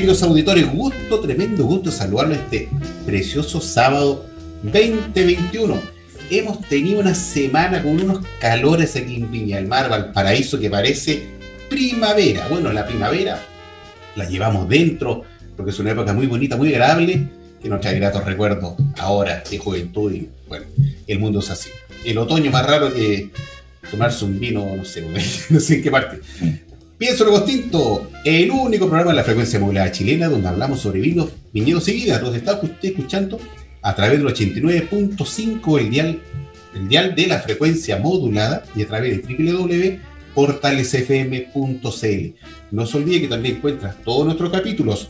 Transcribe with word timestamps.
Queridos 0.00 0.22
auditores. 0.22 0.72
Gusto, 0.72 1.20
tremendo 1.20 1.62
gusto 1.66 1.90
saludarlos 1.90 2.38
este 2.38 2.70
precioso 3.04 3.60
sábado 3.60 4.24
2021. 4.62 5.78
Hemos 6.30 6.62
tenido 6.62 7.00
una 7.00 7.14
semana 7.14 7.82
con 7.82 8.00
unos 8.00 8.20
calores 8.40 8.96
aquí 8.96 9.16
en 9.16 9.30
Viña 9.30 9.56
del 9.56 9.66
Mar, 9.66 9.90
Valparaíso, 9.90 10.58
que 10.58 10.70
parece 10.70 11.24
primavera. 11.68 12.48
Bueno, 12.48 12.72
la 12.72 12.86
primavera 12.86 13.42
la 14.16 14.26
llevamos 14.26 14.70
dentro, 14.70 15.24
porque 15.54 15.70
es 15.70 15.78
una 15.78 15.90
época 15.90 16.14
muy 16.14 16.26
bonita, 16.26 16.56
muy 16.56 16.72
agradable, 16.72 17.28
que 17.62 17.68
nos 17.68 17.82
trae 17.82 17.96
gratos 17.96 18.24
recuerdos 18.24 18.76
ahora 18.96 19.44
de 19.50 19.58
juventud 19.58 20.10
y 20.14 20.30
bueno, 20.48 20.64
el 21.06 21.18
mundo 21.18 21.40
es 21.40 21.50
así. 21.50 21.68
El 22.06 22.16
otoño 22.16 22.50
más 22.50 22.66
raro 22.66 22.90
que 22.90 23.32
tomarse 23.90 24.24
un 24.24 24.40
vino, 24.40 24.64
no 24.74 24.82
sé, 24.82 25.02
no 25.50 25.60
sé 25.60 25.74
en 25.74 25.82
qué 25.82 25.90
parte. 25.90 26.20
Pienso 27.00 27.24
lo 27.24 27.40
distinto, 27.40 28.10
el 28.26 28.50
único 28.50 28.86
programa 28.86 29.12
de 29.12 29.16
la 29.16 29.24
frecuencia 29.24 29.58
modulada 29.58 29.90
chilena 29.90 30.28
donde 30.28 30.48
hablamos 30.48 30.80
sobre 30.80 31.00
vinos, 31.00 31.30
viñedos 31.50 31.88
y 31.88 31.94
vidas. 31.94 32.20
Los 32.20 32.36
está 32.36 32.60
usted 32.62 32.90
escuchando 32.90 33.40
a 33.80 33.94
través 33.94 34.18
del 34.18 34.28
89.5, 34.28 35.80
el 35.80 35.88
dial, 35.88 36.20
el 36.74 36.88
dial 36.90 37.14
de 37.14 37.26
la 37.26 37.38
frecuencia 37.38 37.96
modulada 37.96 38.64
y 38.76 38.82
a 38.82 38.86
través 38.86 39.26
de 39.26 39.98
www.portalesfm.cl. 40.34 42.34
No 42.70 42.84
se 42.84 42.96
olvide 42.98 43.22
que 43.22 43.28
también 43.28 43.56
encuentras 43.56 43.96
todos 44.04 44.26
nuestros 44.26 44.50
capítulos 44.50 45.08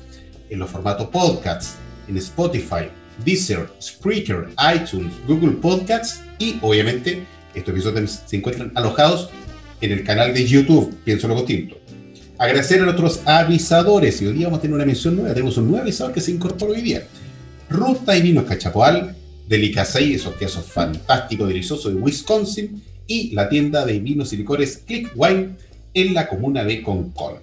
en 0.48 0.60
los 0.60 0.70
formatos 0.70 1.08
podcasts, 1.08 1.75
en 2.06 2.16
Spotify, 2.19 2.84
Deezer, 3.25 3.69
Spreaker, 3.82 4.50
iTunes, 4.77 5.12
Google 5.27 5.56
Podcasts 5.56 6.22
y 6.38 6.56
obviamente 6.62 7.25
estos 7.52 7.75
episodios 7.75 8.20
se 8.27 8.36
encuentran 8.36 8.70
alojados 8.77 9.28
en 9.80 9.92
el 9.92 10.04
canal 10.04 10.32
de 10.32 10.47
YouTube, 10.47 10.94
Pienso 11.04 11.27
lo 11.27 11.44
Tinto. 11.44 11.80
Agradecer 12.41 12.80
a 12.80 12.84
nuestros 12.86 13.20
avisadores 13.27 14.22
y 14.22 14.27
hoy 14.27 14.33
día 14.33 14.46
vamos 14.46 14.60
a 14.60 14.62
tener 14.62 14.74
una 14.74 14.86
mención 14.86 15.14
nueva, 15.14 15.34
tenemos 15.34 15.58
un 15.58 15.69
nuevo 15.69 15.83
avisador 15.83 16.14
que 16.14 16.22
se 16.22 16.30
incorporó 16.30 16.72
hoy 16.72 16.80
día. 16.80 17.06
Ruta 17.69 18.16
y 18.16 18.22
Vinos 18.22 18.44
Cachapoal, 18.44 19.14
Delicacey, 19.47 20.14
esos 20.14 20.36
quesos 20.36 20.64
fantásticos, 20.64 21.47
deliciosos 21.47 21.92
de 21.92 22.00
Wisconsin, 22.00 22.82
y 23.06 23.34
la 23.34 23.50
tienda 23.50 23.84
de 23.84 23.98
vinos 24.00 24.32
y 24.32 24.38
licores 24.38 24.78
Click 24.86 25.12
Wine 25.14 25.50
en 25.92 26.14
la 26.14 26.28
comuna 26.28 26.64
de 26.64 26.82
Concord. 26.82 27.41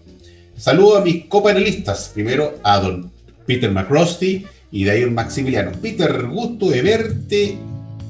Saludo 0.57 0.97
a 0.97 1.01
mis 1.01 1.25
copanelistas, 1.25 2.09
primero 2.11 2.55
a 2.63 2.79
don 2.79 3.11
Peter 3.45 3.69
McRosty 3.69 4.47
y 4.71 4.83
de 4.83 4.89
ahí 4.89 5.05
Maximiliano. 5.05 5.73
Peter, 5.79 6.25
gusto 6.25 6.71
de 6.71 6.81
verte. 6.81 7.57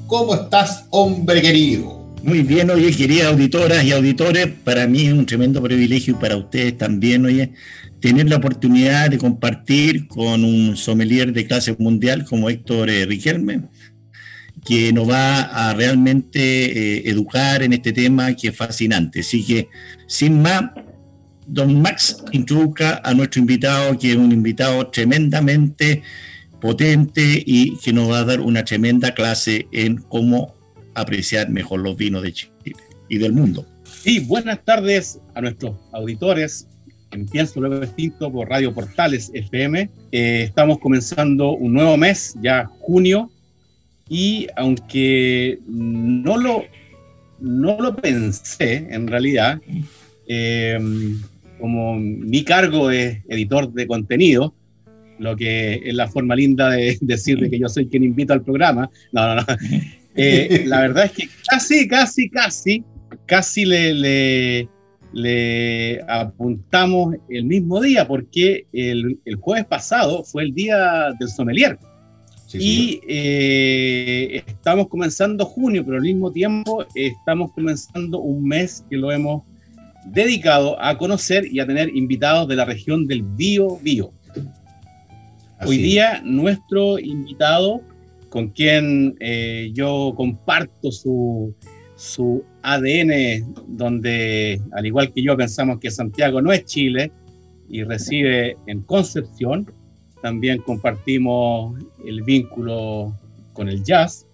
¿Cómo 0.06 0.34
estás, 0.34 0.86
hombre 0.88 1.42
querido? 1.42 1.97
Muy 2.22 2.42
bien, 2.42 2.68
oye, 2.70 2.90
queridas 2.92 3.28
auditoras 3.28 3.84
y 3.84 3.92
auditores, 3.92 4.48
para 4.64 4.86
mí 4.86 5.06
es 5.06 5.12
un 5.12 5.24
tremendo 5.24 5.62
privilegio 5.62 6.14
y 6.14 6.20
para 6.20 6.36
ustedes 6.36 6.76
también, 6.76 7.24
oye, 7.24 7.52
tener 8.00 8.28
la 8.28 8.36
oportunidad 8.36 9.08
de 9.08 9.18
compartir 9.18 10.08
con 10.08 10.44
un 10.44 10.76
sommelier 10.76 11.32
de 11.32 11.46
clase 11.46 11.76
mundial 11.78 12.24
como 12.24 12.50
Héctor 12.50 12.90
eh, 12.90 13.06
Riquelme, 13.06 13.62
que 14.66 14.92
nos 14.92 15.08
va 15.08 15.42
a 15.42 15.74
realmente 15.74 16.40
eh, 16.40 17.02
educar 17.08 17.62
en 17.62 17.72
este 17.72 17.92
tema 17.92 18.34
que 18.34 18.48
es 18.48 18.56
fascinante. 18.56 19.20
Así 19.20 19.44
que, 19.44 19.68
sin 20.08 20.42
más, 20.42 20.72
don 21.46 21.80
Max 21.80 22.24
introduzca 22.32 23.00
a 23.04 23.14
nuestro 23.14 23.40
invitado, 23.40 23.96
que 23.96 24.10
es 24.10 24.16
un 24.16 24.32
invitado 24.32 24.88
tremendamente 24.88 26.02
potente 26.60 27.42
y 27.46 27.78
que 27.78 27.92
nos 27.92 28.10
va 28.10 28.18
a 28.18 28.24
dar 28.24 28.40
una 28.40 28.64
tremenda 28.64 29.14
clase 29.14 29.68
en 29.70 29.98
cómo 29.98 30.57
apreciar 31.00 31.50
mejor 31.50 31.80
los 31.80 31.96
vinos 31.96 32.22
de 32.22 32.32
Chile 32.32 32.76
y 33.08 33.18
del 33.18 33.32
mundo. 33.32 33.66
Y 34.04 34.20
buenas 34.20 34.64
tardes 34.64 35.20
a 35.34 35.40
nuestros 35.40 35.76
auditores 35.92 36.68
en 37.10 37.26
Pienso 37.26 37.60
Luego 37.60 37.80
Distinto 37.80 38.30
por 38.30 38.48
Radio 38.48 38.72
Portales 38.72 39.30
FM. 39.32 39.88
Eh, 40.12 40.42
estamos 40.44 40.78
comenzando 40.78 41.52
un 41.52 41.72
nuevo 41.72 41.96
mes, 41.96 42.36
ya 42.42 42.66
junio, 42.80 43.30
y 44.08 44.46
aunque 44.56 45.58
no 45.66 46.36
lo, 46.36 46.64
no 47.40 47.80
lo 47.80 47.96
pensé 47.96 48.86
en 48.90 49.06
realidad, 49.06 49.60
eh, 50.26 50.78
como 51.58 51.98
mi 51.98 52.44
cargo 52.44 52.90
es 52.90 53.18
editor 53.28 53.72
de 53.72 53.86
contenido, 53.86 54.54
lo 55.18 55.36
que 55.36 55.82
es 55.84 55.94
la 55.94 56.08
forma 56.08 56.36
linda 56.36 56.70
de 56.70 56.96
decir 57.00 57.50
que 57.50 57.58
yo 57.58 57.68
soy 57.68 57.88
quien 57.88 58.04
invita 58.04 58.34
al 58.34 58.42
programa. 58.42 58.90
No, 59.12 59.34
no, 59.34 59.34
no. 59.36 59.44
Eh, 60.18 60.64
la 60.66 60.80
verdad 60.80 61.04
es 61.06 61.12
que 61.12 61.28
casi, 61.48 61.86
casi, 61.86 62.28
casi, 62.28 62.84
casi 63.24 63.64
le, 63.64 64.68
le, 65.12 66.00
apuntamos 66.08 67.14
el 67.28 67.44
mismo 67.44 67.80
día, 67.80 68.06
porque 68.06 68.66
el, 68.72 69.20
el, 69.24 69.36
jueves 69.36 69.64
pasado 69.64 70.24
fue 70.24 70.42
el 70.42 70.54
día 70.54 71.12
del 71.18 71.28
sommelier. 71.28 71.78
y 72.52 73.00
eh, 73.08 74.42
estamos 74.46 74.88
comenzando 74.88 75.44
junio, 75.44 75.84
pero 75.84 75.98
al 75.98 76.02
mismo 76.02 76.32
tiempo 76.32 76.84
estamos 76.94 77.52
comenzando 77.52 78.18
un 78.18 78.42
mes 78.42 78.84
que 78.90 78.96
lo 78.96 79.12
hemos 79.12 79.44
dedicado 80.06 80.80
a 80.82 80.98
conocer 80.98 81.46
y 81.46 81.60
a 81.60 81.66
tener 81.66 81.94
invitados 81.94 82.48
de 82.48 82.56
la 82.56 82.64
región 82.64 83.06
del 83.06 83.22
Bio 83.22 83.76
Bio. 83.82 84.12
Hoy 85.64 85.78
día 85.78 86.22
nuestro 86.24 86.98
invitado 86.98 87.82
con 88.28 88.48
quien 88.48 89.16
eh, 89.20 89.70
yo 89.72 90.12
comparto 90.16 90.92
su, 90.92 91.54
su 91.96 92.44
ADN, 92.62 93.54
donde 93.68 94.60
al 94.72 94.86
igual 94.86 95.12
que 95.12 95.22
yo 95.22 95.36
pensamos 95.36 95.78
que 95.78 95.90
Santiago 95.90 96.42
no 96.42 96.52
es 96.52 96.64
Chile 96.64 97.10
y 97.68 97.84
recibe 97.84 98.56
en 98.66 98.82
Concepción, 98.82 99.72
también 100.22 100.58
compartimos 100.58 101.78
el 102.04 102.22
vínculo 102.22 103.16
con 103.52 103.68
el 103.68 103.82
jazz. 103.82 104.26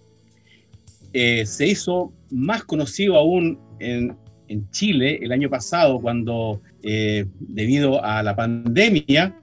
Eh, 1.13 1.45
se 1.45 1.67
hizo 1.67 2.11
más 2.31 2.63
conocido 2.63 3.15
aún 3.15 3.57
en, 3.79 4.17
en, 4.49 4.69
Chile 4.71 5.19
el 5.21 5.31
año 5.31 5.49
pasado 5.49 6.01
cuando 6.01 6.61
eh, 6.83 7.25
debido 7.39 8.03
a 8.03 8.21
la 8.23 8.35
pandemia 8.35 9.39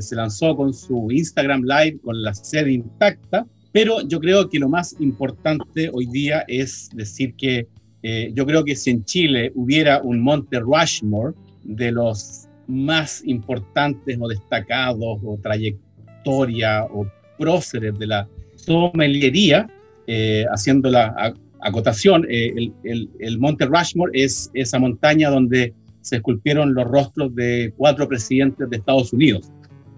se 0.00 0.16
lanzó 0.16 0.56
con 0.56 0.72
su 0.72 1.08
Instagram 1.10 1.60
Live 1.64 1.98
con 2.02 2.22
la 2.22 2.32
sede 2.32 2.72
intacta 2.72 3.46
pero 3.76 4.00
yo 4.00 4.20
creo 4.20 4.48
que 4.48 4.58
lo 4.58 4.70
más 4.70 4.96
importante 5.00 5.90
hoy 5.92 6.06
día 6.06 6.46
es 6.48 6.88
decir 6.94 7.34
que 7.34 7.66
eh, 8.02 8.32
yo 8.32 8.46
creo 8.46 8.64
que 8.64 8.74
si 8.74 8.88
en 8.88 9.04
Chile 9.04 9.52
hubiera 9.54 10.00
un 10.00 10.18
Monte 10.18 10.60
Rushmore 10.60 11.34
de 11.62 11.92
los 11.92 12.48
más 12.68 13.22
importantes 13.26 14.16
o 14.18 14.28
destacados 14.28 15.18
o 15.22 15.38
trayectoria 15.42 16.84
o 16.84 17.06
próceres 17.38 17.98
de 17.98 18.06
la 18.06 18.26
sommeliería, 18.54 19.68
eh, 20.06 20.46
haciendo 20.50 20.88
la 20.88 21.34
acotación, 21.60 22.24
eh, 22.30 22.54
el, 22.56 22.72
el, 22.82 23.10
el, 23.18 23.38
Monte 23.38 23.66
Rushmore 23.66 24.10
es 24.14 24.50
esa 24.54 24.78
montaña 24.78 25.28
donde 25.28 25.74
se 26.00 26.16
esculpieron 26.16 26.72
los 26.72 26.86
rostros 26.86 27.34
de 27.34 27.74
cuatro 27.76 28.08
presidentes 28.08 28.70
de 28.70 28.76
Estados 28.78 29.12
Unidos. 29.12 29.50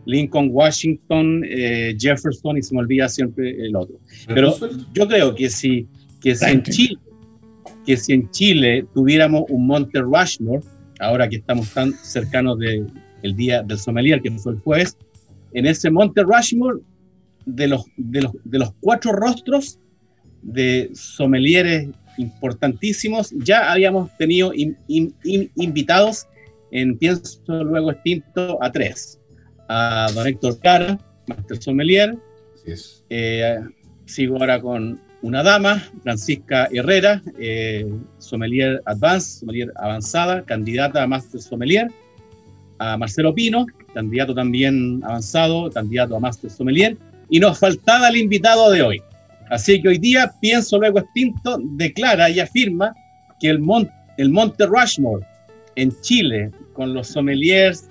Lincoln, 0.09 0.49
Washington, 0.51 1.45
eh, 1.47 1.95
Jefferson 1.99 2.57
y 2.57 2.63
se 2.63 2.75
me 2.75 2.81
olvida 2.81 3.11
siempre 3.11 3.51
el 3.51 3.77
otro. 3.77 4.01
Pero 4.27 4.57
yo 4.95 5.07
creo 5.07 5.35
que 5.35 5.51
si, 5.51 5.87
que 6.23 6.35
si 6.35 6.47
en 6.47 6.63
Chile, 6.63 6.99
que 7.85 7.97
si 7.99 8.15
en 8.15 8.31
Chile 8.31 8.87
tuviéramos 8.95 9.45
un 9.51 9.67
Monte 9.67 10.01
Rushmore, 10.01 10.63
ahora 10.99 11.29
que 11.29 11.37
estamos 11.37 11.69
tan 11.75 11.93
cercanos 11.93 12.59
del 12.59 13.37
día 13.37 13.63
del 13.63 13.79
sommelier, 13.79 14.23
que 14.23 14.31
fue 14.31 14.53
el 14.53 14.59
jueves, 14.61 14.97
en 15.53 15.67
ese 15.67 15.91
Monte 15.91 16.23
Rushmore, 16.23 16.81
de 17.45 17.69
los, 17.69 17.85
de 17.99 18.23
los, 18.23 18.33
de 18.45 18.59
los 18.61 18.73
cuatro 18.81 19.13
rostros 19.13 19.79
de 20.41 20.91
sommeliers 20.95 21.89
importantísimos. 22.17 23.31
Ya 23.45 23.71
habíamos 23.71 24.11
tenido 24.17 24.53
invitados 24.87 26.27
en 26.71 26.97
Pienso 26.97 27.41
Luego 27.47 27.93
Extinto 27.93 28.59
a 28.63 28.73
tres. 28.73 29.18
A 29.69 30.11
don 30.15 30.27
Héctor 30.27 30.59
Cara, 30.61 30.99
Master 31.27 31.63
Sommelier. 31.63 32.17
Eh, 33.11 33.59
sigo 34.07 34.37
ahora 34.37 34.61
con 34.61 35.01
una 35.23 35.43
dama, 35.43 35.83
Francisca 36.03 36.69
Herrera, 36.73 37.23
eh, 37.39 37.87
Sommelier 38.19 38.81
Advanced, 38.85 39.41
Sommelier 39.41 39.73
Avanzada, 39.77 40.45
candidata 40.45 41.03
a 41.03 41.07
Master 41.07 41.41
Sommelier. 41.41 41.89
A 42.81 42.97
Marcelo 42.97 43.35
Pino, 43.35 43.67
candidato 43.93 44.35
también 44.35 45.03
avanzado, 45.03 45.69
candidato 45.71 46.15
a 46.15 46.21
Master 46.21 46.49
Sommelier. 46.49 46.97
Y 47.29 47.41
nos 47.41 47.59
faltaba 47.59 48.09
el 48.09 48.17
invitado 48.17 48.71
de 48.71 48.83
hoy. 48.83 49.03
Así 49.51 49.83
que 49.83 49.89
hoy 49.89 49.99
día 49.99 50.33
Pienso 50.41 50.79
Luego 50.79 51.01
Extinto 51.01 51.59
declara 51.73 52.31
y 52.31 52.39
afirma 52.39 52.95
que 53.41 53.51
el, 53.51 53.61
el 54.17 54.31
Monte 54.31 54.67
Rushmore 54.67 55.27
en 55.75 55.93
Chile, 56.03 56.51
con 56.73 56.95
los 56.95 57.09
sommeliers 57.09 57.89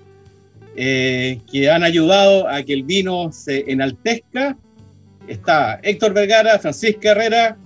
eh, 0.80 1.40
que 1.52 1.72
han 1.72 1.84
ayudado 1.84 2.48
a 2.48 2.62
que 2.62 2.72
el 2.72 2.84
vino 2.84 3.32
se 3.32 3.66
enaltezca, 3.68 4.56
está 5.28 5.80
Héctor 5.82 6.14
Vergara, 6.14 6.60
Francisca 6.60 7.12
Herrera, 7.12 7.58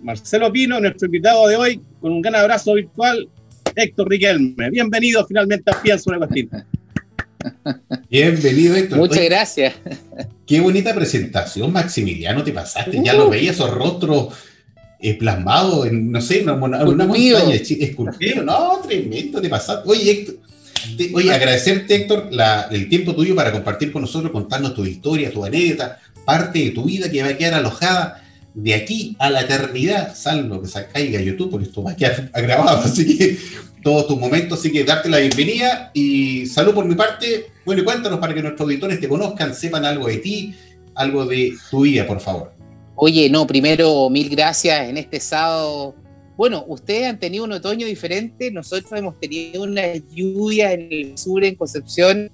Marcelo 0.00 0.52
Pino, 0.52 0.78
nuestro 0.78 1.06
invitado 1.06 1.48
de 1.48 1.56
hoy, 1.56 1.80
con 2.00 2.12
un 2.12 2.22
gran 2.22 2.36
abrazo 2.36 2.74
virtual, 2.74 3.28
Héctor 3.74 4.08
Riquelme. 4.08 4.70
Bienvenido 4.70 5.26
finalmente 5.26 5.68
a 5.68 5.82
Pienso 5.82 6.10
Luego 6.10 6.26
Extinto. 6.26 6.58
Bienvenido, 8.08 8.76
Héctor. 8.76 8.98
Muchas 8.98 9.24
gracias. 9.24 9.74
Qué 10.46 10.60
bonita 10.60 10.94
presentación, 10.94 11.72
Maximiliano, 11.72 12.44
te 12.44 12.52
pasaste. 12.52 13.02
Ya 13.04 13.14
lo 13.14 13.28
veía, 13.28 13.50
esos 13.50 13.68
rostros 13.68 14.32
eh, 15.00 15.14
plasmados 15.14 15.88
en, 15.88 16.12
no 16.12 16.20
sé, 16.20 16.44
una, 16.44 16.52
una, 16.52 16.84
montaña 16.84 17.52
esculpido. 17.52 18.44
No, 18.44 18.80
tremendo, 18.86 19.40
te 19.40 19.48
pasaste. 19.48 19.88
Oye, 19.88 20.10
Héctor, 20.10 20.36
oye, 21.14 21.32
agradecerte, 21.32 21.94
Héctor, 21.94 22.30
el 22.70 22.88
tiempo 22.88 23.14
tuyo 23.14 23.34
para 23.34 23.52
compartir 23.52 23.92
con 23.92 24.02
nosotros, 24.02 24.32
contarnos 24.32 24.74
tu 24.74 24.84
historia, 24.84 25.30
tu 25.30 25.44
anécdota, 25.44 25.98
parte 26.24 26.58
de 26.58 26.70
tu 26.70 26.84
vida 26.84 27.10
que 27.10 27.22
va 27.22 27.30
a 27.30 27.36
quedar 27.36 27.54
alojada 27.54 28.22
de 28.54 28.74
aquí 28.74 29.16
a 29.18 29.30
la 29.30 29.42
eternidad, 29.42 30.14
salvo 30.14 30.60
que 30.60 30.68
se 30.68 30.86
caiga 30.86 31.20
YouTube, 31.20 31.50
porque 31.50 31.66
esto 31.66 31.82
va 31.82 31.92
a 31.92 31.96
quedar 31.96 32.30
grabado, 32.34 32.78
así 32.84 33.16
que 33.16 33.38
todos 33.82 34.06
tus 34.08 34.18
momentos, 34.18 34.58
así 34.58 34.70
que 34.70 34.84
darte 34.84 35.08
la 35.08 35.18
bienvenida 35.18 35.90
y 35.94 36.46
salud 36.46 36.74
por 36.74 36.84
mi 36.84 36.94
parte. 36.94 37.46
Bueno, 37.64 37.82
y 37.82 37.84
cuéntanos 37.84 38.18
para 38.18 38.34
que 38.34 38.42
nuestros 38.42 38.62
auditores 38.62 39.00
te 39.00 39.08
conozcan, 39.08 39.54
sepan 39.54 39.84
algo 39.84 40.06
de 40.08 40.18
ti, 40.18 40.54
algo 40.94 41.24
de 41.24 41.54
tu 41.70 41.82
vida, 41.82 42.06
por 42.06 42.20
favor. 42.20 42.52
Oye, 42.96 43.30
no, 43.30 43.46
primero 43.46 44.10
mil 44.10 44.28
gracias 44.28 44.88
en 44.88 44.98
este 44.98 45.20
sábado. 45.20 45.94
Bueno, 46.40 46.64
ustedes 46.68 47.06
han 47.06 47.18
tenido 47.18 47.44
un 47.44 47.52
otoño 47.52 47.86
diferente, 47.86 48.50
nosotros 48.50 48.90
hemos 48.98 49.20
tenido 49.20 49.62
una 49.62 49.94
lluvia 49.94 50.72
en 50.72 50.88
el 50.90 51.18
sur, 51.18 51.44
en 51.44 51.54
Concepción. 51.54 52.30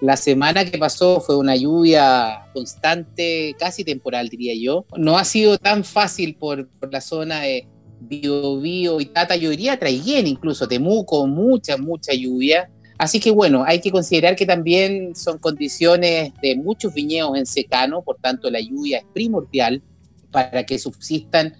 La 0.00 0.16
semana 0.16 0.64
que 0.64 0.78
pasó 0.78 1.20
fue 1.20 1.36
una 1.36 1.56
lluvia 1.56 2.48
constante, 2.54 3.56
casi 3.58 3.82
temporal, 3.82 4.28
diría 4.28 4.54
yo. 4.54 4.86
No 4.96 5.18
ha 5.18 5.24
sido 5.24 5.58
tan 5.58 5.82
fácil 5.82 6.36
por, 6.36 6.68
por 6.68 6.92
la 6.92 7.00
zona 7.00 7.40
de 7.40 7.66
Bio, 7.98 8.60
Bio 8.60 9.00
y 9.00 9.06
Tata, 9.06 9.34
yo 9.34 9.50
diría 9.50 9.76
Traiguén 9.76 10.28
incluso, 10.28 10.68
Temuco, 10.68 11.26
mucha, 11.26 11.76
mucha 11.76 12.14
lluvia. 12.14 12.70
Así 12.96 13.18
que 13.18 13.32
bueno, 13.32 13.64
hay 13.66 13.80
que 13.80 13.90
considerar 13.90 14.36
que 14.36 14.46
también 14.46 15.16
son 15.16 15.38
condiciones 15.38 16.32
de 16.40 16.54
muchos 16.54 16.94
viñedos 16.94 17.36
en 17.36 17.44
secano, 17.44 18.02
por 18.02 18.18
tanto 18.18 18.52
la 18.52 18.60
lluvia 18.60 18.98
es 18.98 19.04
primordial 19.12 19.82
para 20.30 20.64
que 20.64 20.78
subsistan 20.78 21.56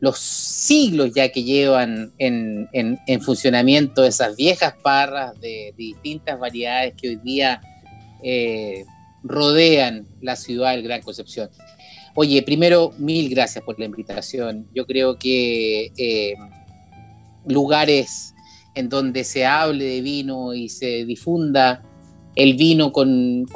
los 0.00 0.18
siglos 0.18 1.12
ya 1.14 1.30
que 1.30 1.42
llevan 1.42 2.12
en, 2.18 2.68
funcionamiento 3.22 4.04
esas 4.04 4.36
viejas 4.36 4.74
parras 4.82 5.38
de, 5.40 5.74
distintas 5.76 6.38
variedades 6.38 6.94
que 6.94 7.08
hoy 7.08 7.16
día 7.16 7.60
eh, 8.22 8.84
rodean 9.22 10.06
la 10.20 10.36
ciudad 10.36 10.72
del 10.72 10.82
Gran 10.82 11.02
Concepción. 11.02 11.48
Oye, 12.14 12.42
primero, 12.42 12.92
mil 12.98 13.28
gracias 13.28 13.62
por 13.64 13.78
la 13.78 13.84
invitación. 13.84 14.66
Yo 14.74 14.86
creo 14.86 15.18
que 15.18 15.92
eh, 15.96 16.34
lugares 17.46 18.34
en 18.74 18.88
donde 18.88 19.24
se 19.24 19.44
hable 19.44 19.84
de 19.84 20.00
vino 20.00 20.54
y 20.54 20.68
se 20.68 21.04
difunda 21.04 21.82
el 22.34 22.54
vino 22.54 22.92
con, 22.92 23.46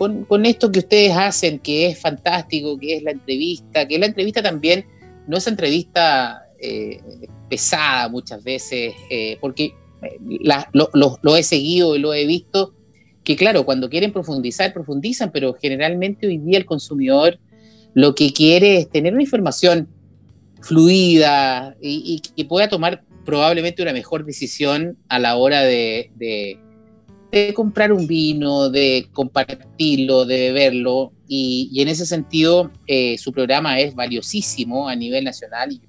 esto 0.45 0.73
que 0.73 0.79
ustedes 0.79 1.13
hacen, 1.15 1.59
que 1.59 1.87
es 1.87 1.99
fantástico, 1.99 2.79
que 2.79 2.97
es 2.97 3.03
la 3.03 3.11
entrevista, 3.11 3.87
que 3.87 3.99
la 3.99 4.07
entrevista 4.07 4.43
también 4.43 4.87
no 5.31 5.39
es 5.39 5.47
entrevista 5.47 6.43
eh, 6.61 7.01
pesada 7.49 8.09
muchas 8.09 8.45
veces, 8.45 8.95
eh, 9.09 9.39
porque 9.41 9.75
lo, 10.73 10.91
lo, 11.23 11.37
he 11.37 11.43
seguido 11.43 11.97
y 11.97 11.99
lo 11.99 12.13
he 12.13 12.27
visto, 12.27 12.75
que 13.25 13.37
claro, 13.37 13.65
cuando 13.65 13.89
quieren 13.89 14.13
profundizar, 14.13 14.73
profundizan, 14.73 15.31
pero 15.33 15.55
generalmente 15.55 16.27
hoy 16.27 16.39
día 16.39 16.59
el 16.59 16.67
consumidor 16.67 17.39
lo 17.95 18.15
que 18.15 18.33
quiere 18.33 18.79
es 18.79 18.91
tener 18.91 19.13
una 19.13 19.23
información 19.23 19.89
fluida 20.63 21.77
y, 21.81 22.21
que 22.37 22.45
pueda 22.45 22.69
tomar 22.69 23.03
probablemente 23.25 23.83
una 23.83 23.93
mejor 23.93 24.25
decisión 24.25 24.99
a 25.09 25.19
la 25.19 25.37
hora 25.37 25.63
de, 25.63 26.59
comprar 27.55 27.93
un 27.93 28.07
vino, 28.07 28.71
de 28.71 29.09
compartirlo, 29.13 30.25
de 30.25 30.53
beberlo. 30.53 31.13
Y, 31.33 31.81
en 31.81 31.87
ese 31.87 32.07
sentido, 32.07 32.73
eh, 32.89 33.17
su 33.17 33.33
programa 33.33 33.79
es 33.79 33.95
valiosísimo 33.95 34.89
a 34.89 34.97
nivel 34.97 35.23
nacional. 35.23 35.71
Y 35.71 35.81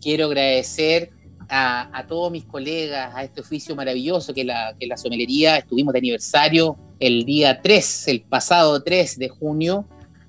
quiero 0.00 0.26
agradecer 0.26 1.12
a, 1.48 2.04
todos 2.08 2.32
mis 2.32 2.44
colegas, 2.44 3.14
a 3.14 3.22
este 3.22 3.40
oficio 3.40 3.76
maravilloso 3.76 4.34
que 4.34 4.42
la, 4.42 4.74
que 4.76 4.88
la 4.88 4.96
somelería. 4.96 5.58
Estuvimos 5.58 5.92
de 5.92 6.00
aniversario 6.00 6.76
el 6.98 7.24
día 7.24 7.62
3, 7.62 8.08
el 8.08 8.22
pasado 8.22 8.82
3 8.82 9.20
de 9.20 9.28
junio, 9.28 9.86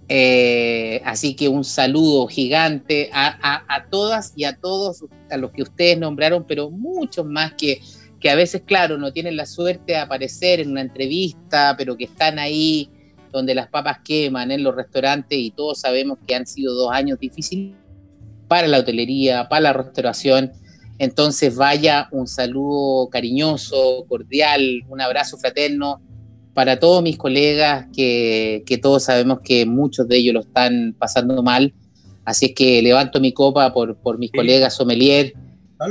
eh, 0.08 1.02
así 1.04 1.34
que 1.34 1.50
un 1.50 1.64
saludo 1.64 2.28
gigante 2.28 3.10
a, 3.12 3.88
todas 3.90 4.34
y 4.36 4.44
a 4.44 4.56
todos, 4.56 5.04
a 5.32 5.38
los 5.38 5.50
que 5.50 5.64
ustedes 5.64 5.98
nombraron, 5.98 6.46
pero 6.48 6.70
muchos 6.70 7.26
más 7.26 7.54
que, 7.54 7.82
que 8.20 8.30
a 8.30 8.36
veces, 8.36 8.62
claro, 8.64 9.00
no 9.00 9.12
tienen 9.12 9.36
la 9.36 9.48
suerte 9.48 9.94
de 9.94 9.98
aparecer 9.98 10.60
en 10.60 10.70
una 10.70 10.82
entrevista, 10.82 11.74
pero 11.76 11.98
que 11.98 12.04
están 12.04 12.38
ahí 12.38 12.92
donde 13.32 13.56
las 13.56 13.68
papas 13.68 14.00
queman 14.04 14.52
en 14.52 14.64
los 14.64 14.76
restaurantes 14.76 15.38
y 15.38 15.52
todos 15.52 15.80
sabemos 15.80 16.18
que 16.26 16.36
han 16.36 16.46
sido 16.46 16.74
dos 16.74 16.92
años 16.92 17.20
difíciles 17.20 17.74
para 18.48 18.68
la 18.68 18.80
hotelería, 18.80 19.48
para 19.48 19.62
la 19.62 19.74
restauración. 19.74 20.52
Entonces 20.98 21.56
vaya 21.56 22.10
un 22.12 22.28
saludo 22.28 23.10
cariñoso, 23.10 24.06
cordial, 24.10 24.84
un 24.90 25.00
abrazo 25.00 25.38
fraterno 25.38 26.02
para 26.54 26.78
todos 26.78 27.02
mis 27.02 27.18
colegas, 27.18 27.88
que, 27.96 28.80
todos 28.82 29.04
sabemos 29.04 29.40
que 29.42 29.66
muchos 29.66 30.08
de 30.10 30.18
ellos 30.18 30.34
lo 30.34 30.40
están 30.42 30.94
pasando 30.98 31.42
mal. 31.42 31.74
Así 32.26 32.48
es 32.48 32.54
que 32.54 32.82
levanto 32.82 33.22
mi 33.22 33.32
copa 33.32 33.72
por, 33.72 33.96
por 33.96 34.18
mis 34.18 34.32
colegas 34.32 34.76
sommelier. 34.76 35.34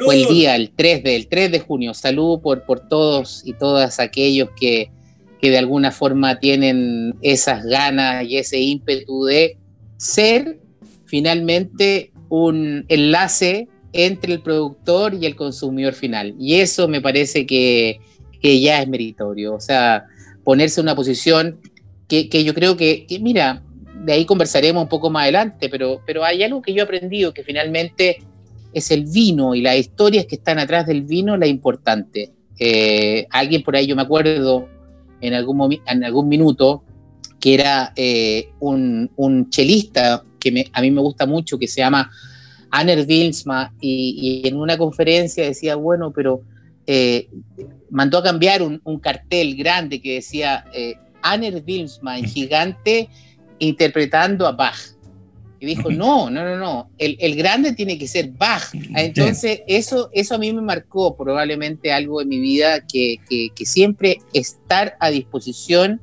Fue 0.04 0.16
el 0.16 0.28
día, 0.28 0.54
el 0.56 0.70
3 0.70 1.02
de, 1.02 1.26
3 1.30 1.52
de 1.52 1.60
junio. 1.60 1.94
Salud 1.94 2.40
por, 2.42 2.64
por 2.64 2.86
todos 2.86 3.40
y 3.46 3.54
todas 3.54 3.98
aquellos 3.98 4.50
que, 4.60 4.90
que 5.40 5.50
de 5.50 5.58
alguna 5.58 5.90
forma 5.90 6.38
tienen 6.38 7.14
esas 7.22 7.64
ganas 7.64 8.24
y 8.24 8.36
ese 8.36 8.58
ímpetu 8.58 9.24
de 9.24 9.56
ser 9.96 10.58
finalmente 11.06 12.12
un 12.28 12.84
enlace 12.88 13.68
entre 13.92 14.34
el 14.34 14.40
productor 14.40 15.14
y 15.14 15.26
el 15.26 15.36
consumidor 15.36 15.94
final. 15.94 16.34
Y 16.38 16.56
eso 16.56 16.88
me 16.88 17.00
parece 17.00 17.46
que, 17.46 18.00
que 18.40 18.60
ya 18.60 18.82
es 18.82 18.88
meritorio. 18.88 19.54
O 19.54 19.60
sea, 19.60 20.06
ponerse 20.44 20.80
en 20.80 20.86
una 20.86 20.94
posición 20.94 21.60
que, 22.08 22.44
yo 22.44 22.54
creo 22.54 22.76
que, 22.76 23.06
mira, 23.20 23.62
de 24.04 24.12
ahí 24.12 24.24
conversaremos 24.24 24.82
un 24.82 24.88
poco 24.88 25.10
más 25.10 25.24
adelante, 25.24 25.68
pero, 25.68 26.00
pero 26.06 26.24
hay 26.24 26.42
algo 26.42 26.62
que 26.62 26.72
yo 26.72 26.80
he 26.80 26.84
aprendido 26.84 27.34
que 27.34 27.44
finalmente 27.44 28.18
es 28.72 28.90
el 28.90 29.04
vino 29.04 29.54
y 29.54 29.60
las 29.60 29.76
historias 29.76 30.26
que 30.26 30.36
están 30.36 30.58
atrás 30.58 30.86
del 30.86 31.02
vino 31.02 31.36
la 31.36 31.46
importante. 31.46 32.30
Eh, 32.58 33.26
alguien 33.30 33.62
por 33.62 33.76
ahí, 33.76 33.86
yo 33.86 33.96
me 33.96 34.02
acuerdo 34.02 34.68
en 35.20 35.34
algún, 35.34 35.80
en 35.86 36.04
algún 36.04 36.28
minuto, 36.28 36.84
que 37.40 37.54
era 37.54 37.92
eh, 37.96 38.50
un, 38.60 39.10
un, 39.16 39.48
chelista 39.50 40.24
que 40.40 40.66
a 40.72 40.80
mí 40.80 40.90
me 40.90 41.00
gusta 41.00 41.26
mucho, 41.26 41.58
que 41.58 41.68
se 41.68 41.80
llama 41.80 42.10
Aner 42.70 43.06
Wilsma, 43.08 43.72
y, 43.80 44.42
y 44.44 44.48
en 44.48 44.56
una 44.56 44.76
conferencia 44.76 45.44
decía, 45.44 45.76
bueno, 45.76 46.12
pero 46.12 46.42
eh, 46.90 47.28
mandó 47.90 48.16
a 48.16 48.22
cambiar 48.22 48.62
un, 48.62 48.80
cartel 49.00 49.54
grande 49.56 50.00
que 50.00 50.14
decía 50.14 50.64
eh, 50.72 50.94
Anner 51.20 51.62
Wilmsman, 51.66 52.24
gigante, 52.24 53.10
interpretando 53.58 54.46
a 54.46 54.52
Bach. 54.52 54.96
Y 55.60 55.66
dijo, 55.66 55.90
no, 55.90 56.30
no, 56.30 56.44
no, 56.44 56.56
no, 56.56 56.90
el, 56.98 57.34
grande 57.34 57.72
tiene 57.72 57.98
que 57.98 58.06
ser 58.06 58.30
Bach. 58.30 58.72
Entonces, 58.94 59.62
eso, 59.66 60.08
eso 60.12 60.36
a 60.36 60.38
mí 60.38 60.52
me 60.52 60.62
marcó 60.62 61.16
probablemente 61.16 61.92
algo 61.92 62.22
en 62.22 62.28
mi 62.28 62.38
vida, 62.38 62.86
que, 62.86 63.16
que, 63.28 63.66
siempre 63.66 64.18
estar 64.32 64.96
a 65.00 65.10
disposición 65.10 66.00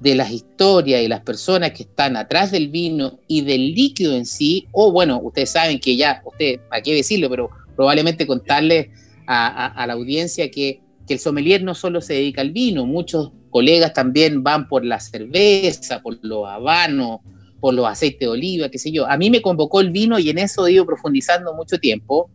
de 0.00 0.14
las 0.14 0.30
historias 0.30 1.00
y 1.00 1.08
las 1.08 1.20
personas 1.20 1.72
que 1.72 1.84
están 1.84 2.16
atrás 2.16 2.50
del 2.50 2.68
vino 2.68 3.20
y 3.28 3.42
del 3.42 3.72
líquido 3.74 4.14
en 4.14 4.26
sí, 4.26 4.66
o 4.72 4.92
bueno, 4.92 5.20
ustedes 5.22 5.50
saben 5.50 5.80
que 5.80 5.96
ya, 5.96 6.20
usted, 6.24 6.60
¿para 6.68 6.82
qué 6.82 6.94
decirlo? 6.94 7.30
Pero 7.30 7.50
probablemente 7.74 8.26
contarle 8.26 8.90
a, 9.26 9.84
la 9.86 9.92
audiencia 9.94 10.50
que, 10.50 10.80
que, 11.06 11.14
el 11.14 11.20
sommelier 11.20 11.62
no 11.62 11.74
solo 11.74 12.02
se 12.02 12.14
dedica 12.14 12.42
al 12.42 12.50
vino, 12.50 12.84
muchos 12.84 13.32
colegas 13.48 13.94
también 13.94 14.42
van 14.42 14.68
por 14.68 14.84
la 14.84 15.00
cerveza, 15.00 16.02
por 16.02 16.18
los 16.22 16.46
habanos, 16.46 17.20
por 17.62 17.74
los 17.74 17.86
aceites 17.86 18.18
de 18.18 18.26
oliva, 18.26 18.68
qué 18.70 18.78
sé 18.78 18.90
yo. 18.90 19.08
A 19.08 19.16
mí 19.16 19.30
me 19.30 19.40
convocó 19.40 19.80
el 19.80 19.92
vino 19.92 20.18
y 20.18 20.28
en 20.30 20.38
eso 20.38 20.66
he 20.66 20.72
ido 20.72 20.84
profundizando 20.84 21.54
mucho 21.54 21.78
tiempo, 21.78 22.28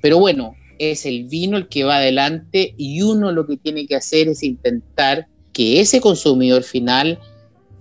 pero 0.00 0.18
bueno, 0.18 0.54
es 0.78 1.04
el 1.04 1.24
vino 1.24 1.58
el 1.58 1.68
que 1.68 1.84
va 1.84 1.96
adelante 1.96 2.72
y 2.78 3.02
uno 3.02 3.30
lo 3.30 3.46
que 3.46 3.58
tiene 3.58 3.86
que 3.86 3.94
hacer 3.94 4.28
es 4.28 4.42
intentar 4.42 5.26
que 5.52 5.82
ese 5.82 6.00
consumidor 6.00 6.62
final 6.62 7.18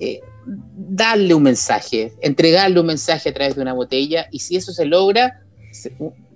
eh, 0.02 0.20
darle 0.46 1.34
un 1.34 1.44
mensaje, 1.44 2.12
entregarle 2.22 2.82
un 2.82 2.88
mensaje 2.88 3.30
a 3.30 3.34
través 3.34 3.56
de 3.56 3.62
una 3.62 3.72
botella 3.72 4.28
y 4.30 4.40
si 4.40 4.58
eso 4.58 4.74
se 4.74 4.84
logra, 4.84 5.46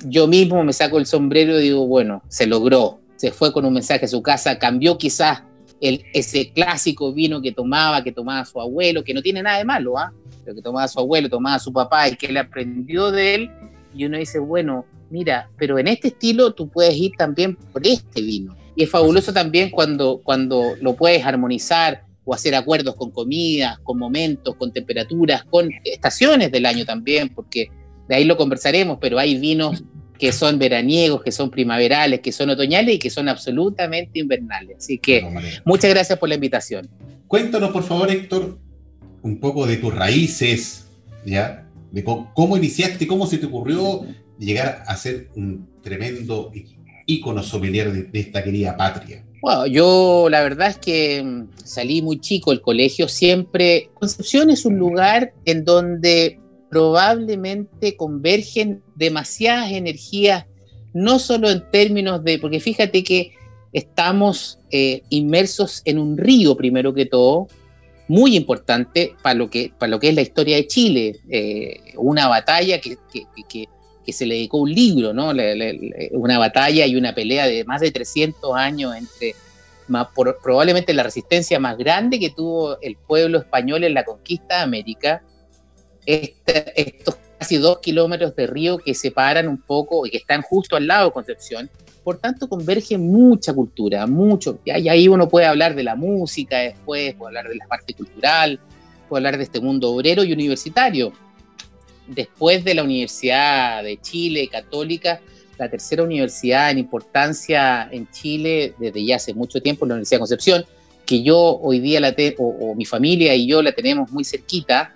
yo 0.06 0.28
mismo 0.28 0.64
me 0.64 0.72
saco 0.72 0.98
el 0.98 1.06
sombrero 1.06 1.60
y 1.60 1.64
digo, 1.64 1.86
bueno, 1.88 2.24
se 2.30 2.48
logró, 2.48 3.02
se 3.18 3.32
fue 3.32 3.52
con 3.52 3.66
un 3.66 3.74
mensaje 3.74 4.06
a 4.06 4.08
su 4.08 4.22
casa, 4.22 4.58
cambió 4.58 4.98
quizás 4.98 5.44
el, 5.82 6.06
ese 6.14 6.54
clásico 6.54 7.12
vino 7.12 7.42
que 7.42 7.52
tomaba, 7.52 8.02
que 8.02 8.14
tomaba 8.14 8.46
su 8.46 8.62
abuelo, 8.62 9.04
que 9.04 9.14
no 9.14 9.22
tiene 9.22 9.44
nada 9.44 9.58
de 9.58 9.66
malo, 9.66 9.98
¿ah? 9.98 10.14
Lo 10.46 10.56
que 10.56 10.62
tomaba 10.62 10.88
su 10.88 11.00
abuelo, 11.00 11.30
tomaba 11.30 11.60
su 11.60 11.72
papá 11.72 12.10
y 12.10 12.16
que 12.16 12.32
le 12.32 12.40
aprendió 12.40 13.12
de 13.12 13.36
él, 13.36 13.52
y 13.96 14.06
uno 14.06 14.18
dice, 14.18 14.40
bueno, 14.40 14.86
mira, 15.10 15.50
pero 15.58 15.78
en 15.78 15.88
este 15.88 16.10
estilo 16.10 16.54
tú 16.54 16.70
puedes 16.70 16.96
ir 16.96 17.12
también 17.18 17.56
por 17.56 17.86
este 17.86 18.22
vino. 18.22 18.56
Y 18.76 18.84
es 18.84 18.90
fabuloso 18.90 19.32
también 19.32 19.70
cuando, 19.70 20.22
cuando 20.24 20.74
lo 20.82 20.96
puedes 20.96 21.24
armonizar 21.24 22.06
o 22.26 22.34
hacer 22.34 22.56
acuerdos 22.56 22.96
con 22.96 23.12
comidas, 23.12 23.78
con 23.80 24.00
momentos, 24.00 24.56
con 24.56 24.72
temperaturas, 24.72 25.44
con 25.44 25.70
estaciones 25.84 26.52
del 26.52 26.66
año 26.66 26.86
también, 26.86 27.30
porque 27.30 27.70
de 28.08 28.16
ahí 28.16 28.26
lo 28.26 28.38
conversaremos, 28.38 28.98
pero 29.00 29.20
hay 29.20 29.38
vinos 29.38 29.84
que 30.18 30.32
son 30.32 30.58
veraniegos, 30.58 31.22
que 31.22 31.32
son 31.32 31.52
primaverales, 31.52 32.22
que 32.22 32.32
son 32.32 32.50
otoñales 32.50 32.96
y 32.96 33.00
que 33.00 33.10
son 33.10 33.28
absolutamente 33.30 34.20
invernales. 34.20 34.78
Así 34.78 34.98
que 34.98 35.28
muchas 35.66 35.92
gracias 35.92 36.18
por 36.18 36.30
la 36.30 36.36
invitación. 36.36 36.90
Cuéntanos, 37.28 37.72
por 37.72 37.84
favor, 37.84 38.10
Héctor, 38.10 38.58
un 39.24 39.40
poco 39.40 39.66
de 39.66 39.78
tus 39.78 39.94
raíces, 39.94 40.86
¿ya? 41.26 41.68
De 41.92 42.04
cómo, 42.04 42.58
iniciaste, 42.58 43.08
cómo 43.08 43.26
se 43.26 43.38
te 43.38 43.48
ocurrió 43.48 44.06
llegar 44.38 44.84
a 44.86 44.96
ser 44.98 45.30
un 45.36 45.68
tremendo 45.82 46.52
ícono 47.06 47.42
sommelier 47.42 48.12
de, 48.12 48.20
esta 48.20 48.44
querida 48.44 48.78
patria. 48.78 49.26
Bueno, 49.42 49.66
yo 49.68 50.28
la 50.30 50.42
verdad 50.42 50.70
es 50.70 50.78
que 50.78 51.24
mm, 51.24 51.48
salí 51.64 52.02
muy 52.02 52.20
chico 52.20 52.52
del 52.52 52.62
colegio, 52.62 53.08
siempre 53.08 53.90
Concepción 53.94 54.50
es 54.50 54.66
un 54.66 54.78
lugar 54.78 55.34
en 55.46 55.66
donde 55.66 56.40
probablemente 56.70 57.96
convergen 57.96 58.82
demasiadas 58.96 59.72
energías, 59.72 60.46
no 60.94 61.20
solo 61.20 61.50
en 61.50 61.70
términos 61.72 62.24
de, 62.24 62.40
porque 62.40 62.60
fíjate 62.60 63.04
que 63.04 63.32
estamos 63.74 64.60
eh, 64.72 65.04
inmersos 65.10 65.82
en 65.86 66.00
un 66.00 66.18
río 66.18 66.56
primero 66.56 66.94
que 66.94 67.06
todo, 67.06 67.48
muy 68.08 68.36
importante 68.36 69.16
para 69.22 69.36
lo 69.36 69.50
que, 69.50 69.72
para 69.78 69.90
lo 69.90 70.00
que 70.00 70.10
es 70.10 70.16
la 70.16 70.22
historia 70.22 70.58
de 70.58 70.68
Chile, 70.68 71.20
eh, 71.30 71.94
una 71.96 72.28
batalla 72.28 72.80
que, 72.80 72.98
se 74.12 74.26
le 74.26 74.36
dedicó 74.36 74.58
un 74.58 74.72
libro, 74.74 75.14
¿no? 75.14 75.32
una 76.12 76.38
batalla 76.38 76.86
y 76.86 76.96
una 76.96 77.16
pelea 77.16 77.48
de 77.48 77.64
más 77.64 77.82
de 77.82 77.92
300 77.92 78.56
años 78.56 78.96
entre 78.96 79.36
probablemente 80.44 80.94
la 80.94 81.04
resistencia 81.04 81.60
más 81.60 81.78
grande 81.78 82.20
que 82.20 82.30
tuvo 82.30 82.80
el 82.82 82.96
pueblo 82.96 83.40
español 83.40 83.84
en 83.84 83.94
la 83.94 84.04
conquista 84.04 84.58
de 84.58 84.62
América, 84.64 85.24
estos 86.06 87.16
casi 87.44 87.58
dos 87.58 87.80
kilómetros 87.80 88.34
de 88.38 88.48
río 88.48 88.78
que 88.78 88.94
separan 88.94 89.50
un 89.50 89.58
poco 89.58 90.06
y 90.06 90.12
que 90.12 90.16
están 90.16 90.42
justo 90.42 90.78
al 90.78 90.88
lado 90.88 91.08
de 91.08 91.12
Concepción, 91.12 91.70
por 92.02 92.18
tanto, 92.18 92.48
converge 92.48 92.98
mucha 92.98 93.54
cultura, 93.54 94.08
mucho. 94.08 94.60
Y 94.64 94.88
ahí 94.88 95.10
uno 95.10 95.28
puede 95.28 95.46
hablar 95.46 95.76
de 95.76 95.84
la 95.84 95.98
música 95.98 96.60
después, 96.60 97.16
puede 97.16 97.28
hablar 97.28 97.50
de 97.50 97.56
la 97.56 97.68
parte 97.68 97.94
cultural, 97.94 98.62
puede 99.10 99.20
hablar 99.20 99.38
de 99.38 99.44
este 99.44 99.60
mundo 99.60 99.92
obrero 99.92 100.24
y 100.24 100.32
universitario. 100.32 101.12
Después 102.08 102.64
de 102.64 102.76
la 102.76 102.84
Universidad 102.84 103.84
de 103.84 104.00
Chile, 104.00 104.48
católica, 104.48 105.20
la 105.58 105.70
tercera 105.70 106.04
universidad 106.04 106.72
en 106.72 106.78
importancia 106.78 107.90
en 107.92 108.10
Chile 108.10 108.74
desde 108.80 109.04
ya 109.04 109.18
hace 109.18 109.34
mucho 109.34 109.62
tiempo, 109.62 109.86
la 109.86 109.96
Universidad 109.96 110.18
de 110.18 110.22
Concepción, 110.22 110.66
que 111.06 111.24
yo 111.24 111.60
hoy 111.62 111.82
día 111.82 112.00
la 112.00 112.14
tengo, 112.14 112.48
o 112.48 112.74
mi 112.74 112.86
familia 112.86 113.36
y 113.36 113.48
yo 113.48 113.62
la 113.62 113.74
tenemos 113.74 114.10
muy 114.14 114.24
cerquita, 114.24 114.96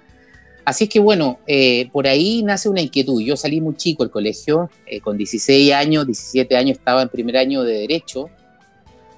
Así 0.68 0.84
es 0.84 0.90
que 0.90 1.00
bueno, 1.00 1.40
eh, 1.48 1.88
por 1.94 2.08
ahí 2.08 2.44
nace 2.44 2.68
una 2.68 2.82
inquietud. 2.82 3.22
Yo 3.22 3.38
salí 3.38 3.62
muy 3.62 3.78
chico 3.78 4.04
del 4.04 4.12
colegio, 4.12 4.70
eh, 4.86 5.00
con 5.00 5.18
16 5.18 5.72
años, 5.72 6.06
17 6.06 6.58
años 6.58 6.78
estaba 6.78 7.02
en 7.02 7.08
primer 7.08 7.38
año 7.38 7.64
de 7.64 7.72
Derecho. 7.72 8.30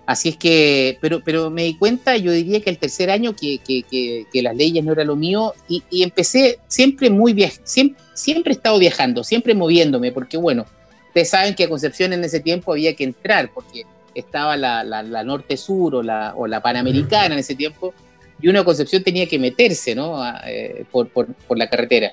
Así 0.06 0.30
es 0.30 0.38
que, 0.38 1.00
pero, 1.02 1.24
pero 1.26 1.50
me 1.50 1.64
di 1.64 1.76
cuenta, 1.76 2.16
yo 2.18 2.32
diría 2.32 2.62
que 2.62 2.70
el 2.70 2.78
tercer 2.78 3.10
año 3.10 3.36
que, 3.36 3.58
que, 3.68 3.84
que, 4.32 4.42
las 4.44 4.56
leyes 4.56 4.84
no 4.84 4.92
era 4.92 5.04
lo 5.04 5.16
mío 5.16 5.56
y, 5.68 6.04
empecé 6.04 6.60
siempre 6.68 7.10
muy 7.10 7.34
viaje, 7.34 7.60
siempre, 7.64 8.00
siempre 8.14 8.54
he 8.54 8.56
estado 8.56 8.78
viajando, 8.78 9.24
siempre 9.24 9.56
moviéndome, 9.56 10.12
porque 10.12 10.38
bueno, 10.38 10.68
ustedes 11.08 11.32
saben 11.32 11.56
que 11.56 11.64
a 11.64 11.70
Concepción 11.70 12.14
en 12.14 12.24
ese 12.24 12.42
tiempo 12.42 12.74
había 12.74 12.96
que 12.96 13.06
entrar, 13.06 13.50
porque 13.52 13.86
estaba 14.14 14.56
la, 14.56 14.84
la, 14.84 15.02
la 15.02 15.24
norte-sur 15.24 15.96
o 15.96 16.04
la, 16.04 16.36
o 16.38 16.46
la 16.46 16.62
panamericana 16.62 17.34
en 17.34 17.40
ese 17.40 17.56
tiempo 17.56 17.96
y 18.42 18.48
una 18.48 18.64
Concepción 18.64 19.04
tenía 19.04 19.28
que 19.28 19.40
meterse 19.40 19.96
¿no? 19.96 20.22
Eh, 20.46 20.86
por, 20.92 21.10
por, 21.10 21.58
la 21.58 21.70
carretera. 21.70 22.12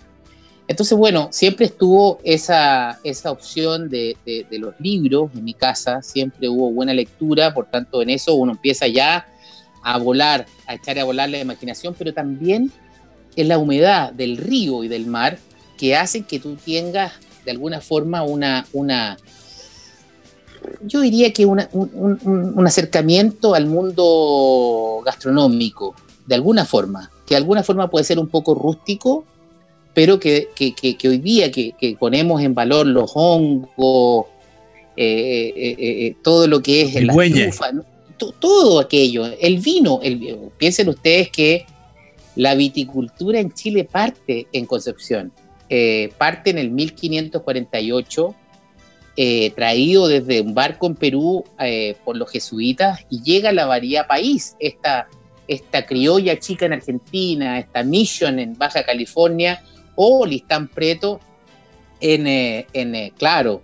Entonces, 0.69 0.99
bueno, 0.99 1.29
siempre 1.31 1.67
estuvo 1.67 2.19
esa, 2.25 2.99
esa 3.05 3.31
opción 3.31 3.89
de, 3.89 4.17
de, 4.25 4.59
los 4.59 4.75
libros 4.81 5.31
en 5.35 5.45
mi 5.45 5.55
casa, 5.55 6.03
siempre 6.03 6.49
hubo 6.49 6.73
buena 6.73 6.93
lectura, 6.93 7.55
por 7.55 7.67
tanto 7.67 8.03
en 8.03 8.11
eso 8.11 8.35
uno 8.35 8.53
empieza 8.53 8.89
ya 8.89 9.29
a 9.83 9.99
volar, 9.99 10.47
a 10.67 10.75
echar 10.75 10.99
a 10.99 11.05
volar 11.05 11.29
la 11.31 11.39
imaginación, 11.39 11.95
pero 11.97 12.13
también 12.13 12.73
es 13.37 13.47
la 13.47 13.59
humedad 13.59 14.13
del 14.13 14.39
río 14.39 14.83
y 14.83 14.89
del 14.89 15.07
mar 15.07 15.39
que 15.79 15.95
hacen 15.95 16.25
que 16.25 16.41
tú 16.41 16.57
tengas 16.57 17.13
de 17.45 17.53
alguna 17.53 17.81
forma 17.81 18.25
una, 18.25 18.67
una 18.73 19.17
yo 20.83 21.01
diría 21.01 21.33
que 21.33 21.47
un, 21.47 21.63
un, 21.73 22.67
acercamiento 22.67 23.55
al 23.55 23.67
mundo 23.67 25.01
gastronómico, 25.05 25.95
de 26.27 26.35
alguna 26.35 26.65
forma, 26.65 27.11
que 27.25 27.35
de 27.35 27.39
alguna 27.39 27.63
forma 27.63 27.89
puede 27.89 28.05
ser 28.05 28.19
un 28.19 28.29
poco 28.29 28.55
rústico, 28.55 29.25
pero 29.95 30.21
que, 30.21 30.49
hoy 31.05 31.19
día 31.19 31.51
que, 31.51 31.97
ponemos 31.99 32.43
en 32.43 32.55
valor 32.55 32.87
los 32.87 33.13
hongos, 33.15 34.27
eh, 34.97 35.53
eh, 35.57 35.77
eh, 35.79 36.17
todo 36.23 36.47
lo 36.47 36.61
que 36.61 36.83
es 36.83 36.97
el 36.97 37.07
la 37.07 37.15
todo 38.39 38.81
aquello, 38.81 39.27
el 39.41 39.59
vino, 39.59 40.01
el, 40.03 40.51
piensen 40.57 40.89
ustedes 40.89 41.31
que 41.31 41.67
la 42.35 42.55
viticultura 42.55 43.41
en 43.41 43.53
Chile 43.53 43.85
parte 43.85 44.47
en 44.53 44.67
Concepción, 44.67 45.33
parte 46.19 46.51
en 46.51 46.59
el 46.59 46.71
1548, 46.71 48.35
traído 49.55 50.09
desde 50.09 50.41
un 50.41 50.55
barco 50.55 50.87
en 50.87 50.95
Perú 50.95 51.45
por 52.05 52.17
los 52.17 52.31
jesuitas 52.31 53.05
y 53.11 53.23
llega 53.23 53.51
a 53.51 53.53
la 53.53 53.67
Bahía 53.67 54.07
País, 54.07 54.57
esta 54.61 55.09
esta 55.49 55.87
criolla 55.87 56.39
chica 56.39 56.67
en 56.67 56.75
Argentina, 56.75 57.59
esta 57.59 57.83
Mission 57.83 58.39
en 58.39 58.57
Baja 58.57 58.85
California 58.85 59.63
o 59.95 60.27
Listán 60.27 60.69
Preto 60.69 61.21
en, 62.01 62.27
eh, 62.27 62.67
en 62.73 62.95
eh, 62.95 63.13
Claro. 63.17 63.63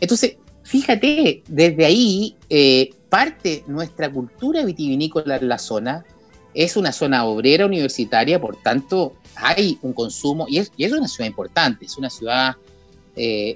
Entonces, 0.00 0.36
fíjate, 0.62 1.42
desde 1.46 1.84
ahí 1.84 2.36
eh, 2.48 2.90
parte 3.08 3.64
nuestra 3.66 4.10
cultura 4.10 4.64
vitivinícola 4.64 5.36
en 5.36 5.48
la 5.48 5.58
zona. 5.58 6.04
Es 6.52 6.76
una 6.76 6.92
zona 6.92 7.24
obrera 7.26 7.66
universitaria, 7.66 8.40
por 8.40 8.56
tanto, 8.56 9.14
hay 9.36 9.78
un 9.82 9.92
consumo, 9.92 10.46
y 10.48 10.58
es, 10.58 10.72
es 10.76 10.92
una 10.92 11.06
ciudad 11.06 11.28
importante, 11.28 11.84
es 11.84 11.96
una 11.96 12.10
ciudad 12.10 12.56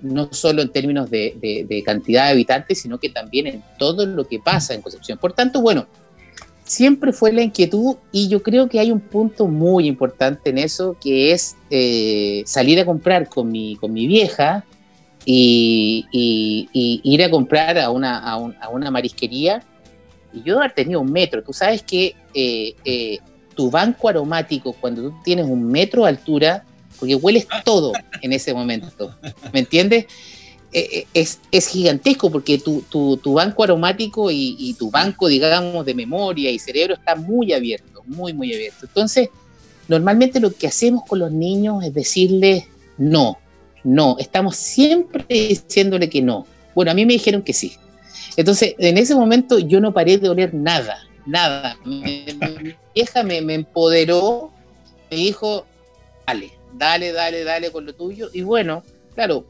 no 0.03 0.29
solo 0.31 0.61
en 0.61 0.69
términos 0.69 1.09
de, 1.09 1.65
de 1.67 1.83
cantidad 1.83 2.27
de 2.27 2.33
habitantes, 2.33 2.83
sino 2.83 2.99
que 2.99 3.09
también 3.09 3.47
en 3.47 3.65
todo 3.79 4.05
lo 4.05 4.29
que 4.29 4.39
pasa 4.39 4.75
en 4.75 4.83
Concepción. 4.83 5.17
Por 5.17 5.33
tanto, 5.33 5.63
bueno, 5.63 5.87
siempre 6.75 7.13
fue 7.13 7.33
la 7.33 7.43
inquietud 7.43 7.97
y 8.11 8.29
yo 8.29 8.43
creo 8.43 8.69
que 8.69 8.81
hay 8.81 8.91
un 8.91 9.01
punto 9.01 9.47
muy 9.47 9.87
importante 9.87 10.51
en 10.51 10.59
eso, 10.59 10.97
que 11.01 11.31
es 11.31 11.57
eh, 11.71 12.43
salir 12.47 12.81
a 12.81 12.85
comprar 12.85 13.29
con 13.29 13.51
mi, 13.51 13.77
con 13.77 13.93
mi 13.93 14.09
vieja 14.09 14.65
y, 15.25 16.07
ir 17.05 17.23
a 17.23 17.31
comprar 17.31 17.79
a 17.79 17.91
una, 17.91 18.19
a, 18.19 18.69
una 18.69 18.91
marisquería 18.91 19.63
y 20.33 20.43
yo 20.43 20.59
haber 20.59 20.73
tenido 20.73 21.01
un 21.01 21.13
metro. 21.13 21.45
Tú 21.45 21.53
sabes 21.53 21.83
que 21.83 22.17
eh, 22.35 22.75
eh, 22.85 23.19
tu 23.55 23.71
banco 23.71 24.09
aromático, 24.09 24.73
cuando 24.73 25.03
tú 25.03 25.15
tienes 25.25 25.47
un 25.47 25.71
metro 25.71 26.03
de 26.03 26.09
altura, 26.09 26.65
porque 26.99 27.15
hueles 27.15 27.47
todo 27.65 27.93
en 28.21 28.33
ese 28.33 28.53
momento, 28.53 29.15
¿me 29.53 29.61
entiendes? 29.61 30.07
Eh, 30.77 31.07
eh, 31.15 31.27
es, 31.53 31.69
gigantesco 31.69 32.33
porque 32.33 32.59
tu, 32.59 33.21
banco 33.33 33.63
aromático 33.63 34.29
y, 34.33 34.75
tu 34.77 34.91
banco, 34.91 35.29
digamos, 35.29 35.87
de 35.87 35.95
memoria 35.95 36.51
y 36.51 36.59
cerebro 36.59 36.95
está 36.95 37.15
muy 37.15 37.53
abierto, 37.53 38.03
muy, 38.07 38.33
muy 38.33 38.53
abierto. 38.53 38.87
Entonces, 38.87 39.29
normalmente 39.87 40.41
lo 40.41 40.53
que 40.53 40.67
hacemos 40.67 41.05
con 41.05 41.21
los 41.21 41.31
niños 41.31 41.85
es 41.85 41.95
decirles 41.95 42.65
no, 42.99 43.39
no, 43.85 44.17
estamos 44.19 44.57
siempre 44.57 45.25
diciéndole 45.29 46.11
que 46.11 46.21
no. 46.21 46.45
Bueno, 46.75 46.91
a 46.91 46.95
mí 46.95 47.07
me 47.07 47.13
dijeron 47.13 47.43
que 47.43 47.53
sí. 47.53 47.75
Entonces, 48.37 48.75
en 48.79 48.99
ese 48.99 49.15
momento 49.15 49.61
yo 49.61 49.81
no 49.81 49.95
paré 49.95 50.19
de 50.19 50.29
oler 50.29 50.55
nada, 50.55 51.07
nada. 51.25 51.79
Mi, 51.85 52.27
vieja 52.93 53.23
me, 53.23 53.41
me, 53.43 53.55
empoderó, 53.55 54.51
me 55.09 55.19
dijo, 55.19 55.67
dale, 56.27 56.51
dale, 56.73 57.13
dale, 57.13 57.45
dale 57.45 57.71
con 57.71 57.87
lo 57.87 57.95
tuyo. 57.95 58.29
Y 58.33 58.43
bueno, 58.43 58.83
claro, 59.15 59.47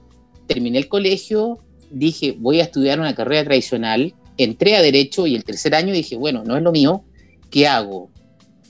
terminé 0.46 0.78
el 0.78 0.88
colegio, 0.88 1.58
dije, 1.90 2.34
voy 2.38 2.60
a 2.60 2.64
estudiar 2.64 3.00
una 3.00 3.14
carrera 3.14 3.44
tradicional, 3.44 4.14
entré 4.36 4.76
a 4.76 4.82
Derecho 4.82 5.26
y 5.26 5.34
el 5.34 5.44
tercer 5.44 5.74
año 5.74 5.92
dije, 5.92 6.16
bueno, 6.16 6.44
no 6.44 6.56
es 6.56 6.62
lo 6.62 6.72
mío, 6.72 7.04
¿qué 7.50 7.66
hago? 7.66 8.10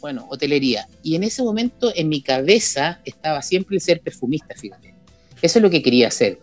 Bueno, 0.01 0.27
hotelería. 0.29 0.87
Y 1.03 1.17
en 1.17 1.25
ese 1.25 1.43
momento 1.43 1.91
en 1.95 2.09
mi 2.09 2.21
cabeza 2.21 3.01
estaba 3.05 3.41
siempre 3.41 3.77
el 3.77 3.81
ser 3.81 4.01
perfumista, 4.01 4.55
fíjate. 4.55 4.95
Eso 5.41 5.59
es 5.59 5.63
lo 5.63 5.71
que 5.71 5.83
quería 5.83 6.09
hacer. 6.09 6.41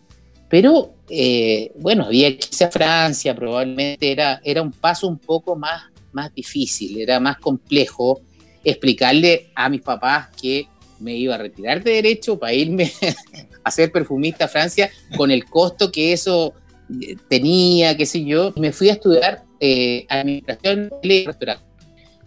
Pero 0.49 0.95
eh, 1.09 1.71
bueno, 1.79 2.05
había 2.05 2.29
que 2.29 2.47
irse 2.47 2.65
a 2.65 2.71
Francia, 2.71 3.35
probablemente 3.35 4.11
era, 4.11 4.41
era 4.43 4.61
un 4.61 4.71
paso 4.71 5.07
un 5.07 5.17
poco 5.17 5.55
más, 5.55 5.83
más 6.11 6.33
difícil, 6.33 6.99
era 6.99 7.19
más 7.19 7.37
complejo 7.37 8.21
explicarle 8.63 9.51
a 9.55 9.69
mis 9.69 9.81
papás 9.81 10.29
que 10.39 10.67
me 11.01 11.15
iba 11.15 11.35
a 11.35 11.37
retirar 11.37 11.83
de 11.83 11.91
derecho 11.91 12.37
para 12.39 12.53
irme 12.53 12.91
a 13.63 13.71
ser 13.71 13.91
perfumista 13.91 14.45
a 14.45 14.47
Francia 14.47 14.89
con 15.17 15.31
el 15.31 15.45
costo 15.45 15.91
que 15.91 16.13
eso 16.13 16.53
eh, 17.01 17.15
tenía, 17.29 17.97
qué 17.97 18.05
sé 18.05 18.23
yo. 18.23 18.53
Me 18.55 18.71
fui 18.71 18.89
a 18.89 18.93
estudiar 18.93 19.43
eh, 19.59 20.05
administración 20.09 20.91
y 21.01 21.25
restaurante. 21.25 21.65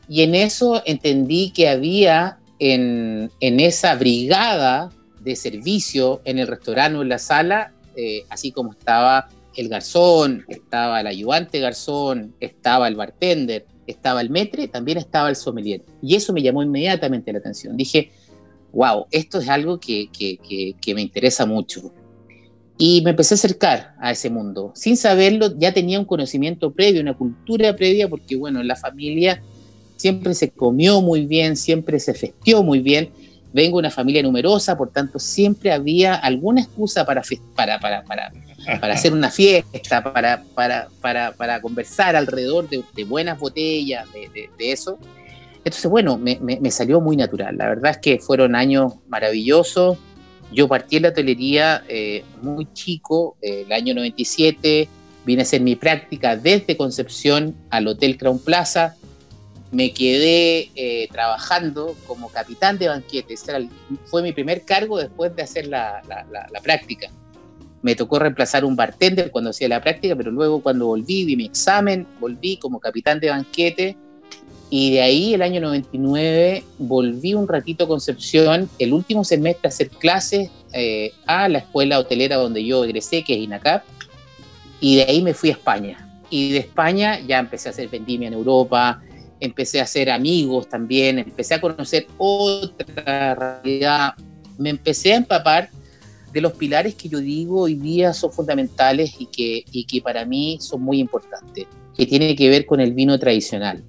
Y 0.09 0.23
en 0.23 0.35
eso 0.35 0.83
entendí 0.85 1.51
que 1.51 1.69
había 1.69 2.39
en, 2.59 3.31
en, 3.41 3.61
esa 3.61 3.95
brigada 3.95 4.91
de 5.21 5.35
servicio 5.35 6.21
en 6.25 6.39
el 6.39 6.47
restaurante 6.47 6.99
o 6.99 7.03
en 7.03 7.09
la 7.09 7.19
sala, 7.19 7.73
eh, 7.97 8.25
así 8.29 8.53
como 8.53 8.73
estaba 8.73 9.29
el 9.57 9.69
garzón, 9.69 10.45
estaba 10.49 11.01
el 11.01 11.07
ayudante 11.07 11.61
garzón, 11.61 12.35
estaba 12.41 12.89
el 12.89 12.97
bartender, 12.97 13.67
estaba 13.87 14.21
el 14.21 14.31
metre, 14.31 14.69
también 14.69 14.99
estaba 14.99 15.29
el 15.29 15.37
sommelier. 15.37 15.83
Y 16.03 16.17
eso 16.17 16.33
me 16.33 16.43
llamó 16.43 16.63
inmediatamente 16.63 17.33
la 17.33 17.39
atención. 17.39 17.77
Dije, 17.77 18.11
wow, 18.75 19.07
esto 19.11 19.39
es 19.39 19.49
algo 19.49 19.79
que, 19.79 20.09
que, 20.17 20.37
que, 20.39 20.75
que 20.81 20.95
me 20.95 21.03
interesa 21.03 21.47
mucho. 21.47 21.93
Y 22.77 23.03
me 23.03 23.11
empecé 23.11 23.35
a 23.35 23.37
acercar 23.37 23.95
a 24.01 24.11
ese 24.11 24.31
mundo. 24.31 24.73
Sin 24.75 24.97
saberlo, 24.97 25.57
ya 25.57 25.73
tenía 25.73 25.99
un 25.99 26.05
conocimiento 26.05 26.73
previo, 26.73 27.01
una 27.01 27.15
cultura 27.15 27.77
previa, 27.77 28.09
porque 28.09 28.35
bueno, 28.35 28.61
en 28.61 28.67
la 28.67 28.75
familia 28.75 29.41
siempre 29.97 30.35
se 30.35 30.51
comió 30.51 31.01
muy 31.01 31.25
bien, 31.25 31.57
siempre 31.57 32.01
se 32.01 32.15
festió 32.15 32.63
muy 32.63 32.81
bien. 32.81 33.11
Vengo 33.53 33.77
de 33.77 33.87
una 33.87 33.91
familia 33.91 34.23
numerosa, 34.25 34.77
por 34.77 34.91
tanto 34.91 35.21
siempre 35.21 35.71
había 35.71 36.17
alguna 36.17 36.61
excusa 36.63 37.07
para, 37.07 37.23
para, 37.55 37.79
para, 37.79 38.03
para, 38.03 38.33
para 38.81 38.95
hacer 38.95 39.13
una 39.13 39.31
fiesta, 39.31 40.03
para, 40.03 40.43
para, 40.55 40.89
para, 41.01 41.33
para 41.33 41.61
conversar 41.61 42.17
alrededor 42.17 42.69
de, 42.69 42.83
de 42.97 43.05
buenas 43.05 43.39
botellas, 43.39 44.13
de, 44.13 44.29
de, 44.31 44.51
de, 44.59 44.73
eso. 44.73 44.99
Entonces, 45.65 45.91
bueno, 45.91 46.19
me, 46.19 46.39
me, 46.41 46.61
me, 46.61 46.71
salió 46.71 47.01
muy 47.01 47.17
natural. 47.17 47.57
La 47.57 47.69
verdad 47.69 47.93
es 47.93 47.99
que 47.99 48.19
fueron 48.19 48.55
años 48.55 48.95
maravillosos. 49.09 49.97
Yo 50.53 50.69
partí 50.69 50.97
en 50.97 51.03
la 51.03 51.09
hotelería 51.09 51.85
eh, 51.89 52.23
muy 52.43 52.69
chico, 52.73 53.37
eh, 53.41 53.65
el 53.67 53.73
año 53.73 53.95
97, 53.95 54.89
vine 55.25 55.43
a 55.43 55.45
hacer 55.45 55.63
mi 55.63 55.75
práctica 55.75 56.37
desde 56.37 56.77
Concepción 56.77 57.57
al 57.71 57.89
Hotel 57.89 58.19
Crown 58.19 58.39
Plaza 58.39 58.95
me 59.75 59.93
quedé 59.93 60.71
eh, 60.77 61.09
trabajando 61.11 61.97
como 62.07 62.31
capitán 62.31 62.79
de 62.79 62.89
banquetes. 62.89 63.47
Era, 63.49 63.59
fue 64.05 64.23
mi 64.23 64.33
primer 64.33 64.63
cargo 64.63 64.99
después 64.99 65.35
de 65.35 65.43
hacer 65.43 65.67
la, 65.67 66.01
la, 66.09 66.25
la, 66.31 66.47
la, 66.51 66.61
práctica. 66.61 67.11
Me 67.83 67.97
tocó 67.97 68.19
reemplazar 68.19 68.65
un 68.65 68.77
bartender 68.77 69.31
cuando 69.31 69.51
hacía 69.51 69.69
la 69.69 69.83
práctica, 69.83 70.15
pero 70.15 70.31
luego 70.31 70.63
cuando 70.63 70.87
volví, 70.87 71.25
vi 71.25 71.37
mi 71.37 71.47
examen, 71.47 72.07
volví 72.21 72.57
como 72.57 72.79
capitán 72.79 73.19
de 73.19 73.31
banquete. 73.31 73.97
Y 74.71 74.93
de 74.93 75.03
ahí, 75.03 75.35
el 75.35 75.43
año 75.43 75.61
99, 75.61 76.65
volví 76.79 77.35
un 77.35 77.47
ratito 77.47 77.85
a 77.85 77.89
Concepción, 77.89 78.69
el 78.79 78.93
último 78.93 79.25
semestre 79.25 79.69
a 79.69 79.69
hacer 79.69 79.89
clases 79.89 80.51
eh, 80.73 81.13
a 81.27 81.49
la 81.49 81.59
escuela 81.59 81.99
hotelera 81.99 82.37
donde 82.37 82.65
yo 82.65 82.85
egresé, 82.85 83.23
que 83.23 83.35
es 83.35 83.41
INACAP. 83.41 83.85
Y 84.81 84.97
de 84.97 85.03
ahí 85.05 85.23
me 85.23 85.35
fui 85.35 85.51
a 85.51 85.53
España. 85.53 86.21
Y 86.31 86.53
de 86.53 86.59
España 86.59 87.21
ya 87.21 87.39
empecé 87.39 87.69
a 87.69 87.71
hacer 87.71 87.89
vendimia 87.89 88.29
en 88.29 88.35
Europa, 88.35 89.01
empecé 89.39 89.81
a 89.81 89.85
hacer 89.85 90.11
amigos 90.11 90.69
también, 90.69 91.19
empecé 91.19 91.55
a 91.55 91.61
conocer 91.61 92.07
otra 92.17 93.35
realidad, 93.35 94.15
me 94.59 94.71
empecé 94.71 95.13
a 95.13 95.17
empapar 95.17 95.69
de 96.33 96.41
los 96.41 96.53
pilares 96.55 96.97
que 96.97 97.09
yo 97.09 97.21
digo 97.21 97.63
hoy 97.63 97.75
día 97.75 98.13
son 98.13 98.33
fundamentales 98.33 99.15
y 99.21 99.27
que, 99.27 99.65
y 99.71 99.85
que 99.85 100.03
para 100.03 100.25
mí 100.25 100.59
son 100.61 100.83
muy 100.83 100.99
importantes, 100.99 101.67
que 101.97 102.07
tiene 102.07 102.35
que 102.35 102.51
ver 102.51 102.67
con 102.67 102.81
el 102.81 102.93
vino 102.93 103.17
tradicional. 103.19 103.85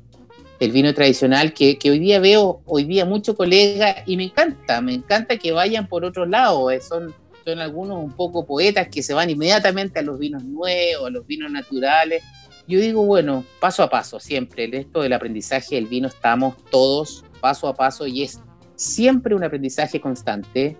El 0.59 0.71
vino 0.71 0.93
tradicional 0.93 1.53
que, 1.53 1.77
hoy 1.85 1.99
día 1.99 2.19
veo, 2.19 2.61
hoy 2.65 2.85
día 2.85 3.05
muchos 3.05 3.35
colegas, 3.35 3.97
y 4.05 4.17
me 4.17 4.25
encanta, 4.25 4.81
me 4.81 4.93
encanta 4.93 5.37
que 5.37 5.51
vayan 5.51 5.87
por 5.87 6.05
otro 6.05 6.25
lado, 6.25 6.71
eh, 6.71 6.79
son, 6.79 7.13
son 7.43 7.59
algunos 7.59 8.03
un 8.03 8.13
poco 8.13 8.45
poetas 8.45 8.87
que 8.87 9.03
se 9.03 9.13
van 9.13 9.29
inmediatamente 9.29 9.99
a 9.99 10.01
los 10.01 10.17
vinos 10.17 10.43
nuevos, 10.43 11.07
a 11.07 11.09
los 11.09 11.27
vinos 11.27 11.51
naturales, 11.51 12.23
yo 12.67 12.79
digo, 12.79 13.05
bueno, 13.05 13.45
paso 13.59 13.83
a 13.83 13.89
paso, 13.89 14.19
siempre. 14.19 14.63
En 14.63 14.73
esto 14.73 15.01
del 15.01 15.13
aprendizaje 15.13 15.75
del 15.75 15.85
vino 15.85 16.07
estamos 16.07 16.55
todos 16.71 17.23
paso 17.39 17.67
a 17.67 17.75
paso 17.75 18.07
y 18.07 18.23
es 18.23 18.39
siempre 18.75 19.35
un 19.35 19.43
aprendizaje 19.43 20.01
constante. 20.01 20.77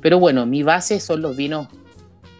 Pero 0.00 0.18
bueno, 0.18 0.46
mi 0.46 0.62
base 0.62 0.98
son 0.98 1.22
los 1.22 1.36
vinos, 1.36 1.68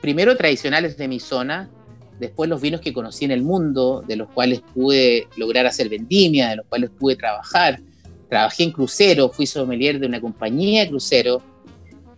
primero 0.01 0.37
tradicionales 0.37 0.96
de 0.96 1.09
mi 1.09 1.20
zona, 1.20 1.70
después 2.18 2.48
los 2.50 2.61
vinos 2.61 2.81
que 2.81 2.92
conocí 2.92 3.24
en 3.24 3.31
el 3.31 3.42
mundo, 3.42 4.02
de 4.07 4.16
los 4.16 4.28
cuales 4.28 4.62
pude 4.74 5.28
lograr 5.37 5.66
hacer 5.66 5.88
vendimia, 5.88 6.50
de 6.50 6.57
los 6.57 6.66
cuales 6.66 6.90
pude 6.90 7.16
trabajar. 7.16 7.81
Trabajé 8.28 8.64
en 8.64 8.72
crucero, 8.72 9.28
fui 9.31 9.46
sommelier 9.46 9.98
de 9.98 10.07
una 10.07 10.20
compañía 10.20 10.83
de 10.83 10.88
crucero. 10.88 11.42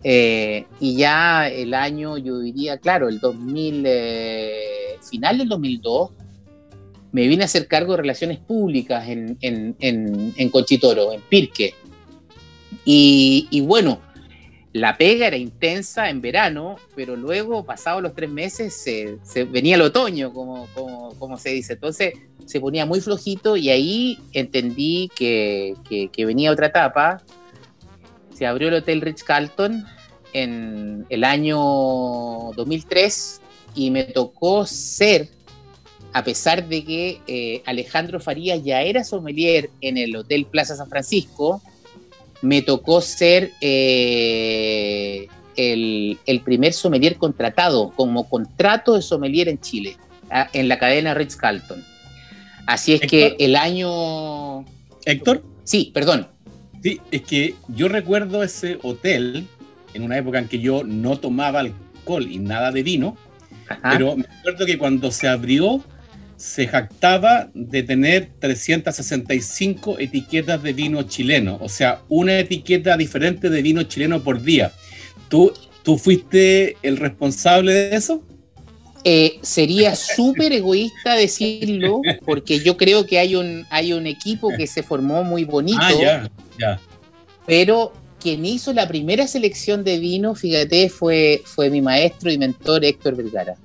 Eh, 0.03 0.65
y 0.79 0.95
ya 0.95 1.47
el 1.47 1.73
año, 1.73 2.17
yo 2.17 2.39
diría, 2.39 2.77
claro, 2.77 3.07
el 3.07 3.19
2000, 3.19 3.83
eh, 3.85 4.97
final 5.09 5.37
del 5.37 5.49
2002, 5.49 6.11
me 7.11 7.27
vine 7.27 7.43
a 7.43 7.45
hacer 7.45 7.67
cargo 7.67 7.93
de 7.93 7.97
relaciones 7.97 8.39
públicas 8.39 9.07
en, 9.07 9.37
en, 9.41 9.75
en, 9.79 10.33
en 10.37 10.49
Conchitoro, 10.49 11.11
en 11.11 11.21
Pirque. 11.21 11.73
Y, 12.85 13.47
y, 13.51 13.61
bueno, 13.61 13.99
la 14.73 14.97
pega 14.97 15.27
era 15.27 15.37
intensa 15.37 16.09
en 16.09 16.21
verano, 16.21 16.77
pero 16.95 17.15
luego, 17.15 17.65
pasados 17.65 18.01
los 18.01 18.15
tres 18.15 18.29
meses, 18.29 18.73
se, 18.73 19.17
se 19.23 19.43
venía 19.43 19.75
el 19.75 19.81
otoño, 19.81 20.33
como, 20.33 20.67
como, 20.73 21.13
como, 21.19 21.37
se 21.37 21.49
dice. 21.49 21.73
Entonces 21.73 22.13
se 22.45 22.59
ponía 22.61 22.85
muy 22.85 23.01
flojito 23.01 23.57
y 23.57 23.69
ahí 23.69 24.17
entendí 24.31 25.09
que, 25.15 25.75
que, 25.89 26.25
venía 26.25 26.51
otra 26.51 26.67
etapa. 26.67 27.21
Se 28.33 28.45
abrió 28.45 28.69
el 28.69 28.75
Hotel 28.75 29.01
Ritz 29.01 29.23
Carlton 29.23 29.85
en 30.33 31.05
el 31.09 31.25
año 31.25 31.57
2003 32.55 33.41
y 33.75 33.91
me 33.91 34.05
tocó 34.05 34.65
ser 34.65 35.29
a 36.13 36.23
pesar 36.23 36.67
de 36.67 36.83
que 36.83 37.21
eh, 37.27 37.63
Alejandro 37.65 38.19
Farías 38.19 38.63
ya 38.63 38.81
era 38.81 39.03
sommelier 39.03 39.69
en 39.79 39.97
el 39.97 40.15
Hotel 40.15 40.45
Plaza 40.45 40.75
San 40.75 40.89
Francisco, 40.89 41.61
me 42.41 42.61
tocó 42.61 43.01
ser 43.01 43.51
eh, 43.61 45.27
el, 45.55 46.17
el, 46.25 46.41
primer 46.41 46.73
sommelier 46.73 47.17
contratado 47.17 47.91
como 47.91 48.29
contrato 48.29 48.95
de 48.95 49.01
sommelier 49.01 49.47
en 49.49 49.59
Chile, 49.59 49.97
en 50.53 50.67
la 50.67 50.79
cadena 50.79 51.13
Ritz 51.13 51.35
Carlton. 51.35 51.83
Así 52.65 52.93
es 52.93 53.01
¿Héctor? 53.01 53.09
que 53.09 53.45
el 53.45 53.55
año... 53.55 54.65
Héctor. 55.05 55.43
Sí, 55.63 55.91
perdón. 55.93 56.27
Sí, 56.81 56.99
es 57.11 57.21
que 57.21 57.55
yo 57.67 57.87
recuerdo 57.87 58.43
ese 58.43 58.79
hotel 58.81 59.47
en 59.93 60.03
una 60.03 60.17
época 60.17 60.39
en 60.39 60.47
que 60.47 60.59
yo 60.59 60.83
no 60.83 61.19
tomaba 61.19 61.59
alcohol 61.59 62.27
y 62.29 62.39
nada 62.39 62.71
de 62.71 62.81
vino, 62.81 63.17
Ajá. 63.67 63.91
pero 63.91 64.15
me 64.15 64.25
acuerdo 64.39 64.65
que 64.65 64.77
cuando 64.77 65.11
se 65.11 65.27
abrió 65.27 65.83
se 66.41 66.65
jactaba 66.65 67.51
de 67.53 67.83
tener 67.83 68.31
365 68.39 69.99
etiquetas 69.99 70.63
de 70.63 70.73
vino 70.73 71.03
chileno, 71.03 71.59
o 71.61 71.69
sea, 71.69 72.01
una 72.09 72.39
etiqueta 72.39 72.97
diferente 72.97 73.51
de 73.51 73.61
vino 73.61 73.83
chileno 73.83 74.23
por 74.23 74.41
día. 74.41 74.71
¿Tú, 75.29 75.53
tú 75.83 75.99
fuiste 75.99 76.77
el 76.81 76.97
responsable 76.97 77.73
de 77.73 77.95
eso? 77.95 78.23
Eh, 79.03 79.37
sería 79.43 79.95
súper 79.95 80.51
egoísta 80.51 81.13
decirlo, 81.13 82.01
porque 82.25 82.59
yo 82.59 82.75
creo 82.75 83.05
que 83.05 83.19
hay 83.19 83.35
un, 83.35 83.67
hay 83.69 83.93
un 83.93 84.07
equipo 84.07 84.49
que 84.57 84.65
se 84.65 84.81
formó 84.81 85.23
muy 85.23 85.43
bonito. 85.43 85.79
Ah, 85.79 85.93
ya, 85.93 86.31
ya. 86.57 86.79
Pero 87.45 87.93
quien 88.19 88.47
hizo 88.47 88.73
la 88.73 88.87
primera 88.87 89.27
selección 89.27 89.83
de 89.83 89.99
vino, 89.99 90.33
fíjate, 90.33 90.89
fue, 90.89 91.43
fue 91.45 91.69
mi 91.69 91.81
maestro 91.81 92.31
y 92.31 92.39
mentor 92.39 92.83
Héctor 92.83 93.15
Vergara. 93.15 93.57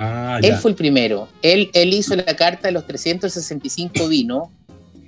Ah, 0.00 0.38
él 0.42 0.54
fue 0.54 0.70
el 0.70 0.76
primero. 0.76 1.28
Él, 1.42 1.70
él 1.74 1.92
hizo 1.92 2.14
la 2.14 2.36
carta 2.36 2.68
de 2.68 2.72
los 2.72 2.86
365 2.86 4.08
vinos. 4.08 4.48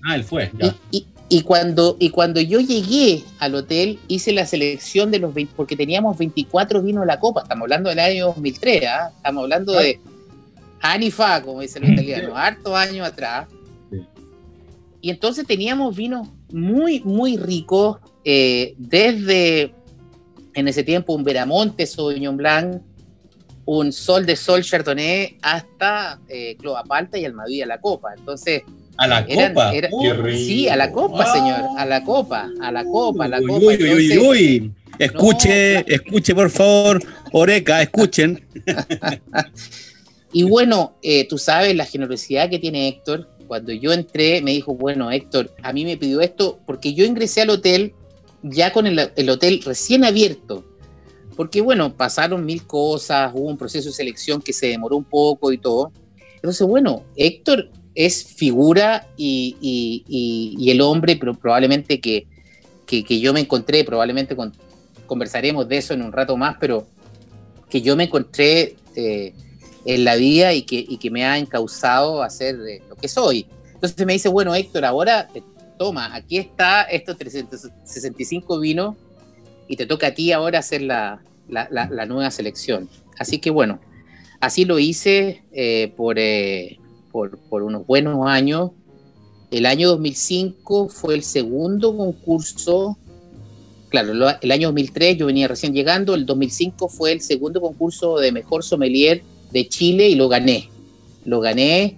Ah, 0.02 0.16
él 0.16 0.24
fue. 0.24 0.50
Y, 0.90 0.96
y, 0.96 1.06
y, 1.28 1.42
cuando, 1.42 1.98
y 2.00 2.08
cuando 2.08 2.40
yo 2.40 2.58
llegué 2.58 3.22
al 3.38 3.54
hotel, 3.54 3.98
hice 4.08 4.32
la 4.32 4.46
selección 4.46 5.10
de 5.10 5.18
los 5.18 5.34
20, 5.34 5.52
porque 5.54 5.76
teníamos 5.76 6.16
24 6.16 6.80
vinos 6.80 7.02
a 7.02 7.06
la 7.06 7.20
copa. 7.20 7.42
Estamos 7.42 7.64
hablando 7.64 7.90
del 7.90 7.98
año 7.98 8.26
2003, 8.28 8.82
¿eh? 8.82 8.86
Estamos 9.18 9.42
hablando 9.42 9.74
de. 9.74 10.00
Anifa, 10.80 11.42
como 11.42 11.60
dicen 11.60 11.82
los 11.82 11.92
italianos, 11.92 12.32
hartos 12.34 12.74
años 12.74 13.06
atrás. 13.06 13.46
Y 15.02 15.10
entonces 15.10 15.46
teníamos 15.46 15.94
vinos 15.94 16.28
muy, 16.50 17.00
muy 17.00 17.36
ricos, 17.36 17.98
eh, 18.24 18.74
desde 18.78 19.74
en 20.54 20.68
ese 20.68 20.82
tiempo 20.82 21.14
un 21.14 21.24
Veramonte 21.24 21.86
Sauvignon 21.86 22.36
Blanc, 22.36 22.82
un 23.72 23.92
Sol 23.92 24.26
de 24.26 24.34
Sol 24.34 24.62
Chardonnay, 24.64 25.38
hasta 25.42 26.18
eh, 26.28 26.56
Clovapalta 26.58 27.16
y 27.18 27.24
Almadía 27.24 27.66
la 27.66 27.80
Copa. 27.80 28.12
Entonces, 28.16 28.62
a 28.96 29.06
la 29.06 29.24
copa. 29.24 29.72
sí, 30.32 30.68
a 30.68 30.74
la 30.74 30.90
copa, 30.90 31.32
señor. 31.32 31.60
A 31.78 31.86
la 31.86 32.02
copa, 32.02 32.50
a 32.60 32.72
la 32.72 32.84
copa, 32.84 33.26
a 33.26 33.28
la 33.28 33.38
copa. 33.40 33.64
Uy, 33.64 33.76
uy, 33.80 34.18
uy, 34.18 34.72
Escuche, 34.98 35.84
escuche, 35.86 36.34
por 36.34 36.50
favor. 36.50 37.00
Oreca, 37.30 37.80
escuchen. 37.80 38.44
y 40.32 40.42
bueno, 40.42 40.96
eh, 41.00 41.28
tú 41.28 41.38
sabes 41.38 41.74
la 41.76 41.86
generosidad 41.86 42.50
que 42.50 42.58
tiene 42.58 42.88
Héctor. 42.88 43.28
Cuando 43.46 43.72
yo 43.72 43.92
entré, 43.92 44.42
me 44.42 44.50
dijo, 44.50 44.74
bueno, 44.74 45.12
Héctor, 45.12 45.54
a 45.62 45.72
mí 45.72 45.84
me 45.84 45.96
pidió 45.96 46.20
esto 46.20 46.58
porque 46.66 46.92
yo 46.92 47.04
ingresé 47.04 47.42
al 47.42 47.50
hotel 47.50 47.94
ya 48.42 48.72
con 48.72 48.88
el, 48.88 49.12
el 49.14 49.30
hotel 49.30 49.62
recién 49.64 50.04
abierto. 50.04 50.64
Porque 51.40 51.62
bueno, 51.62 51.96
pasaron 51.96 52.44
mil 52.44 52.66
cosas, 52.66 53.32
hubo 53.34 53.48
un 53.48 53.56
proceso 53.56 53.88
de 53.88 53.94
selección 53.94 54.42
que 54.42 54.52
se 54.52 54.66
demoró 54.66 54.98
un 54.98 55.04
poco 55.04 55.50
y 55.52 55.56
todo. 55.56 55.90
Entonces, 56.34 56.66
bueno, 56.66 57.02
Héctor 57.16 57.70
es 57.94 58.22
figura 58.22 59.08
y, 59.16 60.66
el 60.70 60.82
hombre, 60.82 61.16
pero 61.16 61.32
probablemente 61.32 61.98
que, 61.98 62.26
que, 62.84 63.20
yo 63.20 63.32
me 63.32 63.40
encontré, 63.40 63.84
probablemente 63.84 64.36
conversaremos 65.06 65.66
de 65.66 65.78
eso 65.78 65.94
en 65.94 66.02
un 66.02 66.12
rato 66.12 66.36
más, 66.36 66.58
pero 66.60 66.86
que 67.70 67.80
yo 67.80 67.96
me 67.96 68.04
encontré 68.04 68.76
eh, 68.94 69.32
en 69.86 70.04
la 70.04 70.16
vida 70.16 70.52
y 70.52 70.60
que, 70.60 70.98
que 70.98 71.10
me 71.10 71.24
ha 71.24 71.38
encausado 71.38 72.22
a 72.22 72.28
ser 72.28 72.56
eh, 72.68 72.82
lo 72.86 72.96
que 72.96 73.08
soy. 73.08 73.46
Entonces 73.72 74.04
me 74.04 74.12
dice, 74.12 74.28
bueno, 74.28 74.54
Héctor, 74.54 74.84
ahora 74.84 75.26
toma, 75.78 76.14
aquí 76.14 76.36
está 76.36 76.82
estos 76.82 77.16
365 77.16 78.60
vinos 78.60 78.94
y 79.68 79.76
te 79.76 79.86
toca 79.86 80.08
a 80.08 80.14
ti 80.14 80.32
ahora 80.32 80.58
hacer 80.58 80.82
la, 80.82 81.22
la, 81.50 82.06
nueva 82.06 82.30
selección. 82.30 82.88
Así 83.18 83.38
que 83.38 83.50
bueno, 83.50 83.80
así 84.40 84.64
lo 84.64 84.78
hice 84.78 85.42
eh, 85.52 85.92
por, 85.96 86.16
por, 87.12 87.62
unos 87.62 87.86
buenos 87.86 88.26
años. 88.26 88.70
El 89.50 89.66
año 89.66 89.88
2005 89.88 90.88
fue 90.88 91.14
el 91.14 91.22
segundo 91.22 91.96
concurso. 91.96 92.96
Claro, 93.88 94.12
el 94.40 94.50
año 94.52 94.68
2003 94.68 95.16
yo 95.16 95.26
venía 95.26 95.48
recién 95.48 95.74
llegando, 95.74 96.14
el 96.14 96.24
2005 96.24 96.88
fue 96.88 97.10
el 97.12 97.20
segundo 97.20 97.60
concurso 97.60 98.18
de 98.18 98.30
mejor 98.30 98.62
sommelier 98.62 99.22
de 99.50 99.68
Chile 99.68 100.08
y 100.08 100.14
lo 100.14 100.28
gané. 100.28 100.68
Lo 101.24 101.40
gané. 101.40 101.96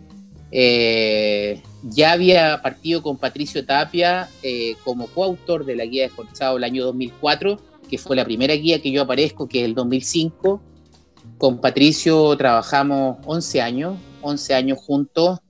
Eh, 0.51 1.63
ya 1.83 2.13
había 2.13 2.61
partido 2.63 3.03
con 3.03 3.17
Patricio 3.17 3.65
Tapia 3.65 4.29
eh, 4.43 4.77
como 4.85 5.07
coautor 5.09 5.65
de 5.65 5.77
la 5.77 5.85
guía 5.85 6.03
de 6.03 6.09
Esforzado 6.09 6.57
el 6.57 6.65
año 6.65 6.85
2004, 6.85 7.59
que 7.93 7.99
fue 7.99 8.17
la 8.17 8.25
primera 8.25 8.55
guía 8.55 8.81
que 8.81 8.91
yo 8.91 9.03
aparezco, 9.03 9.47
que 9.47 9.59
es 9.59 9.65
el 9.67 9.75
2005. 9.75 10.63
Con 11.37 11.61
Patricio 11.61 12.35
trabajamos 12.39 13.19
11 13.27 13.61
años, 13.61 13.99
11 14.23 14.55
años 14.55 14.79
juntos, 14.79 15.41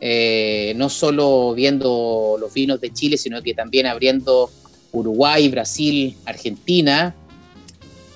eh, 0.00 0.74
no 0.76 0.88
solo 0.88 1.52
viendo 1.54 2.36
los 2.38 2.54
vinos 2.54 2.80
de 2.80 2.92
Chile, 2.92 3.16
sino 3.16 3.42
que 3.42 3.52
también 3.52 3.86
abriendo 3.86 4.48
Uruguay, 4.92 5.48
Brasil, 5.48 6.16
Argentina. 6.24 7.16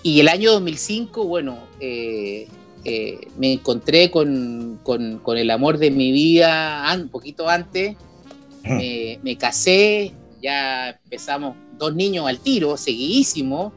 Y 0.05 0.21
el 0.21 0.29
año 0.29 0.53
2005, 0.53 1.25
bueno, 1.25 1.59
eh, 1.81 2.47
eh, 2.85 3.19
me 3.37 3.55
encontré 3.55 4.13
con, 4.13 4.79
el 5.27 5.51
amor 5.51 5.79
de 5.79 5.91
mi 5.91 6.13
vida 6.13 6.89
un 6.97 7.09
poquito 7.09 7.49
antes. 7.49 7.97
Me, 8.63 9.19
me, 9.25 9.37
casé, 9.37 10.15
ya 10.41 10.91
empezamos 11.03 11.57
dos 11.79 11.95
niños 11.95 12.27
al 12.27 12.39
tiro, 12.39 12.77
seguidísimo. 12.77 13.73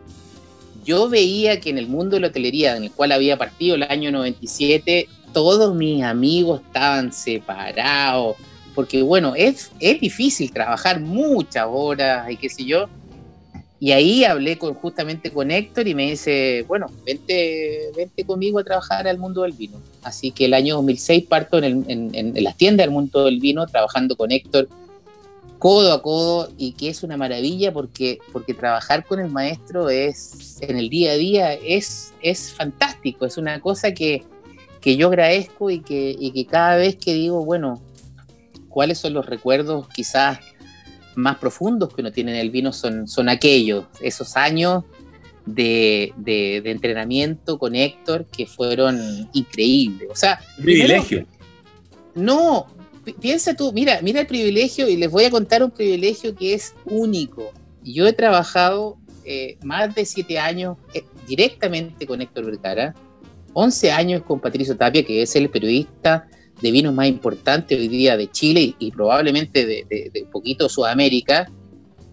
Yo 0.84 1.10
veía 1.10 1.60
que 1.60 1.70
en 1.70 1.78
el 1.78 1.88
mundo 1.88 2.16
de 2.16 2.22
la 2.22 2.28
hotelería, 2.28 2.76
en 2.76 2.84
el 2.84 2.92
cual 2.92 3.12
había 3.12 3.38
partido 3.38 3.76
el 3.76 3.84
año 3.84 4.12
97, 4.12 5.08
todos 5.34 5.76
mis 5.76 6.04
amigos 6.04 6.62
estaban 6.66 7.12
separados, 7.12 8.38
porque 8.74 9.02
bueno, 9.02 9.34
es, 9.36 9.72
es 9.80 10.00
difícil 10.00 10.52
trabajar 10.52 11.00
muchas 11.00 11.66
horas 11.70 12.32
y 12.32 12.38
qué 12.38 12.50
sé 12.50 12.66
yo. 12.66 12.88
Y 13.82 13.94
ahí 13.94 14.26
hablé 14.26 14.58
con, 14.58 14.74
justamente 14.74 15.32
con 15.32 15.52
Héctor 15.52 15.88
y 15.88 15.96
me 15.96 16.10
dice, 16.10 16.66
bueno, 16.68 16.88
vente, 17.06 17.92
vente 17.96 18.26
conmigo 18.26 18.60
a 18.60 18.64
trabajar 18.64 19.08
al 19.08 19.18
mundo 19.18 19.44
del 19.44 19.54
vino. 19.54 19.78
Así 20.04 20.32
que 20.32 20.46
el 20.46 20.54
año 20.54 20.76
2006 20.76 21.26
parto 21.28 21.60
en, 21.60 21.86
en, 21.88 22.14
en 22.14 22.44
las 22.44 22.58
tiendas 22.58 22.86
del 22.86 22.94
mundo 22.94 23.26
del 23.26 23.40
vino 23.40 23.66
trabajando 23.68 24.18
con 24.18 24.32
Héctor 24.32 24.68
codo 25.60 25.94
a 25.94 26.02
codo 26.02 26.50
y 26.58 26.72
que 26.72 26.90
es 26.90 27.04
una 27.04 27.18
maravilla 27.18 27.74
porque, 27.74 28.20
porque 28.32 28.54
trabajar 28.54 29.06
con 29.06 29.20
el 29.20 29.30
maestro 29.30 29.90
es 29.90 30.58
en 30.62 30.78
el 30.78 30.90
día 30.90 31.12
a 31.12 31.16
día 31.16 31.54
es, 31.54 32.14
es 32.22 32.54
fantástico, 32.54 33.26
es 33.26 33.38
una 33.38 33.60
cosa 33.60 33.94
que, 33.94 34.24
que 34.80 34.96
yo 34.96 35.10
agradezco 35.10 35.70
y 35.70 35.82
que, 35.82 36.16
y 36.18 36.32
que 36.32 36.46
cada 36.46 36.78
vez 36.78 36.96
que 36.96 37.14
digo, 37.14 37.44
bueno, 37.44 37.82
cuáles 38.70 38.98
son 38.98 39.14
los 39.14 39.26
recuerdos 39.26 39.88
quizás 39.90 40.40
más 41.16 41.38
profundos 41.38 41.94
que 41.94 42.02
uno 42.02 42.12
tiene 42.12 42.32
en 42.32 42.38
el 42.38 42.50
vino 42.50 42.72
son, 42.72 43.08
son 43.08 43.28
aquellos, 43.28 43.86
esos 44.00 44.38
años 44.38 44.86
de, 45.46 46.14
de, 46.16 46.58
entrenamiento 46.66 47.58
con 47.58 47.76
Héctor 47.76 48.26
que 48.26 48.46
fueron 48.46 49.30
increíbles. 49.34 50.08
O 50.12 50.16
sea, 50.16 50.40
privilegio. 50.62 51.26
no, 52.16 52.68
piensa 53.14 53.56
tú, 53.56 53.72
mira, 53.74 54.00
mira 54.02 54.22
el 54.22 54.28
privilegio 54.28 54.88
y 54.88 54.98
les 54.98 55.10
voy 55.10 55.26
a 55.26 55.32
contar 55.32 55.64
un 55.64 55.72
privilegio 55.72 56.36
que 56.36 56.54
es 56.54 56.74
único. 56.86 57.52
Yo 57.84 58.08
he 58.08 58.14
trabajado 58.14 58.98
eh, 59.26 59.58
más 59.64 59.94
de 59.96 60.06
siete 60.06 60.40
años 60.40 60.78
eh, 60.94 61.04
directamente 61.28 62.06
con 62.06 62.22
Héctor 62.22 62.46
Vergara 62.46 62.96
11 63.54 63.92
años 63.92 64.24
con 64.24 64.40
Patricio 64.40 64.78
Tapia, 64.78 65.04
que 65.04 65.22
es 65.22 65.36
el 65.36 65.50
periodista 65.50 66.28
de 66.62 66.72
vinos 66.72 66.94
más 66.94 67.08
importante 67.08 67.76
hoy 67.76 67.88
día 67.88 68.18
de 68.18 68.30
Chile 68.30 68.76
y, 68.78 68.92
probablemente 68.92 69.66
de, 69.66 70.12
un 70.24 70.32
poquito 70.32 70.70
Sudamérica, 70.70 71.50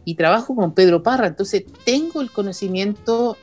y 0.05 0.15
trabajo 0.15 0.55
con 0.55 0.73
Pedro 0.73 1.03
Parra, 1.03 1.27
entonces 1.27 1.65
tengo 1.85 2.21
el 2.21 2.31
conocimiento 2.31 3.37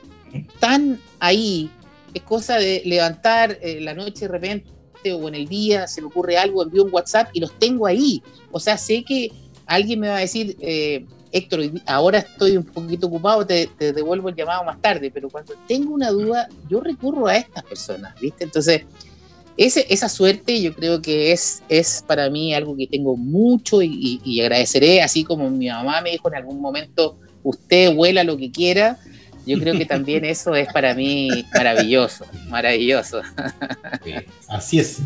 tan 0.60 0.98
ahí, 1.20 1.70
es 2.14 2.22
cosa 2.22 2.56
de 2.56 2.82
levantar 2.86 3.58
eh, 3.60 3.80
la 3.80 3.92
noche 3.92 4.26
de 4.26 4.28
repente 4.28 4.70
o 5.12 5.28
en 5.28 5.34
el 5.34 5.48
día, 5.48 5.86
se 5.86 6.00
me 6.00 6.06
ocurre 6.06 6.36
algo, 6.36 6.62
envío 6.62 6.84
un 6.84 6.92
WhatsApp 6.92 7.28
y 7.32 7.40
los 7.40 7.52
tengo 7.58 7.86
ahí, 7.86 8.22
o 8.50 8.58
sea, 8.58 8.78
sé 8.78 9.04
que 9.04 9.30
alguien 9.66 10.00
me 10.00 10.08
va 10.08 10.16
a 10.16 10.20
decir, 10.20 10.56
eh, 10.60 11.04
Héctor, 11.32 11.62
ahora 11.86 12.18
estoy 12.18 12.56
un 12.56 12.64
poquito 12.64 13.08
ocupado, 13.08 13.44
te, 13.44 13.68
devuelvo 13.78 14.28
el 14.28 14.36
llamado 14.36 14.62
más 14.62 14.80
tarde, 14.80 15.10
pero 15.12 15.28
cuando 15.28 15.54
tengo 15.66 15.92
una 15.92 16.10
duda, 16.10 16.48
yo 16.70 16.80
recurro 16.80 17.26
a 17.26 17.36
estas 17.36 17.64
personas, 17.64 18.14
¿viste? 18.20 18.44
Entonces, 18.44 18.82
esa 19.56 20.08
suerte 20.08 20.60
yo 20.60 20.74
creo 20.74 21.02
que 21.02 21.32
es, 21.32 21.62
es 21.68 22.04
para 22.06 22.30
mí 22.30 22.54
algo 22.54 22.76
que 22.76 22.86
tengo 22.86 23.16
mucho 23.16 23.82
y, 23.82 24.40
agradeceré, 24.40 25.02
así 25.02 25.24
como 25.24 25.50
mi 25.50 25.68
mamá 25.68 26.00
me 26.02 26.12
dijo 26.12 26.28
en 26.28 26.36
algún 26.36 26.60
momento, 26.60 27.18
usted 27.42 27.94
vuela 27.94 28.22
lo 28.22 28.36
que 28.36 28.52
quiera, 28.52 28.98
yo 29.46 29.58
creo 29.58 29.76
que 29.76 29.86
también 29.86 30.24
eso 30.24 30.54
es 30.54 30.72
para 30.72 30.94
mí 30.94 31.44
maravilloso, 31.52 32.24
maravilloso. 32.48 33.22
así 34.48 34.78
es. 34.78 35.00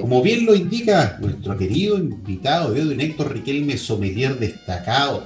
Como 0.00 0.22
bien 0.22 0.46
lo 0.46 0.54
indica 0.54 1.18
nuestro 1.20 1.56
querido 1.56 1.98
invitado, 1.98 2.74
Edwin 2.74 3.00
Héctor 3.00 3.32
Riquelme, 3.32 3.76
sommelier 3.76 4.38
destacado, 4.38 5.24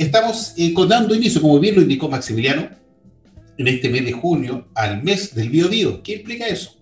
Estamos 0.00 0.54
eh, 0.56 0.74
dando 0.88 1.14
inicio, 1.14 1.40
como 1.40 1.60
bien 1.60 1.76
lo 1.76 1.82
indicó 1.82 2.08
Maximiliano, 2.08 2.70
en 3.58 3.68
este 3.68 3.88
mes 3.88 4.04
de 4.04 4.12
junio 4.12 4.68
al 4.74 5.02
mes 5.02 5.34
del 5.34 5.50
Bio, 5.50 6.02
¿Qué 6.02 6.16
implica 6.16 6.46
eso? 6.46 6.76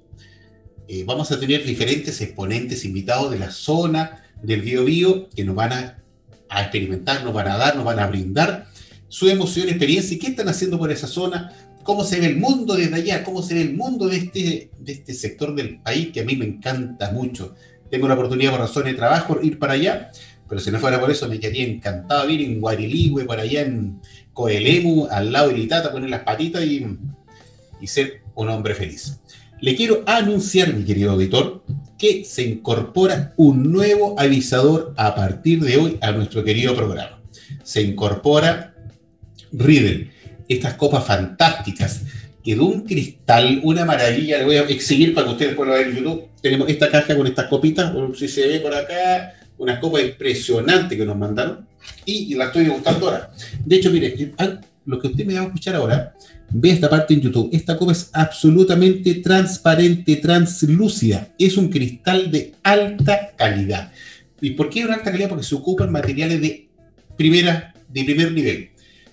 Eh, 0.89 1.05
vamos 1.07 1.31
a 1.31 1.39
tener 1.39 1.65
diferentes 1.65 2.21
exponentes 2.21 2.85
invitados 2.85 3.31
de 3.31 3.39
la 3.39 3.51
zona 3.51 4.25
del 4.43 4.63
Bio, 4.63 5.29
que 5.31 5.45
nos 5.45 5.55
van 5.55 5.73
a, 5.73 6.03
a 6.49 6.63
experimentar, 6.63 7.25
nos 7.25 7.33
van 7.33 7.49
a 7.49 7.57
dar, 7.57 7.77
nos 7.77 7.85
van 7.85 8.01
a 8.01 8.07
brindar 8.07 8.67
su 9.09 9.29
emoción, 9.29 9.69
experiencia 9.69 10.17
y 10.17 10.19
qué 10.19 10.27
están 10.27 10.49
haciendo 10.49 10.79
por 10.79 10.91
esa 10.91 11.07
zona, 11.07 11.53
cómo 11.85 12.03
se 12.03 12.19
ve 12.19 12.27
el 12.27 12.39
mundo 12.39 12.75
desde 12.75 12.97
allá, 12.97 13.23
cómo 13.23 13.43
se 13.43 13.55
ve 13.55 13.63
el 13.63 13.75
mundo 13.75 14.09
de 14.09 14.17
este, 14.17 14.71
de 14.79 14.93
este 14.93 15.15
sector 15.15 15.55
del 15.55 15.79
país 15.81 16.09
que 16.13 16.21
a 16.21 16.25
mí 16.25 16.35
me 16.35 16.47
encanta 16.47 17.13
mucho. 17.13 17.55
Tengo 17.91 18.09
la 18.09 18.15
oportunidad 18.15 18.51
por 18.51 18.61
razones 18.61 18.93
de 18.93 18.99
trabajo 18.99 19.39
ir 19.43 19.59
para 19.59 19.75
allá, 19.75 20.11
pero 20.49 20.61
si 20.61 20.71
no 20.71 20.81
fuera 20.81 20.99
por 20.99 21.11
eso 21.11 21.29
me 21.29 21.39
quedaría 21.39 21.67
encantado 21.67 22.29
ir 22.29 22.41
en 22.41 22.61
Guariligüe, 22.61 23.25
para 23.25 23.43
allá 23.43 23.63
en 23.63 24.01
Coelemu, 24.33 25.07
al 25.11 25.31
lado 25.31 25.49
de 25.49 25.59
Litata, 25.59 25.93
poner 25.93 26.11
las 26.11 26.23
patitas 26.23 26.65
y, 26.65 26.87
y 27.81 27.87
ser 27.87 28.23
un 28.35 28.49
hombre 28.49 28.75
feliz. 28.75 29.21
Le 29.61 29.77
quiero 29.77 30.03
anunciar, 30.07 30.75
mi 30.75 30.85
querido 30.85 31.13
auditor, 31.13 31.65
que 31.99 32.25
se 32.25 32.43
incorpora 32.43 33.33
un 33.37 33.73
nuevo 33.73 34.19
avisador 34.19 34.93
a 34.97 35.15
partir 35.15 35.63
de 35.63 35.77
hoy 35.77 35.99
a 36.01 36.13
nuestro 36.13 36.43
querido 36.43 36.75
programa. 36.75 37.23
Se 37.63 37.81
incorpora 37.81 38.75
Riddle 39.53 40.14
estas 40.49 40.75
copas 40.75 41.05
fantásticas, 41.05 42.03
que 42.43 42.55
de 42.55 42.61
un 42.61 42.83
cristal, 42.83 43.61
una 43.63 43.85
maravilla, 43.85 44.39
le 44.39 44.45
voy 44.45 44.57
a 44.57 44.63
exhibir 44.63 45.15
para 45.15 45.27
que 45.27 45.33
ustedes 45.33 45.55
puedan 45.55 45.75
ver 45.75 45.89
en 45.89 45.97
YouTube. 45.97 46.29
Tenemos 46.43 46.69
esta 46.69 46.91
caja 46.91 47.17
con 47.17 47.27
estas 47.27 47.47
copitas, 47.47 47.93
si 48.17 48.29
se 48.29 48.47
ve 48.47 48.61
por 48.61 48.75
acá, 48.75 49.35
una 49.57 49.81
copa 49.81 50.01
impresionante 50.01 50.97
que 50.97 51.07
nos 51.07 51.17
mandaron, 51.17 51.67
y, 52.05 52.35
la 52.35 52.47
estoy 52.47 52.65
degustando 52.65 53.07
ahora. 53.07 53.31
De 53.65 53.77
hecho, 53.77 53.91
mire, 53.91 54.33
lo 54.87 54.99
que 54.99 55.09
usted 55.09 55.25
me 55.25 55.35
va 55.35 55.41
a 55.41 55.45
escuchar 55.45 55.77
ahora, 55.77 56.15
ve 56.51 56.71
esta 56.71 56.91
parte 56.91 57.15
en 57.15 57.21
YouTube. 57.21 57.49
Esta 57.53 57.77
copa 57.77 57.93
es 57.93 58.11
absolutamente 58.13 59.15
transparente, 59.17 60.17
translúcida. 60.17 61.29
Es 61.39 61.57
un 61.57 61.69
cristal 61.69 62.31
de 62.31 62.53
alta 62.63 63.33
calidad. 63.37 63.93
¿Y 64.41 64.51
por 64.51 64.69
qué 64.69 64.85
de 64.85 64.93
alta 64.93 65.11
calidad? 65.11 65.31
Porque 65.31 65.45
se 65.45 65.55
ocupan 65.55 65.91
materiales 65.91 66.41
de 66.41 66.69
primera, 67.17 67.75
de 67.89 68.05
primer 68.05 68.33
nivel. 68.33 68.71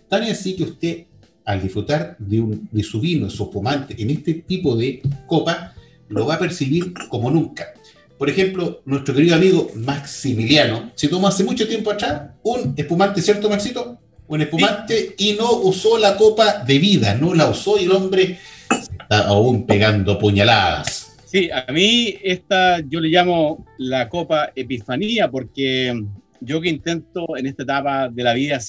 Tan 0.09 0.23
así 0.23 0.55
que 0.55 0.63
usted 0.63 1.05
al 1.51 1.61
disfrutar 1.61 2.15
de, 2.17 2.83
su 2.83 3.01
vino, 3.01 3.29
su 3.29 3.43
espumante, 3.43 3.95
en 4.01 4.09
este 4.09 4.35
tipo 4.35 4.75
de 4.75 5.01
copa, 5.27 5.73
lo 6.07 6.25
va 6.25 6.35
a 6.35 6.39
percibir 6.39 6.93
como 7.09 7.29
nunca. 7.29 7.73
Por 8.17 8.29
ejemplo, 8.29 8.81
nuestro 8.85 9.13
querido 9.13 9.35
amigo 9.35 9.69
Maximiliano 9.75 10.91
se 10.95 11.09
tomó 11.09 11.27
hace 11.27 11.43
mucho 11.43 11.67
tiempo 11.67 11.91
atrás 11.91 12.31
un 12.43 12.73
espumante, 12.77 13.21
¿cierto, 13.21 13.49
Maxito? 13.49 13.99
Un 14.27 14.41
espumante 14.41 15.15
y 15.17 15.33
no 15.33 15.51
usó 15.51 15.97
la 15.97 16.15
copa 16.15 16.63
de 16.63 16.79
vida, 16.79 17.15
no 17.15 17.33
la 17.33 17.49
usó 17.49 17.77
y 17.77 17.83
el 17.83 17.91
hombre 17.91 18.37
está 18.69 19.27
aún 19.27 19.65
pegando 19.65 20.17
puñaladas. 20.17 21.17
Sí, 21.25 21.49
a 21.51 21.69
mí 21.71 22.15
esta 22.23 22.79
yo 22.79 23.01
le 23.01 23.09
llamo 23.09 23.65
la 23.77 24.07
copa 24.07 24.51
epifanía 24.55 25.29
porque 25.29 26.01
yo 26.39 26.61
que 26.61 26.69
intento 26.69 27.35
en 27.35 27.47
esta 27.47 27.63
etapa 27.63 28.07
de 28.07 28.23
la 28.23 28.33
vida 28.33 28.59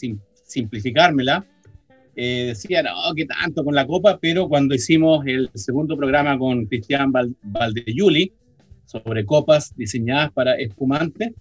simplificármela, 0.44 1.44
eh, 2.16 2.46
decía, 2.48 2.82
no, 2.82 2.90
qué 3.16 3.26
tanto 3.26 3.64
con 3.64 3.74
la 3.74 3.86
copa, 3.86 4.18
pero 4.20 4.48
cuando 4.48 4.74
hicimos 4.74 5.24
el 5.26 5.50
segundo 5.54 5.96
programa 5.96 6.38
con 6.38 6.66
Cristian 6.66 7.12
Valdeyuli 7.42 8.32
sobre 8.84 9.24
copas 9.24 9.74
diseñadas 9.76 10.32
para 10.32 10.54
espumantes, 10.56 11.32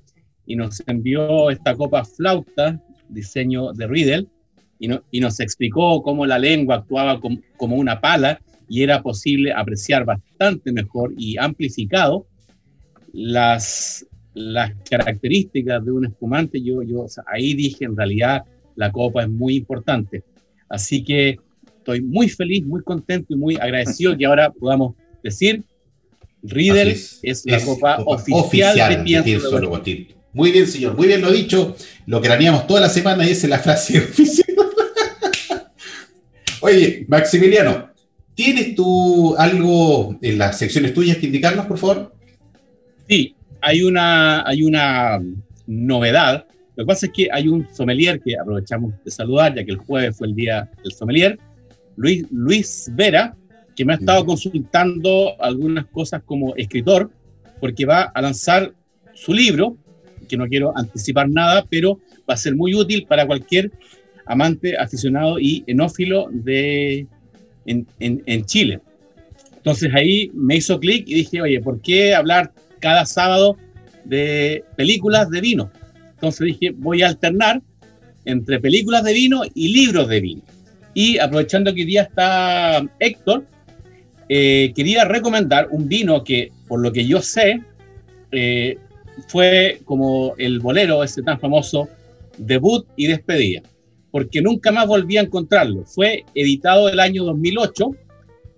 y 0.45 0.55
nos 0.55 0.81
envió 0.87 1.49
esta 1.49 1.75
copa 1.75 2.03
flauta, 2.03 2.81
diseño 3.09 3.73
de 3.73 3.87
Riedel, 3.87 4.27
y, 4.79 4.89
y 5.11 5.19
nos 5.19 5.39
explicó 5.39 6.01
cómo 6.01 6.25
la 6.25 6.39
lengua 6.39 6.75
actuaba 6.77 7.19
como 7.57 7.75
una 7.75 8.01
pala 8.01 8.39
y 8.67 8.83
era 8.83 9.03
posible 9.03 9.51
apreciar 9.51 10.05
bastante 10.05 10.71
mejor 10.71 11.13
y 11.17 11.37
amplificado 11.37 12.25
las, 13.13 14.05
las 14.33 14.73
características 14.89 15.83
de 15.83 15.91
un 15.91 16.05
espumante. 16.05 16.61
Yo, 16.61 16.81
yo 16.81 17.05
ahí 17.27 17.53
dije, 17.53 17.83
en 17.83 17.97
realidad, 17.97 18.45
la 18.75 18.91
copa 18.91 19.23
es 19.23 19.29
muy 19.29 19.57
importante. 19.57 20.23
Así 20.71 21.03
que 21.03 21.37
estoy 21.77 22.01
muy 22.01 22.29
feliz, 22.29 22.65
muy 22.65 22.81
contento 22.81 23.33
y 23.33 23.35
muy 23.35 23.55
agradecido 23.57 24.17
que 24.17 24.25
ahora 24.25 24.51
podamos 24.51 24.95
decir, 25.21 25.63
Riedel 26.41 26.89
es, 26.89 27.45
la 27.45 27.63
copa, 27.63 28.01
oficial, 28.05 29.05
de 29.05 29.21
Pienso, 29.21 29.59
Muy 30.33 30.51
bien, 30.51 30.67
señor, 30.67 30.95
muy 30.95 31.07
bien 31.07 31.21
lo 31.21 31.31
dicho. 31.31 31.75
Lo 32.07 32.21
craneamos 32.21 32.65
toda 32.67 32.81
la 32.81 32.89
semana 32.89 33.27
y 33.27 33.31
esa 33.31 33.47
es 33.47 33.49
la 33.49 33.59
frase 33.59 33.99
oficial. 34.09 34.47
Oye, 36.61 37.05
Maximiliano, 37.07 37.89
¿tienes 38.33 38.73
tú 38.73 39.35
algo 39.37 40.17
en 40.21 40.37
las 40.37 40.57
secciones 40.57 40.93
tuyas 40.93 41.17
que 41.17 41.25
indicarnos, 41.25 41.65
por 41.65 41.77
favor? 41.77 42.15
Sí, 43.09 43.35
hay 43.59 43.83
una, 43.83 44.47
hay 44.47 44.63
una 44.63 45.21
novedad 45.67 46.45
lo 46.81 46.85
que 46.85 46.93
pasa 46.93 47.05
es 47.05 47.11
que 47.11 47.29
hay 47.31 47.47
un 47.47 47.67
sommelier 47.71 48.19
que 48.19 48.35
aprovechamos 48.35 48.95
de 49.05 49.11
saludar, 49.11 49.53
ya 49.53 49.63
que 49.63 49.69
el 49.69 49.77
jueves 49.77 50.17
fue 50.17 50.29
el 50.29 50.33
día 50.33 50.67
del 50.83 50.91
sommelier, 50.91 51.37
Luis, 51.95 52.25
Luis 52.31 52.89
Vera, 52.95 53.37
que 53.75 53.85
me 53.85 53.93
ha 53.93 53.97
estado 53.97 54.25
consultando 54.25 55.39
algunas 55.39 55.85
cosas 55.85 56.23
como 56.25 56.55
escritor, 56.55 57.11
porque 57.59 57.85
va 57.85 58.05
a 58.05 58.19
lanzar 58.19 58.73
su 59.13 59.31
libro, 59.31 59.77
que 60.27 60.35
no 60.37 60.47
quiero 60.47 60.75
anticipar 60.75 61.29
nada, 61.29 61.67
pero 61.69 61.99
va 62.27 62.33
a 62.33 62.37
ser 62.37 62.55
muy 62.55 62.73
útil 62.73 63.05
para 63.07 63.27
cualquier 63.27 63.69
amante, 64.25 64.75
aficionado 64.75 65.39
y 65.39 65.63
enófilo 65.67 66.29
de, 66.31 67.05
en, 67.67 67.85
en, 67.99 68.23
en 68.25 68.43
Chile. 68.45 68.79
Entonces 69.57 69.93
ahí 69.93 70.31
me 70.33 70.55
hizo 70.55 70.79
clic 70.79 71.07
y 71.07 71.13
dije, 71.13 71.43
oye, 71.43 71.61
¿por 71.61 71.79
qué 71.79 72.15
hablar 72.15 72.51
cada 72.79 73.05
sábado 73.05 73.55
de 74.03 74.63
películas 74.75 75.29
de 75.29 75.41
vino? 75.41 75.71
Entonces 76.21 76.45
dije, 76.45 76.71
voy 76.77 77.01
a 77.01 77.07
alternar 77.07 77.63
entre 78.25 78.59
películas 78.59 79.03
de 79.03 79.13
vino 79.13 79.41
y 79.55 79.73
libros 79.73 80.07
de 80.07 80.21
vino. 80.21 80.41
Y 80.93 81.17
aprovechando 81.17 81.73
que 81.73 81.81
hoy 81.81 81.87
día 81.87 82.03
está 82.03 82.85
Héctor, 82.99 83.43
eh, 84.29 84.71
quería 84.75 85.03
recomendar 85.05 85.69
un 85.71 85.87
vino 85.87 86.23
que, 86.23 86.51
por 86.67 86.79
lo 86.79 86.91
que 86.91 87.07
yo 87.07 87.23
sé, 87.23 87.59
eh, 88.31 88.77
fue 89.27 89.81
como 89.83 90.35
el 90.37 90.59
bolero 90.59 91.03
ese 91.03 91.23
tan 91.23 91.39
famoso, 91.39 91.89
debut 92.37 92.85
y 92.95 93.07
despedida, 93.07 93.63
porque 94.11 94.43
nunca 94.43 94.71
más 94.71 94.85
volví 94.85 95.17
a 95.17 95.21
encontrarlo. 95.21 95.85
Fue 95.85 96.23
editado 96.35 96.87
el 96.87 96.99
año 96.99 97.23
2008 97.23 97.95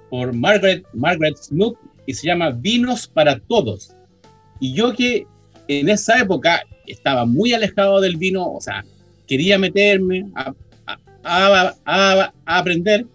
por 0.10 0.34
Margaret, 0.34 0.84
Margaret 0.94 1.38
Snook 1.38 1.78
y 2.06 2.14
se 2.14 2.28
llama 2.28 2.52
Vinos 2.52 3.08
para 3.08 3.40
Todos. 3.40 3.96
Y 4.60 4.74
yo 4.74 4.94
que 4.94 5.28
en 5.68 5.90
esa 5.90 6.20
época 6.20 6.64
estaba 6.88 7.26
muy 7.26 7.54
alejado 7.54 8.02
del 8.02 8.18
vino, 8.18 8.54
o 8.54 8.62
sea, 8.62 8.84
quería 9.28 9.58
meterme 9.58 10.26
a, 10.36 10.54
aprender. 12.46 13.06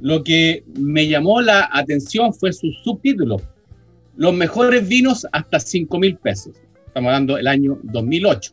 Lo 0.00 0.24
que 0.24 0.64
me 0.78 1.06
llamó 1.06 1.40
la 1.40 1.68
atención 1.72 2.34
fue 2.34 2.52
su 2.52 2.72
subtítulo, 2.82 3.40
los 4.16 4.34
mejores 4.34 4.86
vinos 4.86 5.26
hasta 5.30 5.60
5 5.60 5.98
mil 5.98 6.16
pesos. 6.16 6.54
Estamos 6.86 7.08
hablando 7.08 7.36
del 7.36 7.46
año 7.46 7.78
2008. 7.84 8.52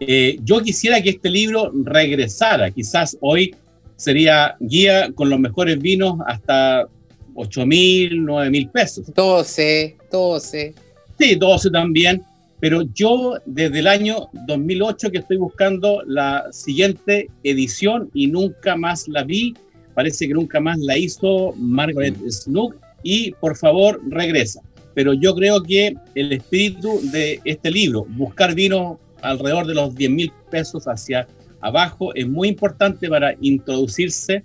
Eh, 0.00 0.38
yo 0.42 0.60
quisiera 0.62 1.02
que 1.02 1.10
este 1.10 1.30
libro 1.30 1.72
regresara, 1.84 2.70
quizás 2.70 3.16
hoy 3.20 3.54
sería 3.96 4.56
guía 4.60 5.10
con 5.14 5.30
los 5.30 5.38
mejores 5.38 5.78
vinos 5.78 6.18
hasta 6.26 6.86
8 7.34 7.66
mil, 7.66 8.24
9 8.24 8.50
mil 8.50 8.68
pesos. 8.70 9.12
12, 9.14 9.96
12. 10.10 10.74
Sí, 11.18 11.36
12 11.36 11.70
también, 11.70 12.22
pero 12.60 12.82
yo 12.94 13.34
desde 13.46 13.80
el 13.80 13.86
año 13.86 14.28
2008 14.46 15.10
que 15.10 15.18
estoy 15.18 15.36
buscando 15.36 16.02
la 16.06 16.46
siguiente 16.50 17.28
edición 17.42 18.10
y 18.14 18.26
nunca 18.26 18.76
más 18.76 19.06
la 19.08 19.22
vi, 19.22 19.54
parece 19.94 20.26
que 20.26 20.34
nunca 20.34 20.60
más 20.60 20.78
la 20.78 20.96
hizo 20.98 21.52
Margaret 21.56 22.16
mm. 22.16 22.30
Snook 22.30 22.76
y 23.02 23.32
por 23.32 23.56
favor 23.56 24.00
regresa. 24.08 24.60
Pero 24.94 25.12
yo 25.12 25.34
creo 25.34 25.62
que 25.62 25.94
el 26.14 26.32
espíritu 26.32 27.00
de 27.10 27.40
este 27.44 27.70
libro, 27.70 28.06
buscar 28.10 28.54
vinos 28.54 28.98
alrededor 29.22 29.66
de 29.66 29.74
los 29.74 29.94
10 29.94 30.10
mil 30.10 30.32
pesos 30.50 30.84
hacia 30.86 31.26
abajo, 31.60 32.14
es 32.14 32.28
muy 32.28 32.48
importante 32.48 33.08
para 33.08 33.34
introducirse 33.40 34.44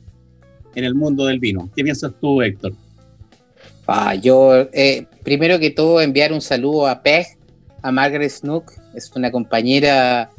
en 0.75 0.84
el 0.84 0.95
mundo 0.95 1.25
del 1.25 1.39
vino. 1.39 1.69
¿Qué 1.75 1.84
piensas 1.84 2.13
tú, 2.19 2.41
Héctor? 2.41 2.73
Ah, 3.88 4.13
yo, 4.13 4.67
eh, 4.71 5.08
primero 5.30 5.60
que 5.60 5.70
todo, 5.70 6.02
enviar 6.02 6.34
un 6.34 6.42
saludo 6.42 6.88
a 6.88 7.04
Peg, 7.04 7.28
a 7.84 7.92
Margaret 7.92 8.32
Snook, 8.32 8.74
es 8.96 9.12
una 9.15 9.30
compañera 9.32 10.32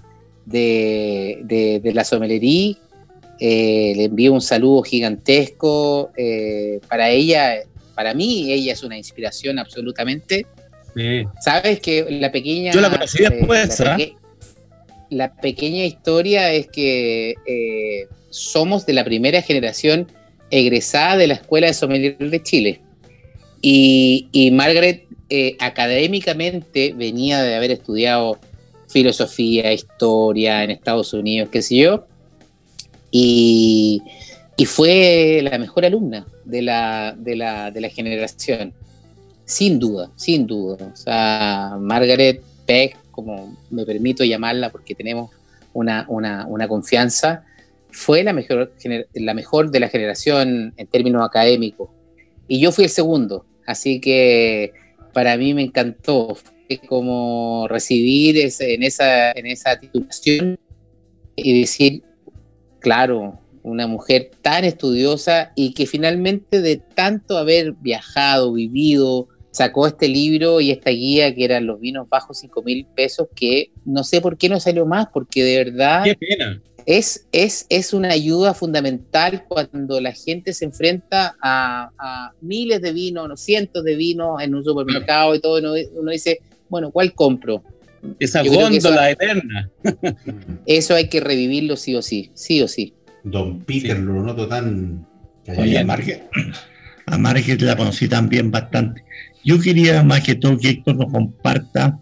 de, 0.47 1.39
de, 1.45 1.93
la 1.95 2.03
somelería. 2.03 2.75
Eh, 3.39 3.93
le 3.95 4.05
envío 4.07 4.33
un 4.33 4.41
saludo 4.41 4.83
gigantesco. 4.83 6.11
Eh, 6.17 6.81
para 6.89 7.09
ella, 7.09 7.61
para 7.95 8.15
mí, 8.15 8.51
ella 8.51 8.73
es 8.73 8.83
una 8.83 8.99
inspiración 8.99 9.61
absolutamente. 9.61 10.45
Sabes 11.41 11.79
que 11.79 12.07
la 12.11 12.33
pequeña. 12.33 12.73
Yo 12.73 12.81
la 12.81 12.91
conocí 12.91 13.23
después, 13.23 13.81
¿ah? 13.83 13.97
la 15.09 15.37
pequeña 15.37 15.85
historia 15.85 16.53
es 16.53 16.67
que 16.67 17.37
eh, 17.47 18.09
somos 18.31 18.87
de 18.87 18.95
la 18.95 19.05
primera 19.05 19.41
generación 19.41 20.09
egresada 20.51 21.17
de 21.17 21.29
la 21.29 21.35
Escuela 21.35 21.69
de 21.69 21.75
Sommelier 21.75 22.19
de 22.19 22.43
Chile. 22.43 22.81
Y, 23.63 24.51
Margaret 24.53 25.07
eh, 25.29 25.57
académicamente 25.61 26.93
venía 26.97 27.43
de 27.43 27.55
haber 27.55 27.71
estudiado 27.71 28.39
filosofía, 28.89 29.73
historia 29.73 30.65
en 30.65 30.71
Estados 30.71 31.13
Unidos, 31.13 31.49
qué 31.51 31.63
sé 31.63 31.77
yo, 31.77 32.07
y, 33.11 34.03
fue 34.67 35.41
la 35.43 35.59
mejor 35.59 35.87
alumna 35.87 36.27
de 36.45 36.61
la, 36.61 37.15
de 37.17 37.35
la, 37.35 37.71
de 37.71 37.81
la 37.81 37.89
generación, 37.89 38.75
sin 39.47 39.79
duda, 39.79 40.11
sin 40.17 40.47
duda. 40.47 40.93
O 40.93 40.97
sea, 40.97 41.79
Margaret 41.81 42.43
Peck 42.67 43.01
como 43.11 43.57
me 43.71 43.85
permito 43.85 44.25
llamarla 44.25 44.71
porque 44.71 44.95
tenemos 44.95 45.31
una, 45.73 46.07
confianza, 46.69 47.45
fue 47.91 48.25
la 48.25 48.33
mejor, 48.33 48.73
la 49.15 49.35
mejor 49.35 49.71
de 49.71 49.81
la 49.81 49.89
generación 49.89 50.73
en 50.77 50.87
términos 50.87 51.25
académicos. 51.25 51.91
Y 52.49 52.61
yo 52.61 52.73
fui 52.73 52.85
el 52.85 52.91
segundo, 52.91 53.45
así 53.67 54.01
que 54.01 54.73
para 55.13 55.37
mí 55.37 55.55
me 55.55 55.63
encantó. 55.63 56.35
Fue 56.35 56.79
como 56.87 57.67
recibir 57.69 58.37
en, 58.39 58.83
esa, 58.83 59.33
en 59.33 59.47
esa 59.47 59.79
titulación 59.79 60.59
y 61.37 61.61
decir, 61.61 62.03
claro, 62.79 63.41
una 63.63 63.87
mujer 63.87 64.31
tan 64.41 64.65
estudiosa 64.65 65.53
y 65.55 65.75
que 65.75 65.87
finalmente 65.87 66.61
de 66.61 66.77
tanto 66.77 67.39
haber 67.39 67.73
viajado, 67.73 68.53
vivido, 68.53 69.29
sacó 69.51 69.87
este 69.87 70.09
libro 70.09 70.61
y 70.61 70.71
esta 70.71 70.91
guía 70.91 71.35
que 71.35 71.45
eran 71.45 71.67
los 71.67 71.81
vinos 71.81 72.09
bajos 72.09 72.39
5 72.39 72.63
mil 72.63 72.87
pesos, 72.95 73.29
que 73.35 73.73
no 73.85 74.05
sé 74.05 74.21
por 74.21 74.39
qué 74.39 74.49
no 74.49 74.61
salió 74.61 74.87
más, 74.87 75.09
porque 75.13 75.43
de 75.43 75.65
verdad 75.65 76.05
Es, 76.87 77.27
es, 77.33 77.67
es 77.69 77.93
una 77.93 78.13
ayuda 78.13 78.55
fundamental 78.55 79.45
cuando 79.47 80.01
la 80.01 80.13
gente 80.13 80.53
se 80.53 80.65
enfrenta 80.65 81.37
a, 81.41 82.33
miles 82.41 82.81
de 82.81 82.93
vinos, 82.93 83.41
cientos 83.41 83.85
de 83.85 83.97
vinos 83.97 84.43
en 84.43 84.55
un 84.55 84.65
supermercado 84.65 85.35
y 85.35 85.41
todo, 85.41 85.59
uno, 85.59 85.75
uno 85.95 86.11
dice, 86.11 86.41
bueno, 86.69 86.91
¿cuál 86.91 87.15
compro? 87.15 87.63
Esa 88.19 88.43
góndola 88.43 89.11
eterna. 89.11 89.71
Eso 90.67 90.95
hay 90.95 91.09
que 91.09 91.21
revivirlo 91.21 91.77
sí 91.77 91.95
o 91.95 92.03
sí, 92.03 92.31
sí 92.35 92.63
o 92.63 92.69
sí. 92.69 92.95
Don 93.25 93.61
Peter 93.61 93.99
lo 93.99 94.23
noto 94.23 94.49
tan... 94.49 95.07
Oye, 95.59 95.79
a 95.79 95.85
Marge, 95.85 96.23
a 97.07 97.19
Marge 97.19 97.57
la 97.59 97.77
conocí 97.77 98.09
también 98.09 98.51
bastante. 98.51 99.05
Yo 99.45 99.61
quería 99.61 100.03
más 100.03 100.23
que 100.23 100.35
todo 100.35 100.57
que 100.59 100.71
Héctor 100.71 100.97
nos 100.97 101.13
comparta 101.13 101.99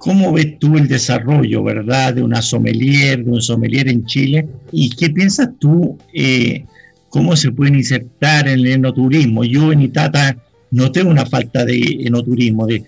cómo 0.00 0.32
ves 0.32 0.58
tú 0.58 0.78
el 0.78 0.88
desarrollo, 0.88 1.62
¿verdad?, 1.62 2.14
de 2.14 2.22
una 2.22 2.40
sommelier, 2.40 3.22
de 3.22 3.30
un 3.30 3.42
sommelier 3.42 3.86
en 3.86 4.06
Chile, 4.06 4.48
y 4.72 4.88
qué 4.88 5.10
piensas 5.10 5.50
tú, 5.58 5.98
eh, 6.14 6.64
cómo 7.10 7.36
se 7.36 7.52
pueden 7.52 7.74
insertar 7.74 8.48
en 8.48 8.60
el 8.60 8.66
enoturismo. 8.68 9.44
Yo 9.44 9.70
en 9.70 9.82
Itata 9.82 10.38
noté 10.70 11.02
una 11.02 11.26
falta 11.26 11.66
de 11.66 11.98
enoturismo, 12.06 12.66
de, 12.66 12.82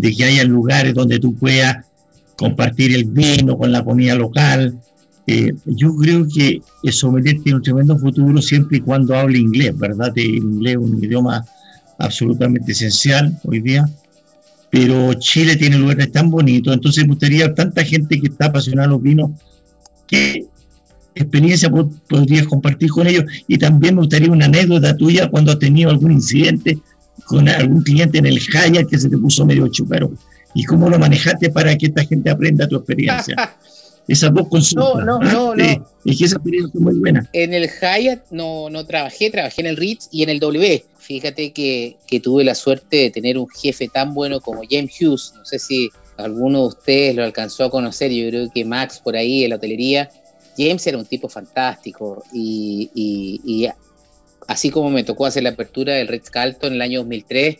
que 0.00 0.24
haya 0.24 0.42
lugares 0.42 0.92
donde 0.92 1.20
tú 1.20 1.36
puedas 1.36 1.86
compartir 2.36 2.92
el 2.96 3.04
vino 3.04 3.56
con 3.56 3.70
la 3.70 3.84
comida 3.84 4.16
local. 4.16 4.76
Eh, 5.28 5.52
yo 5.66 5.94
creo 5.94 6.26
que 6.26 6.60
el 6.82 6.92
sommelier 6.92 7.40
tiene 7.44 7.58
un 7.58 7.62
tremendo 7.62 7.96
futuro 7.96 8.42
siempre 8.42 8.78
y 8.78 8.80
cuando 8.80 9.14
hable 9.14 9.38
inglés, 9.38 9.78
¿verdad? 9.78 10.10
El 10.16 10.34
inglés 10.34 10.72
es 10.72 10.80
un 10.80 11.04
idioma 11.04 11.44
absolutamente 11.96 12.72
esencial 12.72 13.38
hoy 13.44 13.60
día, 13.60 13.88
pero 14.70 15.14
Chile 15.14 15.56
tiene 15.56 15.78
lugares 15.78 16.10
tan 16.12 16.30
bonitos, 16.30 16.74
entonces 16.74 17.04
me 17.04 17.10
gustaría 17.10 17.54
tanta 17.54 17.84
gente 17.84 18.20
que 18.20 18.28
está 18.28 18.46
apasionada 18.46 18.88
a 18.88 18.90
los 18.90 19.02
vinos, 19.02 19.30
¿qué 20.06 20.46
experiencia 21.14 21.70
podrías 22.08 22.46
compartir 22.46 22.90
con 22.90 23.06
ellos? 23.06 23.24
Y 23.48 23.58
también 23.58 23.94
me 23.94 24.02
gustaría 24.02 24.30
una 24.30 24.46
anécdota 24.46 24.96
tuya 24.96 25.28
cuando 25.30 25.52
has 25.52 25.58
tenido 25.58 25.90
algún 25.90 26.12
incidente 26.12 26.78
con 27.24 27.48
algún 27.48 27.82
cliente 27.82 28.18
en 28.18 28.26
el 28.26 28.38
Hyatt 28.38 28.88
que 28.88 28.98
se 28.98 29.08
te 29.08 29.18
puso 29.18 29.44
medio 29.46 29.66
chupero. 29.68 30.12
¿Y 30.54 30.64
cómo 30.64 30.88
lo 30.88 30.98
manejaste 30.98 31.50
para 31.50 31.76
que 31.76 31.86
esta 31.86 32.04
gente 32.04 32.30
aprenda 32.30 32.68
tu 32.68 32.76
experiencia? 32.76 33.36
Esas 34.08 34.32
dos 34.32 34.48
consultas. 34.48 35.04
No, 35.04 35.18
no, 35.18 35.18
no, 35.18 35.54
no. 35.54 35.88
Es 36.04 36.18
que 36.18 36.24
esa 36.24 36.36
experiencia 36.36 36.70
fue 36.72 36.80
muy 36.80 36.94
buena. 36.94 37.28
En 37.32 37.54
el 37.54 37.68
Hyatt 37.68 38.30
no, 38.30 38.70
no 38.70 38.86
trabajé, 38.86 39.30
trabajé 39.30 39.62
en 39.62 39.66
el 39.66 39.76
Ritz 39.76 40.08
y 40.12 40.22
en 40.22 40.28
el 40.28 40.38
W. 40.38 40.84
Fíjate 40.98 41.52
que, 41.52 41.96
que, 42.06 42.20
tuve 42.20 42.44
la 42.44 42.54
suerte 42.54 42.96
de 42.96 43.10
tener 43.10 43.38
un 43.38 43.48
jefe 43.48 43.88
tan 43.88 44.14
bueno 44.14 44.40
como 44.40 44.62
James 44.68 44.92
Hughes. 45.00 45.32
No 45.36 45.44
sé 45.44 45.58
si 45.58 45.90
alguno 46.16 46.62
de 46.62 46.66
ustedes 46.68 47.16
lo 47.16 47.24
alcanzó 47.24 47.64
a 47.64 47.70
conocer. 47.70 48.12
Yo 48.12 48.28
creo 48.28 48.50
que 48.52 48.64
Max 48.64 49.00
por 49.02 49.16
ahí 49.16 49.44
en 49.44 49.50
la 49.50 49.56
hotelería. 49.56 50.08
James 50.56 50.86
era 50.86 50.98
un 50.98 51.04
tipo 51.04 51.28
fantástico 51.28 52.24
y, 52.32 52.90
y, 52.94 53.68
así 54.46 54.70
como 54.70 54.90
me 54.90 55.04
tocó 55.04 55.26
hacer 55.26 55.42
la 55.42 55.50
apertura 55.50 55.94
del 55.94 56.08
Ritz 56.08 56.30
Carlton 56.30 56.68
en 56.68 56.74
el 56.76 56.82
año 56.82 57.00
2003, 57.00 57.56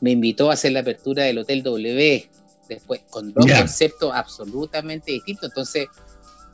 me 0.00 0.12
invitó 0.12 0.50
a 0.50 0.54
hacer 0.54 0.72
la 0.72 0.80
apertura 0.80 1.24
del 1.24 1.38
Hotel 1.38 1.62
W 1.62 2.28
después, 2.68 3.00
con 3.10 3.32
dos 3.32 3.46
conceptos 3.46 4.12
absolutamente 4.14 5.12
distintos. 5.12 5.48
Entonces, 5.50 5.88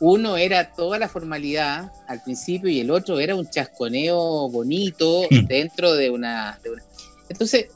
uno 0.00 0.36
era 0.36 0.72
toda 0.72 0.98
la 0.98 1.08
formalidad 1.08 1.92
al 2.06 2.22
principio 2.22 2.70
y 2.70 2.80
el 2.80 2.90
otro 2.90 3.18
era 3.18 3.34
un 3.34 3.48
chasconeo 3.48 4.48
bonito 4.48 5.22
hmm. 5.30 5.46
dentro 5.46 5.94
de 5.94 6.10
una, 6.10 6.58
Entonces, 7.28 7.66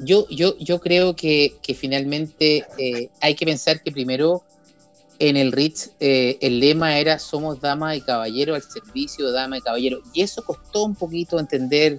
yo, 0.00 0.26
yo, 0.28 0.56
yo 0.58 0.80
creo 0.80 1.14
que, 1.14 1.58
finalmente 1.76 2.66
eh, 2.76 3.08
hay 3.20 3.34
que 3.34 3.46
pensar 3.46 3.82
que 3.82 3.92
primero 3.92 4.42
en 5.18 5.36
el 5.36 5.52
Ritz 5.52 5.90
eh, 5.98 6.38
el 6.40 6.60
lema 6.60 6.98
era 6.98 7.18
somos 7.18 7.60
dama 7.60 7.96
y 7.96 8.00
caballero 8.00 8.54
al 8.54 8.62
servicio 8.62 9.26
de 9.26 9.32
dama 9.32 9.58
y 9.58 9.60
caballero. 9.60 10.00
Y 10.12 10.22
eso 10.22 10.42
costó 10.44 10.84
un 10.84 10.94
poquito 10.94 11.38
entender 11.38 11.98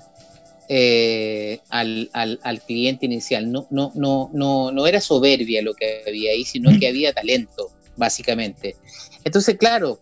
eh, 0.71 1.61
al, 1.69 2.11
al, 2.13 2.61
cliente 2.61 3.07
inicial. 3.07 3.51
No, 3.51 3.67
no, 3.71 3.91
no, 3.95 4.29
no, 4.33 4.71
no 4.71 4.85
era 4.87 5.01
soberbia 5.01 5.63
lo 5.63 5.73
que 5.73 6.03
había 6.07 6.31
ahí, 6.31 6.45
sino 6.45 6.69
que 6.79 6.87
había 6.87 7.11
talento, 7.11 7.71
básicamente. 7.97 8.75
Entonces, 9.23 9.57
claro, 9.57 9.99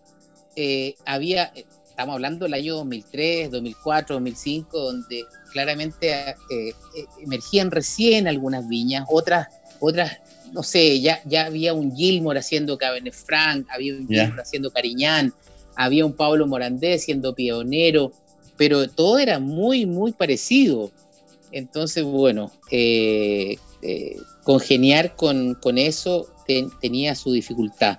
eh, 0.56 0.94
había, 1.06 1.52
estamos 1.54 2.14
hablando 2.14 2.44
del 2.44 2.52
año 2.52 2.76
2003, 2.76 3.50
2004, 3.50 4.16
2005, 4.16 4.78
donde 4.78 5.24
claramente 5.52 6.10
eh, 6.10 6.74
emergían 7.22 7.70
recién 7.70 8.28
algunas 8.28 8.68
viñas, 8.68 9.06
otras, 9.08 9.48
otras 9.80 10.18
no 10.52 10.62
sé, 10.62 11.00
ya, 11.00 11.20
ya 11.24 11.46
había 11.46 11.72
un 11.72 11.96
Gilmore 11.96 12.40
haciendo 12.40 12.76
Cabernet 12.76 13.14
Franc, 13.14 13.66
había 13.70 13.94
un 13.94 14.06
Gilmore 14.06 14.42
haciendo 14.42 14.70
Cariñán, 14.70 15.32
había 15.76 16.04
un 16.04 16.14
Pablo 16.14 16.46
Morandé 16.46 16.98
siendo 16.98 17.34
pionero, 17.34 18.12
pero 18.58 18.88
todo 18.88 19.18
era 19.18 19.38
muy, 19.38 19.86
muy 19.86 20.12
parecido. 20.12 20.90
Entonces, 21.50 22.04
bueno, 22.04 22.52
eh, 22.70 23.56
eh, 23.80 24.16
congeniar 24.42 25.16
con, 25.16 25.56
eso 25.76 26.26
tenía 26.80 27.14
su 27.14 27.32
dificultad. 27.32 27.98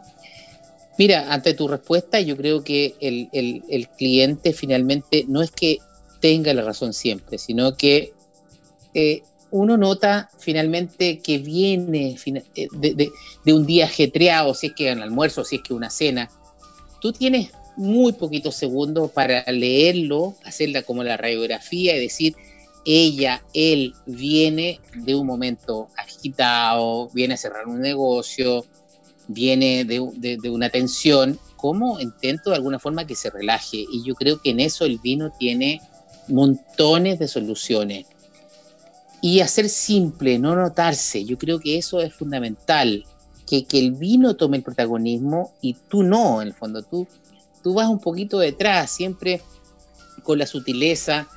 Mira, 0.97 1.31
ante 1.31 1.53
tu 1.53 1.67
respuesta, 1.67 2.19
yo 2.19 2.35
creo 2.35 2.63
que 2.63 2.95
el, 2.99 3.87
cliente 3.97 4.53
finalmente 4.53 5.25
no 5.27 5.41
es 5.41 5.49
que 5.49 5.77
tenga 6.19 6.53
la 6.53 6.63
razón 6.63 6.93
siempre, 6.93 7.37
sino 7.37 7.77
que 7.77 8.13
eh, 8.93 9.21
uno 9.51 9.77
nota 9.77 10.29
finalmente 10.37 11.19
que 11.19 11.37
viene 11.37 12.17
eh, 12.55 12.67
de, 12.73 13.53
un 13.53 13.65
día 13.65 13.85
ajetreado, 13.85 14.53
si 14.53 14.67
es 14.67 14.73
que 14.73 14.91
un 14.91 15.01
almuerzo, 15.01 15.45
si 15.45 15.57
es 15.57 15.61
que 15.63 15.73
una 15.73 15.89
cena. 15.89 16.29
Tú 16.99 17.13
tienes 17.13 17.51
muy 17.79 18.11
poquitos 18.11 18.55
segundos 18.55 19.09
para 19.11 19.49
leerlo, 19.49 20.35
hacerla 20.43 20.81
como 20.81 21.01
la 21.01 21.15
radiografía 21.15 21.95
y 21.95 22.01
decir, 22.01 22.35
ella, 22.85 23.41
él 23.53 23.93
viene 24.05 24.81
de 24.93 25.15
un 25.15 25.25
momento 25.25 25.87
agitado, 25.95 27.09
viene 27.13 27.35
a 27.35 27.37
cerrar 27.37 27.67
un 27.67 27.79
negocio, 27.79 28.65
viene 29.29 29.85
de, 29.85 30.49
una 30.49 30.69
tensión, 30.69 31.39
¿cómo 31.55 32.01
intento 32.01 32.49
de 32.49 32.57
alguna 32.57 32.79
forma 32.79 33.07
que 33.07 33.15
se 33.15 33.29
relaje? 33.29 33.77
Y 33.77 34.03
yo 34.03 34.13
creo 34.13 34.41
que 34.41 34.49
en 34.49 34.59
eso 34.59 34.83
el 34.83 34.99
vino 34.99 35.31
tiene 35.39 35.81
montones 36.27 37.17
de 37.17 37.29
soluciones. 37.29 38.07
Y 39.21 39.39
hacer 39.39 39.69
simple, 39.69 40.37
no 40.37 40.53
notarse, 40.53 41.23
yo 41.23 41.37
creo 41.37 41.61
que 41.61 41.77
eso 41.77 42.01
es 42.01 42.13
fundamental, 42.13 43.05
que, 43.47 43.63
que 43.63 43.79
el 43.79 43.93
vino 43.93 44.35
tome 44.35 44.57
el 44.57 44.63
protagonismo 44.63 45.53
y 45.61 45.75
tú 45.87 46.03
no, 46.03 46.41
en 46.41 46.49
el 46.49 46.53
fondo, 46.53 46.83
tú 46.83 47.07
tú 47.61 47.73
vas 47.75 47.87
un 47.87 47.99
poquito 47.99 48.39
detrás, 48.39 48.91
siempre 48.91 49.41
con 50.23 50.37
la 50.37 50.45
sutileza, 50.45 51.27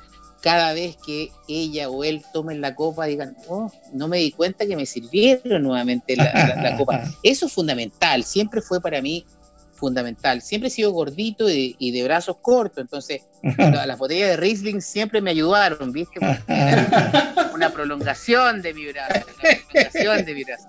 cada 0.41 0.73
vez 0.73 0.97
que 0.97 1.31
ella 1.47 1.89
o 1.89 2.03
él 2.03 2.21
tomen 2.33 2.59
la 2.59 2.75
copa, 2.75 3.05
digan, 3.05 3.35
oh, 3.47 3.71
no 3.93 4.09
me 4.09 4.17
di 4.17 4.31
cuenta 4.31 4.65
que 4.65 4.75
me 4.75 4.85
sirvieron 4.85 5.63
nuevamente 5.63 6.17
la, 6.17 6.75
copa. 6.77 7.03
Eso 7.23 7.45
es 7.45 7.53
fundamental, 7.53 8.23
siempre 8.25 8.61
fue 8.61 8.81
para 8.81 9.01
mí 9.01 9.25
fundamental. 9.73 10.41
Siempre 10.41 10.67
he 10.67 10.71
sido 10.71 10.91
gordito 10.91 11.49
y, 11.49 11.91
de 11.91 12.03
brazos 12.03 12.37
cortos, 12.41 12.79
entonces 12.79 13.21
las 13.41 13.97
botellas 13.97 14.29
de 14.29 14.37
Riesling 14.37 14.81
siempre 14.81 15.21
me 15.21 15.31
ayudaron, 15.31 15.91
¿viste? 15.91 16.19
una 17.53 17.69
prolongación 17.71 18.61
de 18.61 18.73
mi 18.73 18.85
brazo, 18.91 19.25
una 19.25 19.57
prolongación 19.71 20.25
de 20.25 20.33
mi 20.33 20.43
brazo. 20.43 20.67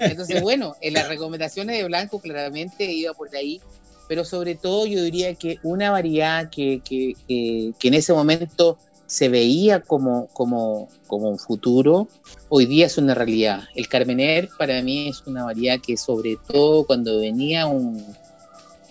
Entonces, 0.00 0.40
bueno, 0.40 0.74
en 0.80 0.94
las 0.94 1.08
recomendaciones 1.08 1.76
de 1.76 1.84
Blanco 1.84 2.20
claramente 2.20 2.84
iba 2.84 3.12
por 3.14 3.34
ahí 3.34 3.60
pero 4.08 4.24
sobre 4.24 4.54
todo 4.54 4.86
yo 4.86 5.02
diría 5.02 5.34
que 5.34 5.58
una 5.62 5.90
variedad 5.90 6.50
que, 6.50 6.80
que, 6.84 7.14
que, 7.26 7.88
en 7.88 7.94
ese 7.94 8.12
momento 8.12 8.78
se 9.06 9.28
veía 9.28 9.80
como, 9.80 10.28
como, 10.28 10.88
como, 11.06 11.30
un 11.30 11.38
futuro, 11.38 12.08
hoy 12.48 12.66
día 12.66 12.86
es 12.86 12.98
una 12.98 13.14
realidad. 13.14 13.64
El 13.74 13.88
Carmener 13.88 14.48
para 14.58 14.80
mí 14.82 15.08
es 15.08 15.22
una 15.26 15.44
variedad 15.44 15.78
que 15.80 15.96
sobre 15.96 16.36
todo 16.48 16.86
cuando 16.86 17.20
venía 17.20 17.66
un, 17.66 18.02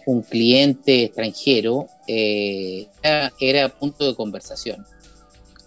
un 0.06 0.22
cliente 0.22 1.06
extranjero 1.06 1.88
eh, 2.08 2.88
era, 3.40 3.70
punto 3.70 4.06
de 4.06 4.16
conversación. 4.16 4.86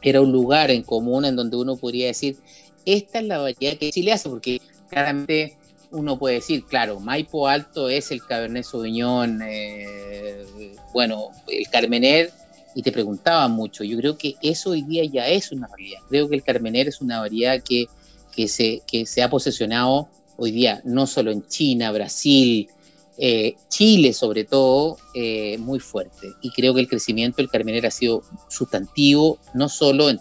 Era 0.03 0.21
un 0.21 0.33
lugar 0.33 0.71
en 0.71 0.83
común 0.83 1.25
en 1.25 1.37
donde 1.37 1.57
uno 1.57 1.77
podría 1.77 2.09
decir, 2.09 2.37
esta 2.85 3.21
es 3.21 3.25
la 3.25 3.39
variedad 3.39 3.77
que 3.79 3.91
Chile 3.91 4.13
hace, 4.13 4.29
porque 4.29 4.61
claramente 4.89 5.57
uno 5.95 6.19
puede 6.19 6.37
decir, 6.37 6.65
claro, 6.65 6.99
Maipo 7.01 7.47
Alto 7.47 7.89
es 7.89 8.11
el 8.11 8.23
Cabernet 8.25 8.65
Sauvignon, 8.65 9.41
eh, 9.47 10.45
bueno, 10.93 11.31
el 11.47 11.69
Carmener, 11.69 12.33
y 12.75 12.83
te 12.83 12.91
preguntaban 12.91 13.53
mucho. 13.53 13.85
Yo 13.85 13.97
creo 13.97 14.19
que 14.19 14.35
eso 14.43 14.71
hoy 14.71 14.83
día 14.83 15.05
ya 15.05 15.29
es 15.29 15.53
una 15.53 15.69
realidad. 15.69 16.01
Creo 16.09 16.29
que 16.29 16.35
el 16.35 16.43
Carmener 16.43 16.89
es 16.89 17.01
una 17.01 17.21
variedad 17.21 17.63
que, 17.63 17.87
que, 18.35 18.49
se, 18.49 18.83
que 18.87 19.07
se 19.07 19.23
ha 19.23 19.31
posesionado 19.31 20.09
hoy 20.37 20.51
día 20.51 20.81
no 20.85 21.07
solo 21.07 21.31
en 21.31 21.47
China, 21.47 21.93
Brasil, 21.93 22.69
eh, 23.17 23.55
Chile 23.69 24.13
sobre 24.13 24.43
todo, 24.43 24.99
eh, 25.15 25.57
muy 25.59 25.79
fuerte. 25.79 26.33
Y 26.43 26.51
creo 26.51 26.75
que 26.75 26.81
el 26.81 26.89
crecimiento 26.89 27.37
del 27.37 27.49
Carmener 27.49 27.87
ha 27.87 27.93
sido 27.93 28.25
sustantivo, 28.49 29.39
no 29.55 29.69
solo 29.69 30.11
en 30.11 30.19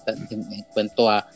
cuanto 0.71 1.09
a 1.09 1.27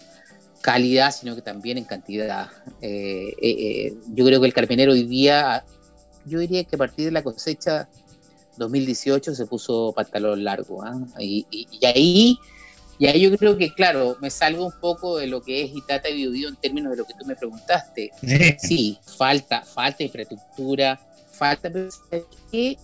calidad, 0.61 1.11
sino 1.11 1.35
que 1.35 1.41
también 1.41 1.77
en 1.77 1.85
cantidad. 1.85 2.49
Eh, 2.81 3.33
eh, 3.41 3.55
eh, 3.59 3.93
yo 4.13 4.25
creo 4.25 4.39
que 4.39 4.47
el 4.47 4.53
carpinero 4.53 4.91
hoy 4.91 5.03
día, 5.03 5.63
yo 6.25 6.39
diría 6.39 6.63
que 6.63 6.75
a 6.75 6.79
partir 6.79 7.05
de 7.05 7.11
la 7.11 7.23
cosecha 7.23 7.87
2018 8.57 9.35
se 9.35 9.45
puso 9.45 9.93
pantalón 9.95 10.43
largo. 10.43 10.83
¿ah? 10.83 10.99
Y, 11.19 11.45
ahí, 11.85 12.37
y 12.99 13.07
ahí 13.07 13.21
yo 13.21 13.37
creo 13.37 13.57
que, 13.57 13.73
claro, 13.73 14.17
me 14.21 14.29
salgo 14.29 14.65
un 14.65 14.79
poco 14.79 15.17
de 15.17 15.27
lo 15.27 15.41
que 15.41 15.63
es 15.63 15.75
Itata 15.75 16.09
y 16.09 16.15
Biobío 16.15 16.49
en 16.49 16.55
términos 16.55 16.91
de 16.91 16.97
lo 16.97 17.05
que 17.05 17.13
tú 17.13 17.25
me 17.25 17.35
preguntaste. 17.35 18.11
Sí, 18.59 18.97
falta, 19.17 19.61
falta 19.61 20.03
infraestructura, 20.03 20.99
falta... 21.31 21.71
que 22.51 22.77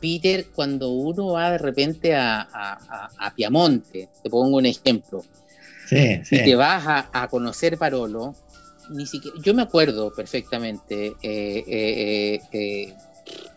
Peter, 0.00 0.46
cuando 0.54 0.90
uno 0.90 1.32
va 1.32 1.50
de 1.50 1.58
repente 1.58 2.14
a, 2.14 2.40
a 3.18 3.34
Piamonte, 3.34 4.08
te 4.22 4.30
pongo 4.30 4.58
un 4.58 4.66
ejemplo, 4.66 5.24
y 5.90 6.22
te 6.22 6.54
vas 6.54 7.06
a, 7.12 7.28
conocer 7.28 7.78
Parolo, 7.78 8.34
ni 8.90 9.06
siquiera, 9.06 9.36
yo 9.42 9.54
me 9.54 9.62
acuerdo 9.62 10.12
perfectamente, 10.12 11.14
eh, 11.22 11.64
eh, 11.66 12.40
eh, 12.52 12.94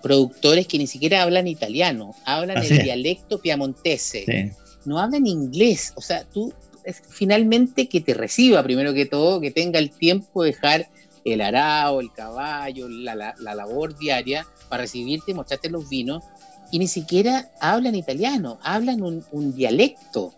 productores 0.01 0.67
que 0.67 0.77
ni 0.77 0.87
siquiera 0.87 1.23
hablan 1.23 1.47
italiano, 1.47 2.15
hablan 2.25 2.63
el 2.63 2.83
dialecto 2.83 3.39
piamontese, 3.39 4.53
no 4.85 4.99
hablan 4.99 5.27
inglés, 5.27 5.93
o 5.95 6.01
sea, 6.01 6.23
tú 6.25 6.53
es 6.83 7.01
finalmente 7.09 7.87
que 7.87 8.01
te 8.01 8.13
reciba 8.13 8.63
primero 8.63 8.93
que 8.93 9.05
todo, 9.05 9.39
que 9.39 9.51
tenga 9.51 9.79
el 9.79 9.91
tiempo 9.91 10.43
de 10.43 10.51
dejar 10.51 10.87
el 11.23 11.41
arao, 11.41 12.01
el 12.01 12.11
caballo, 12.11 12.89
la, 12.89 13.35
labor 13.39 13.97
diaria 13.97 14.47
para 14.69 14.83
recibirte 14.83 15.31
y 15.31 15.33
mostrarte 15.35 15.69
los 15.69 15.87
vinos, 15.89 16.23
y 16.71 16.79
ni 16.79 16.87
siquiera 16.87 17.51
hablan 17.59 17.95
italiano, 17.95 18.57
hablan 18.63 19.01
un 19.03 19.55
dialecto. 19.55 20.33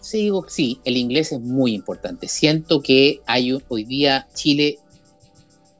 Sí, 0.00 0.18
digo, 0.22 0.46
sí, 0.48 0.80
el 0.84 0.96
inglés 0.96 1.32
es 1.32 1.40
muy 1.40 1.74
importante. 1.74 2.28
Siento 2.28 2.80
que 2.80 3.20
hay 3.26 3.56
hoy 3.68 3.84
día 3.84 4.28
Chile 4.34 4.78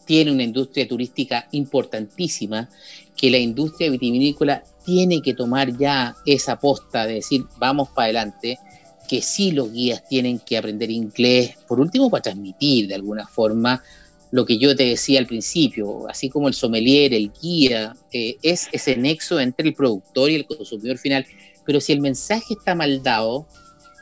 tiene 0.05 0.33
una 0.33 0.43
industria 0.43 0.89
turística 0.89 1.49
importantísima, 1.53 2.69
que 3.17 3.31
la 3.31 3.39
industria 3.39 3.91
vitivinícola 3.91 4.65
tiene 4.85 5.21
que 5.21 5.35
tomar 5.35 5.77
ya 5.77 6.17
esa 6.25 6.59
posta 6.59 7.07
de 7.07 7.15
decir, 7.15 7.45
vamos 7.59 7.91
para 7.91 8.07
adelante, 8.07 8.59
que 9.07 9.21
sí 9.21 9.53
los 9.53 9.73
guías 9.73 10.07
tienen 10.09 10.39
que 10.39 10.57
aprender 10.57 10.91
inglés, 10.91 11.57
por 11.67 11.79
último 11.79 12.09
para 12.09 12.23
transmitir 12.23 12.89
de 12.89 12.95
alguna 12.95 13.27
forma 13.27 13.83
lo 14.31 14.45
que 14.45 14.59
yo 14.59 14.75
te 14.77 14.85
decía 14.85 15.19
al 15.19 15.27
principio, 15.27 16.09
así 16.09 16.29
como 16.29 16.49
el 16.49 16.55
sommelier, 16.55 17.15
el 17.15 17.31
guía, 17.31 17.95
eh, 18.13 18.37
es 18.43 18.69
ese 18.73 18.97
nexo 18.97 19.41
entre 19.41 19.69
el 19.69 19.75
productor 19.75 20.31
y 20.31 20.35
el 20.35 20.47
consumidor 20.47 20.99
final. 20.99 21.27
Pero 21.65 21.81
si 21.81 21.93
el 21.93 22.01
mensaje 22.01 22.55
está 22.55 22.75
mal 22.75 23.03
dado, 23.03 23.47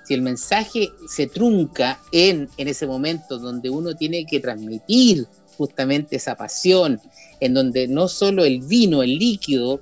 si 0.06 0.14
el 0.14 0.22
mensaje 0.22 0.92
se 1.08 1.26
trunca 1.26 2.00
en, 2.12 2.48
en 2.56 2.68
ese 2.68 2.86
momento 2.86 3.38
donde 3.38 3.70
uno 3.70 3.94
tiene 3.94 4.24
que 4.24 4.40
transmitir 4.40 5.26
justamente 5.56 6.16
esa 6.16 6.36
pasión, 6.36 7.00
en 7.40 7.54
donde 7.54 7.88
no 7.88 8.08
solo 8.08 8.44
el 8.44 8.60
vino, 8.60 9.02
el 9.02 9.18
líquido, 9.18 9.80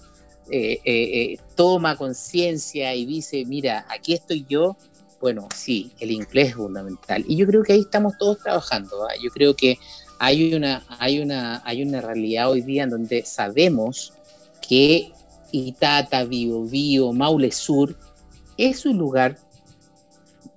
eh, 0.50 0.80
eh, 0.84 1.32
eh, 1.32 1.38
toma 1.54 1.96
conciencia 1.96 2.94
y 2.94 3.04
dice, 3.06 3.44
mira, 3.44 3.86
aquí 3.88 4.14
estoy 4.14 4.46
yo, 4.48 4.76
bueno, 5.20 5.48
sí, 5.54 5.92
el 6.00 6.10
inglés 6.10 6.48
es 6.48 6.54
fundamental. 6.54 7.24
Y 7.26 7.36
yo 7.36 7.46
creo 7.46 7.62
que 7.62 7.72
ahí 7.72 7.80
estamos 7.80 8.14
todos 8.18 8.38
trabajando. 8.40 9.04
¿ah? 9.04 9.14
Yo 9.22 9.30
creo 9.30 9.54
que 9.54 9.78
hay 10.18 10.54
una, 10.54 10.84
hay, 10.98 11.20
una, 11.20 11.62
hay 11.64 11.82
una 11.82 12.00
realidad 12.00 12.50
hoy 12.50 12.60
día 12.60 12.84
en 12.84 12.90
donde 12.90 13.24
sabemos 13.24 14.12
que 14.66 15.10
Itata, 15.50 16.24
Bio 16.24 16.64
Bio, 16.64 17.12
Maule 17.12 17.52
Sur 17.52 17.96
es 18.56 18.86
un 18.86 18.98
lugar 18.98 19.38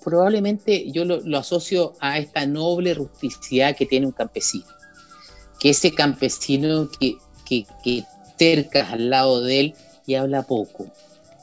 probablemente 0.08 0.90
yo 0.90 1.04
lo, 1.04 1.38
asocio 1.38 1.92
a 2.00 2.18
esta 2.18 2.46
noble 2.46 2.94
rusticidad 2.94 3.76
que 3.76 3.86
tiene 3.86 4.06
un 4.06 4.14
campesino. 4.14 4.64
Que 5.60 5.72
ese 5.72 5.92
campesino 5.92 6.90
que, 6.98 7.18
que, 7.46 7.66
que 7.84 8.80
al 8.80 9.10
lado 9.10 9.42
de 9.42 9.60
él 9.60 9.74
y 10.06 10.14
habla 10.14 10.44
poco, 10.44 10.88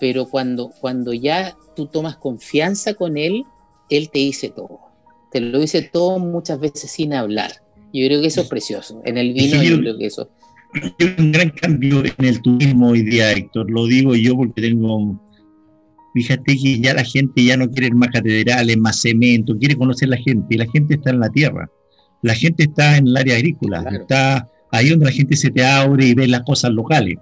pero 0.00 0.30
cuando, 0.30 0.70
cuando 0.80 1.12
ya 1.12 1.54
tú 1.76 1.88
tomas 1.88 2.16
confianza 2.16 2.94
con 2.94 3.18
él, 3.18 3.44
él 3.90 4.08
te 4.08 4.20
dice 4.20 4.48
todo. 4.48 4.80
Te 5.30 5.42
lo 5.42 5.60
dice 5.60 5.82
todo 5.82 6.18
muchas 6.18 6.58
veces 6.58 6.90
sin 6.90 7.12
hablar. 7.12 7.50
Yo 7.92 8.06
creo 8.06 8.22
que 8.22 8.28
eso 8.28 8.40
es 8.40 8.48
precioso. 8.48 9.02
En 9.04 9.18
el 9.18 9.34
vino 9.34 9.62
yo, 9.62 9.78
creo 9.78 9.98
que 9.98 10.06
eso. 10.06 10.30
Hay 10.72 11.14
un 11.18 11.32
gran 11.32 11.50
cambio 11.50 12.02
en 12.02 12.24
el 12.24 12.40
turismo 12.40 12.92
hoy 12.92 13.02
día, 13.02 13.30
Héctor. 13.30 13.70
Lo 13.70 13.84
digo 13.84 14.14
yo 14.14 14.34
porque 14.34 14.62
tengo 14.62 15.20
Fíjate 16.14 16.56
que 16.56 16.80
ya 16.80 16.94
la 16.94 17.04
gente 17.04 17.44
ya 17.44 17.56
no 17.56 17.68
quiere 17.68 17.92
más 17.92 18.08
catedrales, 18.10 18.78
más 18.78 19.00
cemento, 19.00 19.58
quiere 19.58 19.74
conocer 19.74 20.08
la 20.08 20.16
gente, 20.16 20.54
y 20.54 20.58
la 20.58 20.66
gente 20.72 20.94
está 20.94 21.10
en 21.10 21.18
la 21.18 21.28
tierra. 21.28 21.68
La 22.22 22.34
gente 22.34 22.62
está 22.62 22.96
en 22.96 23.08
el 23.08 23.16
área 23.16 23.34
agrícola, 23.34 23.84
está 23.92 24.48
ahí 24.70 24.90
donde 24.90 25.06
la 25.06 25.10
gente 25.12 25.36
se 25.36 25.50
te 25.50 25.64
abre 25.64 26.06
y 26.06 26.14
ve 26.14 26.28
las 26.28 26.42
cosas 26.42 26.70
locales. 26.70 27.16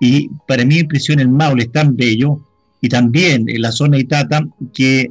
Y 0.00 0.28
para 0.46 0.64
mí 0.64 0.78
impresiona 0.78 1.22
el 1.22 1.28
Maule 1.28 1.62
es 1.62 1.72
tan 1.72 1.96
bello, 1.96 2.40
y 2.80 2.88
también 2.88 3.48
en 3.48 3.62
la 3.62 3.70
zona 3.70 3.96
de 3.96 4.02
Itata, 4.02 4.46
que 4.74 5.10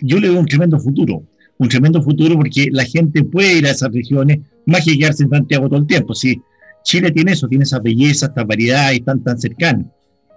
yo 0.00 0.18
le 0.18 0.30
veo 0.30 0.40
un 0.40 0.46
tremendo 0.46 0.80
futuro, 0.80 1.22
un 1.58 1.68
tremendo 1.68 2.02
futuro 2.02 2.34
porque 2.36 2.68
la 2.72 2.84
gente 2.84 3.24
puede 3.24 3.58
ir 3.58 3.66
a 3.66 3.72
esas 3.72 3.92
regiones 3.92 4.38
más 4.64 4.84
que 4.84 4.98
quedarse 4.98 5.24
en 5.24 5.30
Santiago 5.30 5.68
todo 5.68 5.80
el 5.80 5.86
tiempo. 5.86 6.14
Sí, 6.14 6.40
Chile 6.82 7.10
tiene 7.10 7.32
eso, 7.32 7.46
tiene 7.46 7.64
esa 7.64 7.78
belleza, 7.78 8.26
esta 8.26 8.44
variedad 8.44 8.92
y 8.92 9.00
tan, 9.00 9.22
tan 9.22 9.38
cercana. 9.38 9.84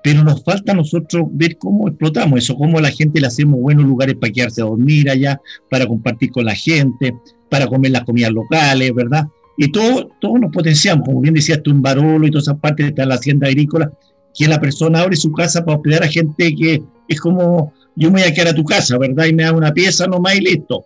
Pero 0.04 0.24
nos 0.24 0.44
falta 0.44 0.72
a 0.72 0.76
nosotros 0.76 1.26
ver 1.32 1.58
cómo 1.58 1.88
explotamos 1.88 2.40
eso, 2.40 2.56
cómo 2.56 2.80
a 2.80 2.82
la 2.82 2.92
gente 2.92 3.22
le 3.22 3.28
hacemos 3.28 3.60
buenos 3.60 3.86
lugares 3.86 4.16
para 4.16 4.34
quedarse 4.34 4.62
a 4.62 4.66
dormir 4.66 5.10
allá, 5.10 5.40
para 5.70 5.86
compartir 5.86 6.32
con 6.32 6.46
la 6.46 6.56
gente, 6.56 7.14
para 7.50 7.68
comer 7.68 7.92
las 7.92 8.04
comidas 8.04 8.32
locales, 8.32 8.94
¿verdad? 8.96 9.28
Y 9.58 9.72
todo, 9.72 10.10
todo 10.20 10.38
nos 10.40 10.52
potenciamos, 10.52 11.06
como 11.06 11.22
bien 11.22 11.36
decías 11.36 11.62
tú, 11.62 11.72
en 11.72 11.82
Barolo 11.82 12.26
y 12.26 12.32
todas 12.32 12.48
esas 12.48 12.60
partes, 12.60 12.88
está 12.88 13.06
la 13.06 13.16
hacienda 13.16 13.48
agrícola, 13.48 13.92
que 14.34 14.48
la 14.48 14.60
persona 14.60 15.02
abre 15.02 15.16
su 15.16 15.32
casa 15.32 15.64
para 15.64 15.78
hospedar 15.78 16.04
a 16.04 16.08
gente 16.08 16.56
que 16.56 16.82
es 17.08 17.20
como, 17.20 17.74
yo 17.96 18.10
me 18.10 18.22
voy 18.22 18.30
a 18.30 18.34
quedar 18.34 18.50
a 18.50 18.56
tu 18.56 18.64
casa, 18.64 18.98
¿verdad? 18.98 19.26
Y 19.26 19.34
me 19.34 19.44
da 19.44 19.52
una 19.52 19.74
pieza 19.74 20.08
nomás 20.08 20.36
y 20.36 20.42
listo. 20.42 20.86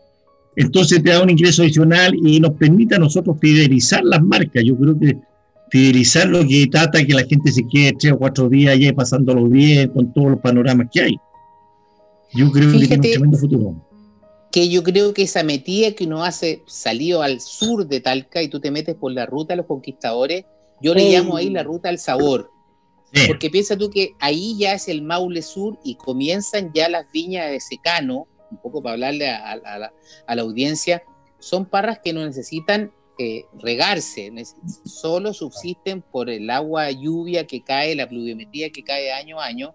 Entonces 0.55 1.03
te 1.03 1.11
da 1.11 1.21
un 1.21 1.29
ingreso 1.29 1.61
adicional 1.61 2.15
y 2.15 2.39
nos 2.39 2.51
permite 2.53 2.95
a 2.95 2.99
nosotros 2.99 3.37
fidelizar 3.39 4.03
las 4.03 4.21
marcas. 4.21 4.63
Yo 4.63 4.75
creo 4.75 4.97
que 4.97 5.17
fidelizar 5.69 6.27
lo 6.27 6.45
que 6.47 6.67
trata 6.67 7.03
que 7.03 7.13
la 7.13 7.23
gente 7.23 7.51
se 7.51 7.67
quede 7.67 7.93
tres 7.99 8.13
o 8.13 8.17
cuatro 8.17 8.49
días 8.49 8.73
allá 8.73 8.93
pasándolo 8.93 9.47
bien 9.47 9.89
con 9.89 10.13
todos 10.13 10.31
los 10.31 10.39
panoramas 10.39 10.87
que 10.91 11.01
hay. 11.01 11.15
Yo 12.33 12.51
creo 12.51 12.71
que 12.71 12.79
tiene 12.79 12.95
un 12.95 13.01
tremendo 13.01 13.37
futuro. 13.37 13.87
Que 14.51 14.69
yo 14.69 14.83
creo 14.83 15.13
que 15.13 15.23
esa 15.23 15.43
metida 15.43 15.91
que 15.91 16.05
uno 16.05 16.23
hace 16.23 16.63
salido 16.65 17.21
al 17.21 17.41
sur 17.41 17.87
de 17.87 17.99
Talca 17.99 18.41
y 18.41 18.47
tú 18.47 18.59
te 18.59 18.71
metes 18.71 18.95
por 18.95 19.11
la 19.11 19.25
ruta 19.25 19.53
de 19.53 19.57
los 19.57 19.65
conquistadores, 19.65 20.45
yo 20.81 20.93
le 20.93 21.11
llamo 21.11 21.37
ahí 21.37 21.49
la 21.49 21.63
ruta 21.63 21.89
al 21.89 21.99
sabor. 21.99 22.51
Porque 23.27 23.49
piensa 23.49 23.77
tú 23.77 23.89
que 23.89 24.13
ahí 24.19 24.57
ya 24.57 24.73
es 24.73 24.87
el 24.87 25.01
Maule 25.01 25.41
Sur 25.41 25.79
y 25.83 25.95
comienzan 25.95 26.71
ya 26.73 26.89
las 26.89 27.09
viñas 27.11 27.49
de 27.49 27.61
secano, 27.61 28.27
un 28.51 28.57
poco 28.57 28.81
para 28.81 28.93
hablarle 28.93 29.29
a, 29.29 29.55
la, 29.55 30.41
audiencia, 30.41 31.03
son 31.39 31.65
parras 31.65 31.99
que 32.03 32.11
no 32.11 32.25
necesitan 32.25 32.91
eh, 33.17 33.45
regarse, 33.61 34.31
solo 34.85 35.33
subsisten 35.33 36.01
por 36.01 36.29
el 36.29 36.49
agua 36.49 36.91
lluvia 36.91 37.47
que 37.47 37.63
cae, 37.63 37.95
la 37.95 38.07
pluviometría 38.07 38.69
que 38.71 38.83
cae 38.83 39.11
año 39.11 39.39
a 39.39 39.45
año. 39.45 39.73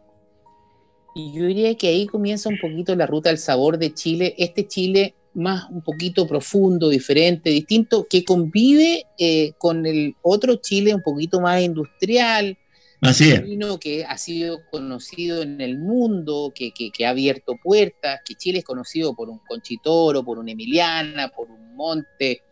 Y 1.15 1.33
yo 1.33 1.47
diría 1.47 1.77
que 1.77 1.89
ahí 1.89 2.07
comienza 2.07 2.49
un 2.49 2.59
poquito 2.61 2.95
la 2.95 3.07
ruta 3.07 3.31
al 3.31 3.39
sabor 3.39 3.79
de 3.79 3.95
Chile, 3.95 4.35
este 4.39 4.67
Chile 4.69 5.15
más 5.35 5.69
un 5.71 5.83
poquito 5.83 6.27
profundo, 6.27 6.89
diferente, 6.89 7.51
distinto, 7.51 8.07
que 8.09 8.25
convive 8.25 9.05
eh, 9.19 9.53
con 9.59 9.87
el 9.87 10.15
otro 10.23 10.57
Chile 10.57 10.95
un 10.95 11.03
poquito 11.03 11.41
más 11.41 11.63
industrial, 11.63 12.57
Así 13.01 13.31
es. 13.31 13.43
Que 13.81 14.05
ha 14.05 14.19
sido 14.19 14.61
conocido 14.71 15.43
en 15.43 15.61
el 15.61 15.79
mundo, 15.79 16.53
que, 16.55 16.73
que, 16.73 17.07
ha 17.07 17.11
abierto 17.11 17.57
puertas, 17.63 18.21
que 18.25 18.35
Chile 18.35 18.59
es 18.59 18.65
conocido 18.65 19.15
por 19.15 19.31
un 19.31 19.39
Conchitoro, 19.39 20.23
por 20.23 20.39
un 20.39 20.49
Emiliana, 20.49 21.29
por 21.29 21.51
un 21.51 21.75
Monte, 21.75 22.43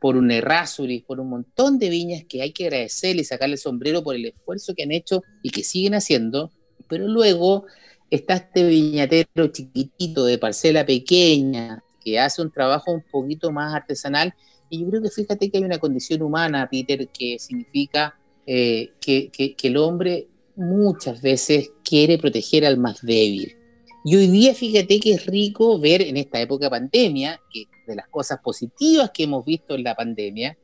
por 0.00 0.16
un 0.16 0.30
Errázuriz, 0.30 1.04
por 1.04 1.20
un 1.20 1.30
montón 1.30 1.78
de 1.78 1.88
viñas 1.88 2.24
que 2.28 2.42
hay 2.42 2.52
que 2.52 2.66
agradecerle 2.66 3.22
y 3.22 3.24
sacarle 3.24 3.54
el 3.54 3.60
sombrero 3.60 4.02
por 4.02 4.14
el 4.14 4.26
esfuerzo 4.26 4.74
que 4.74 4.84
han 4.84 4.92
hecho 4.92 5.22
y 5.42 5.50
que 5.50 5.64
siguen 5.64 5.94
haciendo. 5.94 6.50
Pero 6.88 7.08
luego 7.08 7.66
está 8.10 8.34
este 8.34 8.64
viñatero 8.64 9.48
chiquitito 9.48 10.24
de 10.24 10.38
parcela 10.38 10.86
pequeña 10.86 11.82
que 12.02 12.18
hace 12.18 12.42
un 12.42 12.50
trabajo 12.50 12.92
un 12.92 13.02
poquito 13.10 13.50
más 13.52 13.74
artesanal. 13.74 14.34
Y 14.70 14.80
yo 14.80 14.88
creo 14.88 15.02
que 15.02 15.10
fíjate 15.10 15.50
que 15.50 15.58
hay 15.58 15.64
una 15.64 15.78
condición 15.78 16.22
humana, 16.22 16.68
Peter, 16.70 17.08
que 17.08 17.38
significa 17.38 18.18
eh, 18.46 18.92
que, 19.00 19.56
el 19.62 19.76
hombre 19.76 20.28
muchas 20.56 21.20
veces 21.20 21.70
quiere 21.84 22.18
proteger 22.18 22.64
al 22.64 22.78
más 22.78 23.02
débil. 23.02 23.57
Y 24.04 24.16
hoy 24.16 24.28
día 24.28 24.54
fíjate 24.54 25.00
que 25.00 25.12
es 25.12 25.26
rico 25.26 25.78
ver 25.78 26.02
en 26.02 26.16
esta 26.16 26.40
época 26.40 26.66
de 26.66 26.70
pandemia, 26.70 27.40
que 27.52 27.64
de 27.86 27.96
las 27.96 28.08
cosas 28.08 28.40
positivas 28.42 29.10
que 29.12 29.24
hemos 29.24 29.44
visto 29.44 29.74
en 29.74 29.84
la 29.84 29.94
pandemia, 29.94 30.56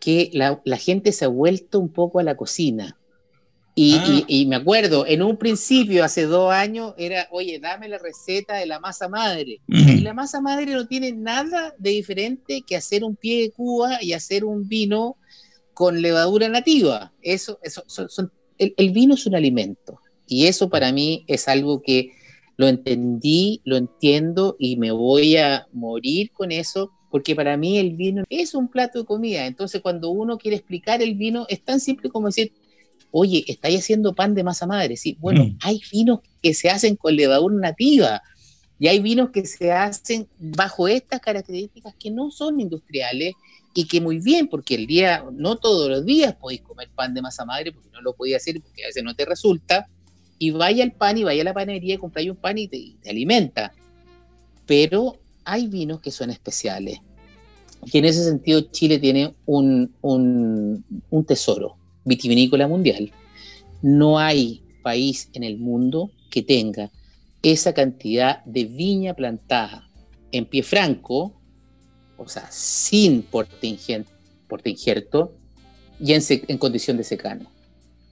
que 0.00 0.30
la, 0.32 0.76
gente 0.76 1.12
se 1.12 1.26
ha 1.26 1.28
vuelto 1.28 1.78
un 1.78 1.92
poco 1.92 2.18
a 2.18 2.22
la 2.22 2.36
cocina. 2.36 2.96
Y, 3.74 3.94
ah. 3.94 4.24
y, 4.26 4.46
me 4.46 4.56
acuerdo, 4.56 5.06
en 5.06 5.22
un 5.22 5.36
principio, 5.36 6.04
hace 6.04 6.24
dos 6.24 6.52
años, 6.52 6.94
era, 6.98 7.28
oye, 7.30 7.58
dame 7.60 7.88
la 7.88 7.98
receta 7.98 8.56
de 8.56 8.66
la 8.66 8.80
masa 8.80 9.08
madre. 9.08 9.60
Y 9.68 10.00
la 10.00 10.12
masa 10.12 10.40
madre 10.40 10.66
no 10.66 10.86
tiene 10.86 11.12
nada 11.12 11.74
de 11.78 11.90
diferente 11.90 12.62
que 12.66 12.76
hacer 12.76 13.04
un 13.04 13.16
pie 13.16 13.42
de 13.42 13.50
Cuba 13.52 14.02
y 14.02 14.12
hacer 14.12 14.44
un 14.44 14.68
vino 14.68 15.16
con 15.72 16.02
levadura 16.02 16.48
nativa. 16.48 17.12
Eso, 17.22 17.58
eso 17.62 17.84
son, 17.86 18.32
el, 18.58 18.90
vino 18.90 19.14
es 19.14 19.26
un 19.26 19.34
alimento 19.34 20.00
y 20.26 20.46
eso 20.46 20.68
para 20.68 20.92
mí 20.92 21.24
es 21.26 21.48
algo 21.48 21.80
que 21.82 22.12
lo 22.56 22.68
entendí, 22.68 23.60
lo 23.64 23.76
entiendo 23.76 24.56
y 24.58 24.76
me 24.76 24.90
voy 24.90 25.36
a 25.36 25.66
morir 25.72 26.30
con 26.32 26.52
eso 26.52 26.92
porque 27.10 27.34
para 27.34 27.56
mí 27.56 27.78
el 27.78 27.96
vino 27.96 28.24
es 28.28 28.54
un 28.54 28.68
plato 28.68 29.00
de 29.00 29.04
comida. 29.04 29.46
Entonces 29.46 29.80
cuando 29.80 30.10
uno 30.10 30.38
quiere 30.38 30.56
explicar 30.56 31.02
el 31.02 31.14
vino 31.14 31.46
es 31.48 31.62
tan 31.62 31.80
simple 31.80 32.10
como 32.10 32.26
decir, 32.26 32.52
oye, 33.10 33.44
estáis 33.48 33.80
haciendo 33.80 34.14
pan 34.14 34.34
de 34.34 34.44
masa 34.44 34.66
madre. 34.66 34.96
Sí, 34.96 35.16
bueno, 35.20 35.44
mm. 35.44 35.58
hay 35.62 35.80
vinos 35.90 36.20
que 36.42 36.54
se 36.54 36.70
hacen 36.70 36.96
con 36.96 37.16
levadura 37.16 37.56
nativa 37.56 38.22
y 38.78 38.88
hay 38.88 39.00
vinos 39.00 39.30
que 39.30 39.44
se 39.44 39.72
hacen 39.72 40.28
bajo 40.38 40.88
estas 40.88 41.20
características 41.20 41.94
que 41.98 42.10
no 42.10 42.30
son 42.30 42.60
industriales 42.60 43.34
y 43.74 43.86
que 43.86 44.00
muy 44.00 44.18
bien, 44.18 44.48
porque 44.48 44.74
el 44.74 44.86
día, 44.86 45.24
no 45.32 45.56
todos 45.56 45.88
los 45.90 46.04
días 46.04 46.34
podéis 46.34 46.62
comer 46.62 46.88
pan 46.94 47.12
de 47.12 47.22
masa 47.22 47.44
madre, 47.44 47.72
porque 47.72 47.90
no 47.92 48.00
lo 48.00 48.14
podía 48.14 48.38
hacer, 48.38 48.60
porque 48.60 48.84
a 48.84 48.86
veces 48.86 49.04
no 49.04 49.14
te 49.14 49.24
resulta, 49.24 49.86
y 50.42 50.52
vaya 50.52 50.82
al 50.82 50.92
pan 50.92 51.18
y 51.18 51.22
vaya 51.22 51.42
a 51.42 51.44
la 51.44 51.52
panería 51.52 51.94
y 51.94 51.98
compráis 51.98 52.30
un 52.30 52.36
pan 52.36 52.56
y 52.56 52.66
te, 52.66 52.96
alimenta. 53.08 53.74
Pero 54.64 55.18
hay 55.44 55.68
vinos 55.68 56.00
que 56.00 56.10
son 56.10 56.30
especiales. 56.30 56.98
Y 57.84 57.98
en 57.98 58.06
ese 58.06 58.24
sentido 58.24 58.62
Chile 58.62 58.98
tiene 58.98 59.34
un, 59.44 59.94
un, 60.00 61.24
tesoro 61.26 61.76
vitivinícola 62.06 62.66
mundial. 62.66 63.12
No 63.82 64.18
hay 64.18 64.62
país 64.82 65.28
en 65.34 65.44
el 65.44 65.58
mundo 65.58 66.10
que 66.30 66.42
tenga 66.42 66.90
esa 67.42 67.74
cantidad 67.74 68.42
de 68.46 68.64
viña 68.64 69.12
plantada 69.12 69.90
en 70.32 70.46
pie 70.46 70.62
franco, 70.62 71.38
o 72.16 72.28
sea, 72.28 72.50
sin 72.50 73.22
porte, 73.22 73.66
injerto 73.66 75.34
y 76.00 76.14
en, 76.14 76.56
condición 76.56 76.96
de 76.96 77.04
secano. 77.04 77.50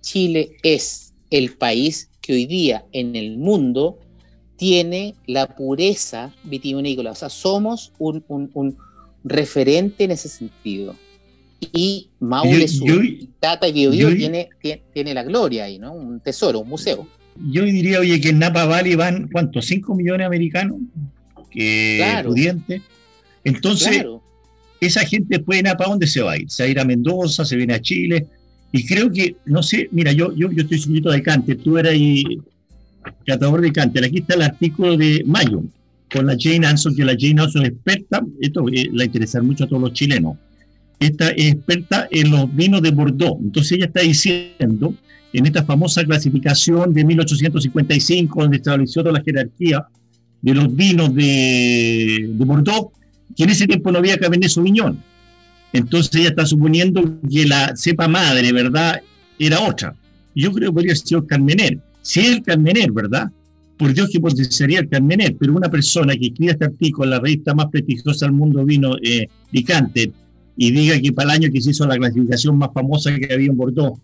Chile 0.02 0.56
es 0.62 1.14
el 1.30 1.56
país 1.56 2.10
que 2.28 2.34
hoy 2.34 2.44
día 2.44 2.84
en 2.92 3.16
el 3.16 3.38
mundo 3.38 3.98
tiene 4.56 5.14
la 5.26 5.46
pureza 5.56 6.30
vitivinícola. 6.44 7.12
O 7.12 7.14
sea, 7.14 7.30
somos 7.30 7.94
un, 7.98 8.76
referente 9.24 10.04
en 10.04 10.10
ese 10.10 10.28
sentido. 10.28 10.94
Y 11.72 12.10
Maule, 12.20 12.66
Tata 13.40 13.66
y 13.66 13.72
Bio, 13.72 14.14
tiene, 14.14 14.50
tiene, 14.92 15.14
la 15.14 15.22
gloria 15.22 15.64
ahí, 15.64 15.78
¿no? 15.78 15.94
Un 15.94 16.20
tesoro, 16.20 16.60
un 16.60 16.68
museo. 16.68 17.08
Yo 17.50 17.64
diría, 17.64 18.00
oye, 18.00 18.20
que 18.20 18.28
en 18.28 18.40
Napa 18.40 18.66
Valley 18.66 18.94
van, 18.94 19.30
¿cuántos? 19.32 19.70
¿5 19.70 19.96
millones 19.96 20.18
de 20.18 20.24
americanos? 20.26 20.80
Que 21.50 21.94
claro. 21.96 22.34
Entonces, 23.42 24.04
esa 24.82 25.00
gente 25.00 25.38
puede 25.40 25.60
ir 25.60 25.68
a 25.68 25.78
para 25.78 25.90
dónde 25.90 26.06
se 26.06 26.20
va 26.20 26.32
a 26.32 26.36
ir. 26.36 26.50
Se 26.50 26.62
va 26.62 26.66
a 26.66 26.70
ir 26.70 26.78
a 26.78 26.84
Mendoza, 26.84 27.46
se 27.46 27.56
viene 27.56 27.72
a 27.72 27.80
Chile. 27.80 28.26
Y 28.72 28.86
creo 28.86 29.10
que, 29.10 29.36
no 29.46 29.62
sé, 29.62 29.88
mira, 29.92 30.12
yo, 30.12 30.34
yo, 30.34 30.50
yo 30.52 30.62
estoy 30.62 30.78
suscrito 30.78 31.10
de 31.10 31.22
Cante, 31.22 31.54
tú 31.54 31.78
eras 31.78 31.92
ahí, 31.92 32.22
catador 33.26 33.60
de 33.60 33.72
Cante. 33.72 34.04
Aquí 34.04 34.18
está 34.18 34.34
el 34.34 34.42
artículo 34.42 34.96
de 34.96 35.22
Mayo, 35.26 35.62
con 36.12 36.26
la 36.26 36.36
Jane 36.38 36.66
Anson, 36.66 36.94
que 36.94 37.04
la 37.04 37.16
Jane 37.18 37.40
Anson 37.40 37.62
es 37.62 37.70
experta, 37.70 38.22
esto 38.40 38.64
eh, 38.72 38.90
la 38.92 39.04
interesa 39.04 39.42
mucho 39.42 39.64
a 39.64 39.68
todos 39.68 39.82
los 39.82 39.92
chilenos. 39.92 40.36
Esta 41.00 41.30
es 41.30 41.52
experta 41.52 42.08
en 42.10 42.30
los 42.30 42.54
vinos 42.54 42.82
de 42.82 42.90
Bordeaux. 42.90 43.38
Entonces 43.40 43.72
ella 43.72 43.86
está 43.86 44.00
diciendo, 44.00 44.94
en 45.32 45.46
esta 45.46 45.64
famosa 45.64 46.04
clasificación 46.04 46.92
de 46.92 47.04
1855, 47.04 48.42
donde 48.42 48.56
estableció 48.56 49.02
toda 49.02 49.18
la 49.18 49.24
jerarquía 49.24 49.86
de 50.42 50.54
los 50.54 50.74
vinos 50.74 51.14
de, 51.14 52.26
de 52.28 52.44
Bordeaux, 52.44 52.90
que 53.36 53.44
en 53.44 53.50
ese 53.50 53.66
tiempo 53.66 53.92
no 53.92 53.98
había 53.98 54.18
Cabernet 54.18 54.50
Sauvignon. 54.50 55.02
Entonces 55.72 56.14
ella 56.16 56.30
está 56.30 56.46
suponiendo 56.46 57.20
que 57.30 57.46
la 57.46 57.76
cepa 57.76 58.08
madre, 58.08 58.52
¿verdad?, 58.52 59.00
era 59.38 59.60
otra. 59.60 59.94
Yo 60.34 60.52
creo 60.52 60.70
que 60.70 60.74
podría 60.74 60.96
ser 60.96 61.18
el 61.18 61.26
Carmener. 61.26 61.78
Si 62.02 62.20
es 62.20 62.36
el 62.36 62.42
Carmener, 62.42 62.90
¿verdad? 62.92 63.30
Por 63.76 63.94
Dios 63.94 64.10
que 64.10 64.44
sería 64.44 64.80
el 64.80 64.88
Carmener, 64.88 65.36
pero 65.38 65.54
una 65.54 65.68
persona 65.68 66.14
que 66.14 66.26
escriba 66.26 66.52
este 66.52 66.64
artículo 66.64 67.04
en 67.04 67.10
la 67.10 67.20
revista 67.20 67.54
más 67.54 67.66
prestigiosa 67.66 68.26
del 68.26 68.34
mundo 68.34 68.64
vino, 68.64 68.96
eh, 69.02 69.28
y 70.60 70.72
diga 70.72 71.00
que 71.00 71.12
para 71.12 71.30
el 71.30 71.42
año 71.42 71.52
que 71.52 71.60
se 71.60 71.70
hizo 71.70 71.86
la 71.86 71.96
clasificación 71.96 72.58
más 72.58 72.70
famosa 72.74 73.14
que 73.14 73.32
había 73.32 73.48
en 73.48 73.56
Bordeaux, 73.56 74.00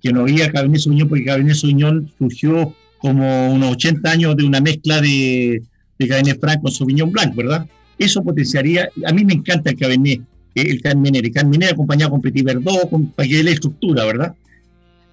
que 0.00 0.12
no 0.12 0.22
había 0.22 0.50
Cabernet 0.50 0.80
Sauvignon, 0.80 1.08
porque 1.08 1.24
Cabernet 1.24 1.54
Sauvignon 1.54 2.10
surgió 2.16 2.74
como 2.98 3.52
unos 3.52 3.72
80 3.72 4.10
años 4.10 4.36
de 4.36 4.44
una 4.44 4.60
mezcla 4.60 5.00
de, 5.00 5.62
de 5.98 6.08
Cabernet 6.08 6.40
Franc 6.40 6.62
con 6.62 6.72
Sauvignon 6.72 7.10
Blanc, 7.12 7.34
¿verdad? 7.34 7.66
Eso 7.98 8.22
potenciaría, 8.22 8.88
a 9.04 9.12
mí 9.12 9.24
me 9.24 9.34
encanta 9.34 9.70
el 9.70 9.76
Cabernet, 9.76 10.22
el 10.62 10.80
Carmener, 10.80 11.24
el 11.24 11.32
Carmener 11.32 11.72
acompañado 11.72 12.10
con 12.12 12.20
Petit 12.20 12.44
Verdot, 12.44 12.90
con, 12.90 13.06
para 13.06 13.28
que 13.28 13.42
la 13.42 13.50
estructura, 13.50 14.04
¿verdad? 14.04 14.34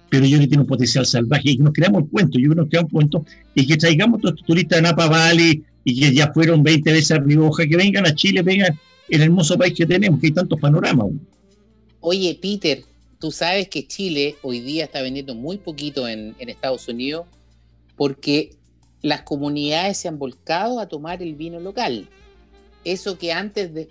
Pero 0.08 0.26
yo 0.26 0.38
que 0.38 0.46
tiene 0.46 0.62
un 0.62 0.68
potencial 0.68 1.04
salvaje 1.06 1.50
y 1.50 1.58
nos 1.58 1.72
creamos 1.72 2.04
el 2.04 2.08
cuento, 2.08 2.38
yo 2.38 2.50
creo 2.50 2.54
que 2.54 2.60
nos 2.60 2.68
creamos 2.68 2.88
el 2.88 2.92
cuento 2.92 3.24
y 3.54 3.66
que 3.66 3.76
traigamos 3.76 4.20
todos 4.20 4.34
estos 4.34 4.46
turistas 4.46 4.78
de 4.78 4.82
Napa 4.82 5.08
Valley 5.08 5.62
y 5.84 6.00
que 6.00 6.14
ya 6.14 6.32
fueron 6.32 6.62
20 6.62 6.92
veces 6.92 7.12
a 7.12 7.18
Rioja, 7.18 7.66
que 7.66 7.76
vengan 7.76 8.06
a 8.06 8.14
Chile, 8.14 8.42
vengan 8.42 8.78
el 9.08 9.22
hermoso 9.22 9.56
país 9.56 9.74
que 9.74 9.86
tenemos, 9.86 10.20
que 10.20 10.28
hay 10.28 10.32
tantos 10.32 10.58
panoramas. 10.60 11.08
Oye, 12.00 12.38
Peter, 12.40 12.82
tú 13.18 13.30
sabes 13.30 13.68
que 13.68 13.86
Chile 13.86 14.36
hoy 14.42 14.60
día 14.60 14.84
está 14.84 15.02
vendiendo 15.02 15.34
muy 15.34 15.58
poquito 15.58 16.08
en, 16.08 16.34
en 16.38 16.48
Estados 16.48 16.88
Unidos 16.88 17.26
porque 17.96 18.50
las 19.02 19.22
comunidades 19.22 19.98
se 19.98 20.08
han 20.08 20.18
volcado 20.18 20.80
a 20.80 20.88
tomar 20.88 21.22
el 21.22 21.34
vino 21.34 21.60
local. 21.60 22.08
Eso 22.84 23.18
que 23.18 23.32
antes 23.32 23.72
de, 23.74 23.88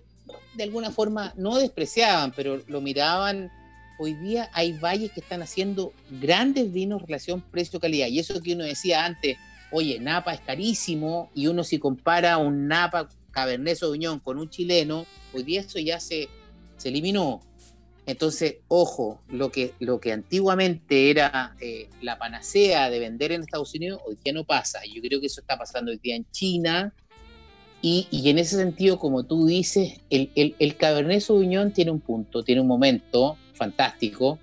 de 0.55 0.63
alguna 0.63 0.91
forma 0.91 1.33
no 1.37 1.57
despreciaban, 1.57 2.31
pero 2.35 2.61
lo 2.67 2.81
miraban. 2.81 3.51
Hoy 3.97 4.13
día 4.13 4.49
hay 4.53 4.73
valles 4.73 5.11
que 5.11 5.21
están 5.21 5.41
haciendo 5.41 5.93
grandes 6.09 6.71
vinos 6.71 7.01
relación 7.01 7.41
precio-calidad. 7.41 8.07
Y 8.07 8.19
eso 8.19 8.41
que 8.41 8.53
uno 8.53 8.63
decía 8.63 9.05
antes, 9.05 9.37
oye, 9.71 9.99
Napa 9.99 10.33
es 10.33 10.41
carísimo, 10.41 11.29
y 11.33 11.47
uno 11.47 11.63
si 11.63 11.79
compara 11.79 12.37
un 12.37 12.67
Napa 12.67 13.09
Cabernet 13.31 13.77
Sauvignon 13.77 14.19
con 14.19 14.37
un 14.37 14.49
chileno, 14.49 15.05
hoy 15.33 15.43
día 15.43 15.61
eso 15.61 15.79
ya 15.79 15.99
se, 15.99 16.29
se 16.77 16.89
eliminó. 16.89 17.41
Entonces, 18.05 18.57
ojo, 18.67 19.21
lo 19.29 19.51
que, 19.51 19.73
lo 19.79 19.99
que 19.99 20.13
antiguamente 20.13 21.09
era 21.09 21.55
eh, 21.59 21.89
la 22.01 22.19
panacea 22.19 22.89
de 22.89 22.99
vender 22.99 23.31
en 23.31 23.41
Estados 23.41 23.73
Unidos, 23.73 23.99
hoy 24.05 24.17
día 24.23 24.31
no 24.31 24.43
pasa. 24.43 24.79
Yo 24.85 25.01
creo 25.01 25.19
que 25.19 25.27
eso 25.27 25.41
está 25.41 25.57
pasando 25.57 25.91
hoy 25.91 25.97
día 25.97 26.15
en 26.15 26.29
China. 26.31 26.93
Y, 27.81 28.07
y 28.09 28.29
en 28.29 28.39
ese 28.39 28.55
sentido, 28.55 28.97
como 28.97 29.23
tú 29.23 29.45
dices, 29.45 30.01
el, 30.09 30.31
el, 30.35 30.55
el, 30.59 30.75
Cabernet 30.75 31.21
Sauvignon 31.21 31.71
tiene 31.71 31.91
un 31.91 31.99
punto, 31.99 32.43
tiene 32.43 32.61
un 32.61 32.67
momento 32.67 33.37
fantástico. 33.53 34.39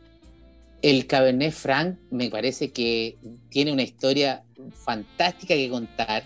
El 0.81 1.07
Cabernet 1.07 1.53
Franc 1.53 1.97
me 2.11 2.31
parece 2.31 2.71
que 2.71 3.17
tiene 3.49 3.73
una 3.73 3.83
historia 3.83 4.43
fantástica 4.73 5.55
que 5.55 5.69
contar. 5.69 6.25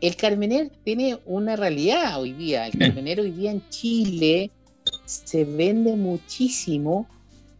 El 0.00 0.16
Carmener 0.16 0.70
tiene 0.84 1.18
una 1.26 1.56
realidad 1.56 2.20
hoy 2.20 2.32
día. 2.32 2.66
El 2.66 2.78
Carmener 2.78 3.20
hoy 3.20 3.30
día 3.30 3.50
en 3.50 3.62
Chile 3.68 4.50
se 5.04 5.44
vende 5.44 5.96
muchísimo 5.96 7.06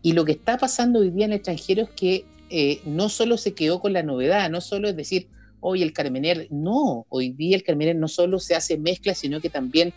y 0.03 0.13
lo 0.13 0.25
que 0.25 0.33
está 0.33 0.57
pasando 0.57 1.01
hoy 1.01 1.11
día 1.11 1.27
en 1.27 1.33
el 1.33 1.37
extranjero 1.37 1.83
es 1.83 1.91
que 1.91 2.25
eh, 2.49 2.81
no 2.85 3.09
solo 3.09 3.37
se 3.37 3.55
quedó 3.55 3.81
con 3.81 3.93
la 3.93 4.03
novedad, 4.03 4.51
no 4.51 4.61
solo 4.61 4.89
es 4.89 4.97
decir, 4.97 5.29
hoy 5.61 5.83
el 5.83 5.93
Carmener, 5.93 6.49
no, 6.51 7.07
hoy 7.09 7.31
día 7.31 7.57
el 7.57 7.63
Carmener 7.63 7.97
no 7.97 8.09
solo 8.09 8.39
se 8.39 8.55
hace 8.55 8.79
mezcla, 8.79 9.15
sino 9.15 9.41
que 9.41 9.51
también 9.51 9.93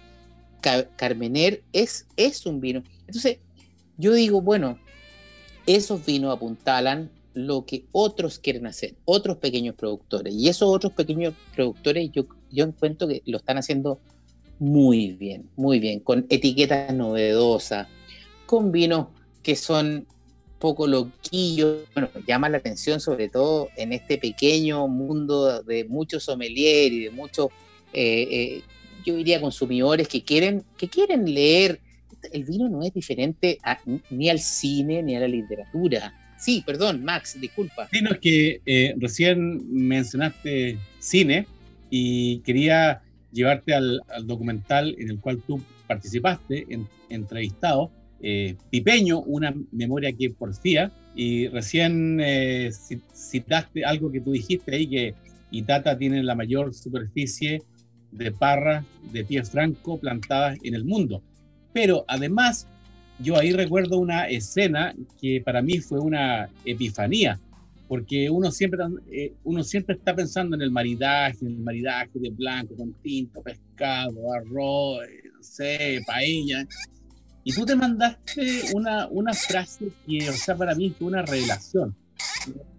Car 0.62 0.90
Carmener 0.96 1.64
es, 1.74 2.08
es 2.16 2.46
un 2.46 2.62
vino. 2.62 2.84
Entonces, 3.08 3.40
yo 3.98 4.14
digo, 4.14 4.42
bueno, 4.42 4.80
esos 5.66 6.06
vinos 6.06 6.36
apuntalan 6.36 7.10
lo 7.34 7.66
que 7.66 7.86
otros 7.92 8.40
quieren 8.40 8.68
hacer, 8.68 8.96
otros 9.06 9.38
pequeños 9.38 9.76
productores. 9.76 10.34
Y 10.34 10.50
esos 10.50 10.70
otros 10.70 10.94
pequeños 10.94 11.34
productores 11.56 12.12
yo, 12.12 12.28
yo 12.52 12.66
encuentro 12.66 13.08
que 13.08 13.22
lo 13.26 13.38
están 13.38 13.58
haciendo 13.58 14.00
muy 14.60 15.14
bien, 15.14 15.50
muy 15.56 15.80
bien, 15.80 16.00
con 16.00 16.26
etiquetas 16.30 16.94
novedosas, 16.94 17.88
con 18.46 18.72
vinos 18.72 19.08
que 19.42 19.56
son 19.56 20.08
poco 20.64 20.88
loquillos, 20.88 21.90
bueno, 21.94 22.10
llama 22.26 22.48
la 22.48 22.60
atención 22.60 23.02
sobre 23.02 23.28
todo 23.28 23.68
en 23.76 23.92
este 23.92 24.18
pequeño 24.18 24.88
mundo 24.88 25.62
de 25.62 25.84
muchos 25.84 26.24
sommeliers 26.24 26.94
y 26.94 27.04
de 27.04 27.10
muchos, 27.10 27.48
eh, 27.92 28.28
eh, 28.32 28.62
yo 29.06 29.18
diría, 29.18 29.42
consumidores 29.42 30.08
que 30.08 30.24
quieren, 30.24 30.64
que 30.78 30.88
quieren 30.88 31.34
leer. 31.34 31.82
El 32.32 32.46
vino 32.46 32.70
no 32.70 32.82
es 32.82 32.94
diferente 32.94 33.58
ni 34.10 34.30
al 34.30 34.40
cine 34.40 35.04
ni 35.04 35.18
a 35.18 35.20
la 35.20 35.28
literatura. 35.28 36.14
Sí, 36.40 36.64
perdón, 36.66 37.04
Max, 37.04 37.38
disculpa. 37.42 37.90
Sí, 37.92 38.02
no, 38.02 38.12
es 38.12 38.20
que 38.20 38.62
eh, 38.66 38.96
recién 38.98 39.70
mencionaste 39.70 40.78
cine 40.98 41.46
y 41.90 42.40
quería 42.40 43.02
llevarte 43.34 43.74
al, 43.74 44.02
al, 44.08 44.26
documental 44.26 44.96
en 44.98 45.10
el 45.10 45.20
cual 45.20 45.42
tú 45.46 45.62
participaste, 45.88 46.68
en, 46.70 46.88
entrevistado, 47.10 47.92
eh, 48.24 48.56
Pipeño, 48.70 49.20
una 49.20 49.54
memoria 49.72 50.14
que 50.14 50.30
porfía, 50.30 50.92
y 51.14 51.48
recién 51.50 52.20
eh, 52.22 52.72
citaste 53.14 53.84
algo 53.86 54.12
que 54.12 54.22
tú 54.22 54.32
dijiste 54.32 54.74
ahí, 54.74 54.88
que 54.88 55.14
Itata 55.52 55.98
tiene 55.98 56.24
la 56.24 56.34
mayor 56.34 56.74
superficie 56.74 57.62
de 58.12 58.32
parras 58.32 58.86
de 59.12 59.26
pie 59.26 59.44
franco 59.44 60.00
plantadas 60.00 60.58
en 60.64 60.74
el 60.74 60.86
mundo. 60.86 61.22
Pero 61.74 62.06
además, 62.08 62.68
yo 63.20 63.38
ahí 63.38 63.52
recuerdo 63.52 64.00
una 64.00 64.28
escena 64.30 64.96
que 65.22 65.42
para 65.44 65.62
mí 65.62 65.80
fue 65.80 66.00
una 66.00 66.50
epifanía, 66.66 67.40
porque 67.88 68.30
uno 68.30 68.52
siempre, 68.52 68.84
eh, 69.12 69.34
uno 69.44 69.64
siempre 69.64 69.96
está 69.96 70.16
pensando 70.16 70.56
en 70.56 70.62
el 70.62 70.72
maridaje, 70.72 71.38
en 71.42 71.48
el 71.48 71.60
maridaje 71.60 72.20
de 72.20 72.30
blanco 72.30 72.76
con 72.76 72.94
tinto, 73.02 73.42
pescado, 73.42 74.34
arroz, 74.34 75.04
eh, 75.04 75.30
no 75.36 75.44
sé, 75.44 76.00
paella. 76.08 76.66
Y 77.44 77.54
tú 77.54 77.66
te 77.66 77.76
mandaste 77.76 78.74
una, 78.74 79.08
una 79.08 79.34
frase 79.34 79.90
que, 80.08 80.30
o 80.30 80.34
sea, 80.34 80.56
para 80.56 80.76
mí 80.76 80.94
fue 80.98 81.08
una 81.08 81.22
revelación. 81.22 81.96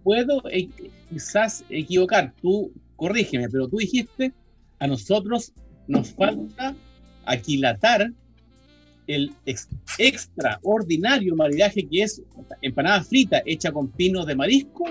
Puedo 0.02 0.42
eh, 0.50 0.68
quizás 1.10 1.64
equivocar, 1.68 2.32
tú 2.40 2.72
corrígeme, 2.96 3.48
pero 3.48 3.68
tú 3.68 3.78
dijiste, 3.78 4.32
a 4.78 4.86
nosotros 4.86 5.52
nos 5.86 6.10
falta 6.10 6.74
aquilatar 7.26 8.10
el 9.06 9.34
ex 9.44 9.68
extraordinario 9.98 11.36
maridaje 11.36 11.86
que 11.86 12.02
es 12.02 12.22
empanada 12.62 13.02
frita 13.04 13.42
hecha 13.44 13.70
con 13.70 13.90
pinos 13.90 14.26
de 14.26 14.34
marisco, 14.34 14.84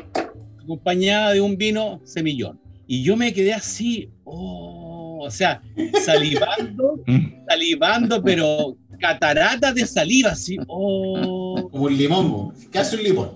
acompañada 0.62 1.34
de 1.34 1.42
un 1.42 1.58
vino 1.58 2.00
semillón. 2.04 2.60
Y 2.86 3.04
yo 3.04 3.16
me 3.18 3.34
quedé 3.34 3.54
así, 3.54 4.10
oh, 4.24 5.20
o 5.24 5.32
sea, 5.32 5.62
salivando, 6.04 7.02
mm. 7.08 7.46
salivando, 7.48 8.22
pero 8.22 8.78
catarata 9.04 9.74
de 9.74 9.86
saliva, 9.86 10.32
así, 10.32 10.58
oh. 10.68 11.70
Como 11.70 11.86
un 11.86 11.98
limón, 11.98 12.54
¿qué 12.72 12.80
hace 12.80 12.96
un 12.96 13.04
limón? 13.04 13.32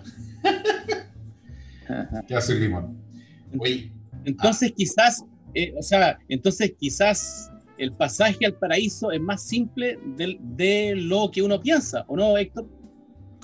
¿Qué 2.28 2.36
hace 2.36 2.54
un 2.54 2.60
limón? 2.62 2.98
Oye, 3.60 3.92
entonces 4.24 4.72
ah. 4.72 4.76
quizás, 4.78 5.24
eh, 5.54 5.74
o 5.78 5.84
sea, 5.84 6.18
entonces 6.30 6.74
quizás 6.80 7.52
el 7.78 7.92
pasaje 7.92 8.46
al 8.46 8.54
paraíso 8.54 9.12
es 9.12 9.20
más 9.20 9.44
simple 9.44 10.00
de, 10.16 10.38
de 10.40 10.96
lo 10.96 11.30
que 11.32 11.42
uno 11.42 11.60
piensa, 11.60 12.06
¿o 12.08 12.16
no, 12.16 12.38
Héctor? 12.38 12.66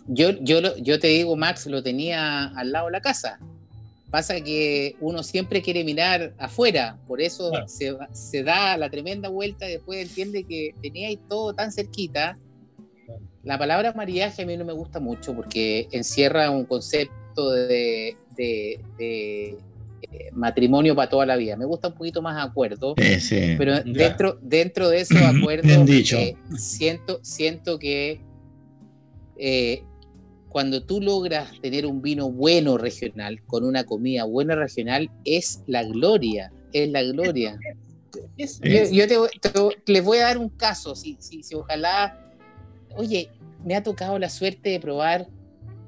Yo, 0.08 0.32
yo, 0.42 0.60
yo 0.78 1.00
te 1.00 1.08
digo, 1.08 1.36
Max, 1.36 1.66
lo 1.68 1.84
tenía 1.84 2.46
al 2.56 2.72
lado 2.72 2.88
de 2.88 2.94
la 2.94 3.02
casa. 3.02 3.40
Pasa 4.14 4.40
que 4.42 4.96
uno 5.02 5.24
siempre 5.24 5.64
quiere 5.64 5.84
mirar 5.84 6.36
afuera, 6.38 7.00
por 7.08 7.20
eso 7.20 7.50
claro. 7.50 7.68
se, 7.68 7.98
se, 8.12 8.44
da 8.44 8.78
la 8.78 8.92
tremenda 8.92 9.28
vuelta 9.28 9.68
y 9.68 9.72
después 9.72 10.08
entiende 10.08 10.44
que 10.44 10.76
teníais 10.84 11.18
todo 11.28 11.56
tan 11.56 11.72
cerquita. 11.72 12.38
Claro. 13.08 13.22
La 13.42 13.58
palabra 13.58 13.92
mariaje 13.94 14.44
a 14.44 14.46
mí 14.46 14.56
no 14.56 14.66
me 14.66 14.74
gusta 14.74 15.00
mucho 15.00 15.34
porque 15.34 15.88
encierra 15.92 16.52
un 16.52 16.66
concepto 16.66 17.50
de, 17.54 18.16
de, 18.38 18.80
de 19.00 19.58
eh, 20.04 20.30
matrimonio 20.32 20.96
para 20.96 21.10
toda 21.10 21.26
la 21.26 21.36
vida. 21.36 21.58
Me 21.58 21.66
gusta 21.66 21.88
un 21.88 21.96
poquito 21.96 22.22
más 22.22 22.48
acuerdo, 22.48 22.94
sí, 22.96 23.20
sí. 23.20 23.56
pero 23.58 23.82
dentro, 23.84 24.38
dentro 24.44 24.90
de 24.90 25.00
esos 25.00 25.18
acuerdos 25.24 25.90
eh, 25.90 26.36
siento, 26.56 27.20
siento 27.24 27.80
que 27.80 28.22
eh, 29.40 29.84
cuando 30.54 30.84
tú 30.84 31.02
logras 31.02 31.60
tener 31.62 31.88
un 31.88 32.04
vino 32.04 32.32
bueno 32.32 32.78
regional, 32.78 33.42
con 33.48 33.66
una 33.66 33.84
comida 33.86 34.24
buena 34.24 34.56
regional, 34.56 35.10
es 35.26 35.64
la 35.66 35.84
gloria, 35.84 36.54
es 36.72 36.90
la 36.90 37.02
gloria. 37.02 37.60
Es, 38.38 38.62
yo, 38.62 38.84
yo 38.92 39.08
te, 39.08 39.40
te, 39.40 39.92
les 39.92 40.04
voy 40.04 40.20
a 40.20 40.26
dar 40.26 40.38
un 40.38 40.50
caso, 40.50 40.96
si, 40.96 41.18
si, 41.20 41.42
si 41.42 41.56
ojalá, 41.56 42.20
oye, 42.96 43.32
me 43.66 43.76
ha 43.76 43.82
tocado 43.82 44.20
la 44.20 44.30
suerte 44.30 44.70
de 44.70 44.80
probar 44.80 45.28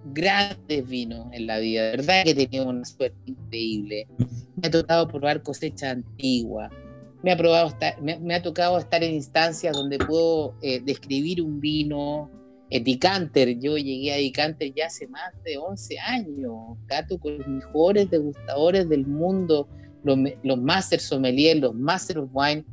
grandes 0.04 0.88
vinos 0.88 1.28
en 1.32 1.46
la 1.46 1.60
vida, 1.60 1.84
de 1.84 1.98
verdad 1.98 2.24
que 2.24 2.32
he 2.32 2.36
tenido 2.36 2.68
una 2.68 2.86
suerte 2.86 3.20
increíble. 3.28 4.08
Me 4.56 4.68
ha 4.68 4.72
tocado 4.72 5.08
probar 5.08 5.44
cosecha 5.44 5.92
antigua, 5.92 6.72
me 7.22 7.32
ha, 7.32 7.38
probado 7.38 7.68
estar, 7.68 8.02
me, 8.02 8.18
me, 8.18 8.34
ha 8.34 8.42
tocado 8.42 8.80
estar 8.80 9.04
en 9.04 9.14
instancias 9.14 9.74
donde 9.74 10.00
puedo 10.00 10.56
eh, 10.64 10.80
describir 10.84 11.40
un 11.40 11.60
vino. 11.60 12.32
Decanter, 12.80 13.60
yo 13.60 13.78
llegué 13.78 14.14
a 14.14 14.18
Decanter 14.18 14.74
ya 14.74 14.88
hace 14.88 15.08
más 15.08 15.32
de 15.44 15.58
11 15.58 16.00
años, 16.00 16.78
gato 16.88 17.20
con 17.20 17.38
los 17.38 17.48
mejores 17.48 18.10
degustadores 18.10 18.90
del 18.90 19.06
mundo, 19.06 19.68
los, 20.04 20.18
los 20.44 20.60
Master 20.60 21.00
Sommelier, 21.00 21.58
los 21.58 21.76
Master 21.76 22.20
of 22.20 22.30
Wine. 22.34 22.66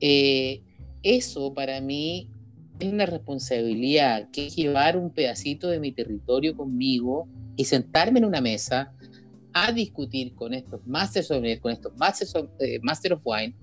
Eh, 0.00 0.62
eso 1.02 1.52
para 1.52 1.80
mí 1.80 2.28
una 2.84 3.06
responsabilidad 3.06 4.28
que 4.32 4.46
es 4.46 4.56
llevar 4.56 4.96
un 4.96 5.10
pedacito 5.10 5.68
de 5.68 5.78
mi 5.78 5.92
territorio 5.92 6.56
conmigo 6.56 7.28
y 7.56 7.64
sentarme 7.64 8.18
en 8.18 8.24
una 8.24 8.40
mesa 8.40 8.92
a 9.52 9.72
discutir 9.72 10.34
con 10.34 10.54
estos 10.54 10.84
Masters 10.86 11.30
of, 11.30 11.44
con 11.60 11.72
estos 11.72 11.96
Masters 11.96 12.34
eh, 12.58 12.80
Master 12.82 13.14
of 13.14 13.22
Wine 13.24 13.54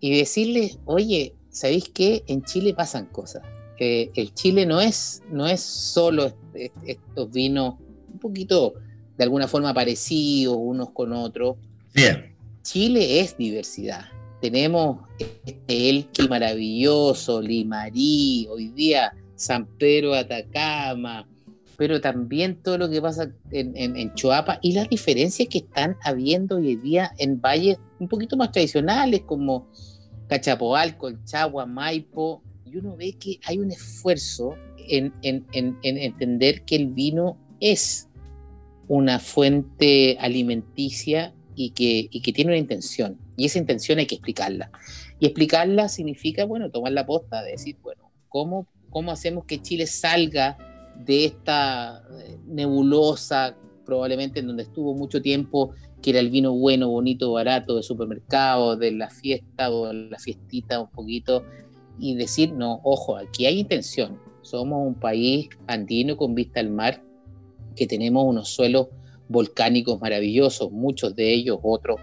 y 0.00 0.18
decirles, 0.18 0.78
oye, 0.84 1.34
¿sabéis 1.50 1.88
qué? 1.88 2.22
En 2.26 2.42
Chile 2.42 2.74
pasan 2.74 3.06
cosas. 3.06 3.42
Eh, 3.78 4.10
el 4.14 4.32
Chile 4.34 4.66
no 4.66 4.80
es, 4.80 5.22
no 5.30 5.46
es 5.46 5.60
solo 5.60 6.32
estos 6.54 7.30
vinos 7.32 7.74
un 8.12 8.18
poquito 8.18 8.74
de 9.16 9.24
alguna 9.24 9.48
forma 9.48 9.74
parecidos 9.74 10.56
unos 10.58 10.90
con 10.90 11.12
otros. 11.12 11.56
Bien. 11.92 12.34
Chile 12.62 13.20
es 13.20 13.36
diversidad 13.36 14.06
tenemos 14.44 14.98
este 15.46 15.88
Elqui 15.88 16.28
maravilloso, 16.28 17.40
Limarí, 17.40 18.46
hoy 18.50 18.68
día 18.72 19.14
San 19.36 19.64
Pedro 19.64 20.12
Atacama, 20.12 21.26
pero 21.78 21.98
también 21.98 22.56
todo 22.62 22.76
lo 22.76 22.90
que 22.90 23.00
pasa 23.00 23.32
en, 23.50 23.74
en, 23.74 24.12
Choapa 24.12 24.58
y 24.60 24.72
las 24.72 24.90
diferencias 24.90 25.48
que 25.48 25.58
están 25.58 25.96
habiendo 26.02 26.56
hoy 26.56 26.76
día 26.76 27.12
en 27.16 27.40
valles 27.40 27.78
un 27.98 28.06
poquito 28.06 28.36
más 28.36 28.52
tradicionales 28.52 29.22
como 29.22 29.66
Cachapoal, 30.28 30.98
Colchagua, 30.98 31.64
Maipo, 31.64 32.42
y 32.64 32.76
uno 32.76 32.96
ve 32.96 33.12
que 33.12 33.38
hay 33.44 33.58
un 33.58 33.70
esfuerzo 33.70 34.56
en, 34.78 35.12
en, 35.22 35.46
entender 35.82 36.62
que 36.62 36.76
el 36.76 36.88
vino 36.88 37.36
es 37.60 38.08
una 38.88 39.18
fuente 39.18 40.16
alimenticia 40.20 41.34
y 41.54 41.70
que, 41.70 42.08
y 42.10 42.20
que 42.20 42.32
tiene 42.32 42.50
una 42.50 42.58
intención. 42.58 43.18
Y 43.36 43.46
esa 43.46 43.58
intención 43.58 43.98
hay 43.98 44.06
que 44.06 44.16
explicarla. 44.16 44.70
Y 45.20 45.26
explicarla 45.26 45.88
significa, 45.88 46.44
bueno, 46.44 46.70
tomar 46.70 46.92
la 46.92 47.06
posta 47.06 47.42
de 47.42 47.52
decir, 47.52 47.76
bueno, 47.82 48.10
¿cómo, 48.28 48.66
cómo 48.90 49.12
hacemos 49.12 49.44
que 49.44 49.62
Chile 49.62 49.86
salga 49.86 50.58
de 50.96 51.24
esta 51.24 52.02
eh, 52.20 52.38
nebulosa, 52.46 53.56
probablemente 53.84 54.40
en 54.40 54.46
donde 54.46 54.64
estuvo 54.64 54.94
mucho 54.94 55.20
tiempo, 55.20 55.72
que 56.00 56.10
era 56.10 56.20
el 56.20 56.30
vino 56.30 56.52
bueno, 56.52 56.88
bonito, 56.88 57.32
barato 57.32 57.76
de 57.76 57.82
supermercado, 57.82 58.76
de 58.76 58.92
la 58.92 59.10
fiesta 59.10 59.70
o 59.70 59.92
la 59.92 60.18
fiestita 60.18 60.80
un 60.80 60.90
poquito, 60.90 61.44
y 61.98 62.14
decir, 62.16 62.52
no, 62.52 62.80
ojo, 62.82 63.16
aquí 63.16 63.46
hay 63.46 63.60
intención. 63.60 64.18
Somos 64.42 64.86
un 64.86 64.94
país 64.94 65.48
andino 65.66 66.16
con 66.16 66.34
vista 66.34 66.60
al 66.60 66.70
mar, 66.70 67.02
que 67.76 67.86
tenemos 67.86 68.24
unos 68.24 68.48
suelos 68.48 68.88
volcánicos 69.28 70.00
maravillosos, 70.00 70.70
muchos 70.70 71.16
de 71.16 71.32
ellos, 71.32 71.58
otros 71.62 72.00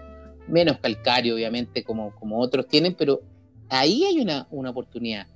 menos 0.48 0.78
calcáreos, 0.78 1.36
obviamente, 1.36 1.84
como, 1.84 2.14
como 2.16 2.40
otros 2.40 2.66
tienen, 2.66 2.94
pero 2.94 3.22
ahí 3.68 4.04
hay 4.04 4.20
una, 4.20 4.48
una 4.50 4.70
oportunidad. 4.70 5.26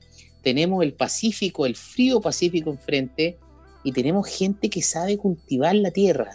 Tenemos 0.42 0.82
el 0.82 0.94
Pacífico, 0.94 1.66
el 1.66 1.76
frío 1.76 2.20
Pacífico 2.20 2.70
enfrente, 2.70 3.38
y 3.84 3.92
tenemos 3.92 4.26
gente 4.26 4.68
que 4.68 4.82
sabe 4.82 5.16
cultivar 5.16 5.76
la 5.76 5.92
tierra. 5.92 6.32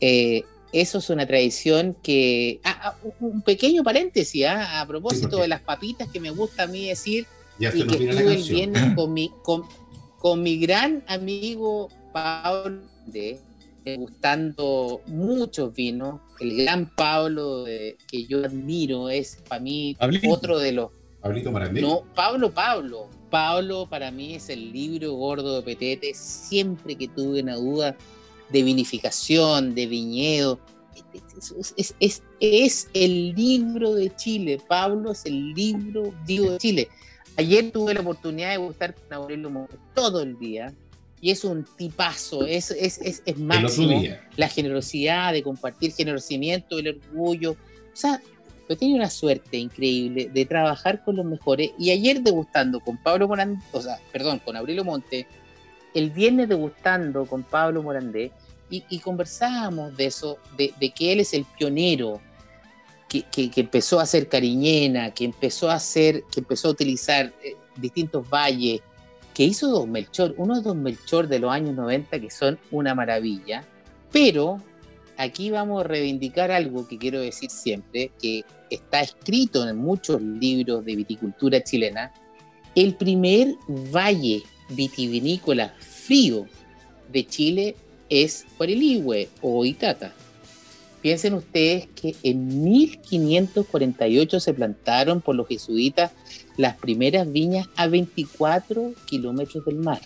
Eh, 0.00 0.42
eso 0.72 0.98
es 0.98 1.10
una 1.10 1.26
tradición 1.26 1.94
que... 2.02 2.60
Ah, 2.64 2.80
ah, 2.82 2.96
un 3.20 3.42
pequeño 3.42 3.84
paréntesis, 3.84 4.46
¿ah? 4.46 4.80
a 4.80 4.86
propósito 4.86 5.38
de 5.38 5.48
las 5.48 5.60
papitas 5.60 6.08
que 6.10 6.18
me 6.18 6.30
gusta 6.30 6.64
a 6.64 6.66
mí 6.66 6.88
decir, 6.88 7.26
y 7.58 7.70
que 7.70 7.78
estuve 7.78 8.34
el 8.34 8.42
viernes 8.42 8.94
con 8.94 9.12
mi, 9.12 9.30
con, 9.42 10.42
mi 10.42 10.58
gran 10.58 11.04
amigo 11.06 11.90
Pablo, 12.12 12.80
de, 13.06 13.38
degustando 13.84 15.02
muchos 15.06 15.74
vinos. 15.74 16.20
El 16.40 16.56
gran 16.56 16.86
Pablo 16.94 17.64
que 17.64 18.26
yo 18.26 18.44
admiro 18.44 19.10
es 19.10 19.38
para 19.48 19.60
mí 19.60 19.96
otro 20.28 20.58
de 20.58 20.72
los... 20.72 20.90
Pablito 21.20 21.52
No, 21.52 22.02
Pablo, 22.16 22.52
Pablo. 22.52 23.08
Pablo 23.30 23.86
para 23.88 24.10
mí 24.10 24.34
es 24.34 24.48
el 24.48 24.72
libro 24.72 25.12
gordo 25.12 25.56
de 25.56 25.62
Petete. 25.62 26.14
Siempre 26.14 26.96
que 26.96 27.06
tuve 27.06 27.42
una 27.42 27.54
duda 27.56 27.96
de 28.52 28.62
vinificación, 28.62 29.74
de 29.74 29.86
viñedo, 29.86 30.60
es, 31.76 31.94
es, 31.98 32.22
es, 32.40 32.88
el 32.92 33.34
libro 33.34 33.94
de 33.94 34.14
Chile. 34.14 34.60
Pablo 34.66 35.12
es 35.12 35.24
el 35.24 35.52
libro 35.52 36.14
vivo 36.26 36.52
de 36.52 36.58
Chile. 36.58 36.88
Ayer 37.36 37.70
tuve 37.70 37.94
la 37.94 38.00
oportunidad 38.00 38.50
de 38.50 38.58
gustar 38.58 38.94
con 38.94 39.12
Aurelio 39.12 39.68
todo 39.94 40.22
el 40.22 40.38
día 40.38 40.72
y 41.20 41.30
es 41.30 41.44
un 41.44 41.64
tipazo, 41.76 42.44
es, 42.44 42.70
es, 42.72 42.98
es, 42.98 43.22
es 43.24 43.38
máximo. 43.38 44.02
La 44.36 44.48
generosidad 44.48 45.32
de 45.32 45.42
compartir, 45.42 45.92
generosimiento, 45.92 46.78
el 46.78 47.00
orgullo. 47.00 47.52
O 47.52 47.96
sea, 47.96 48.20
yo 48.68 48.76
tenía 48.76 48.96
una 48.96 49.10
suerte 49.10 49.56
increíble 49.56 50.30
de 50.32 50.44
trabajar 50.46 51.04
con 51.04 51.16
los 51.16 51.24
mejores 51.24 51.70
y 51.78 51.90
ayer 51.90 52.22
degustando 52.22 52.80
con 52.80 52.96
Pablo 52.96 53.28
Morandé, 53.28 53.60
o 53.72 53.80
sea, 53.80 53.98
perdón, 54.12 54.40
con 54.40 54.56
Aurelio 54.56 54.84
Monte, 54.84 55.26
el 55.94 56.10
viernes 56.10 56.48
degustando 56.48 57.26
con 57.26 57.42
Pablo 57.42 57.82
Morandé 57.82 58.32
y, 58.72 58.98
conversábamos 59.00 59.94
de 59.96 60.06
eso, 60.06 60.38
de, 60.56 60.72
que 60.90 61.12
él 61.12 61.20
es 61.20 61.34
el 61.34 61.44
pionero 61.44 62.20
que, 63.08 63.22
que, 63.24 63.50
empezó 63.60 64.00
a 64.00 64.04
hacer 64.04 64.28
cariñena, 64.28 65.12
que 65.12 65.26
empezó 65.26 65.70
a 65.70 65.74
hacer, 65.74 66.24
que 66.32 66.40
empezó 66.40 66.68
a 66.68 66.70
utilizar 66.70 67.32
eh, 67.44 67.56
distintos 67.76 68.26
valles, 68.28 68.80
que 69.34 69.44
hizo 69.44 69.68
Don 69.68 69.90
Melchor, 69.90 70.34
unos 70.38 70.62
Don 70.62 70.82
Melchor 70.82 71.28
de 71.28 71.38
los 71.38 71.52
años 71.52 71.74
90 71.74 72.20
que 72.20 72.30
son 72.30 72.58
una 72.70 72.94
maravilla, 72.94 73.64
pero 74.10 74.62
aquí 75.18 75.50
vamos 75.50 75.84
a 75.84 75.88
reivindicar 75.88 76.50
algo 76.50 76.88
que 76.88 76.96
quiero 76.96 77.20
decir 77.20 77.50
siempre, 77.50 78.10
que 78.20 78.44
está 78.70 79.02
escrito 79.02 79.68
en 79.68 79.76
muchos 79.76 80.22
libros 80.22 80.84
de 80.84 80.96
viticultura 80.96 81.62
chilena, 81.62 82.12
el 82.74 82.94
primer 82.94 83.54
valle 83.68 84.42
vitivinícola 84.70 85.74
frío 85.78 86.46
de 87.10 87.26
Chile 87.26 87.76
es 88.12 88.44
Huariligüe 88.58 89.30
o 89.40 89.64
Itata. 89.64 90.12
Piensen 91.00 91.32
ustedes 91.32 91.88
que 91.96 92.14
en 92.22 92.62
1548 92.62 94.38
se 94.38 94.52
plantaron 94.52 95.22
por 95.22 95.34
los 95.34 95.48
jesuitas 95.48 96.12
las 96.58 96.76
primeras 96.76 97.32
viñas 97.32 97.68
a 97.74 97.86
24 97.88 98.92
kilómetros 99.06 99.64
del 99.64 99.76
mar. 99.76 100.00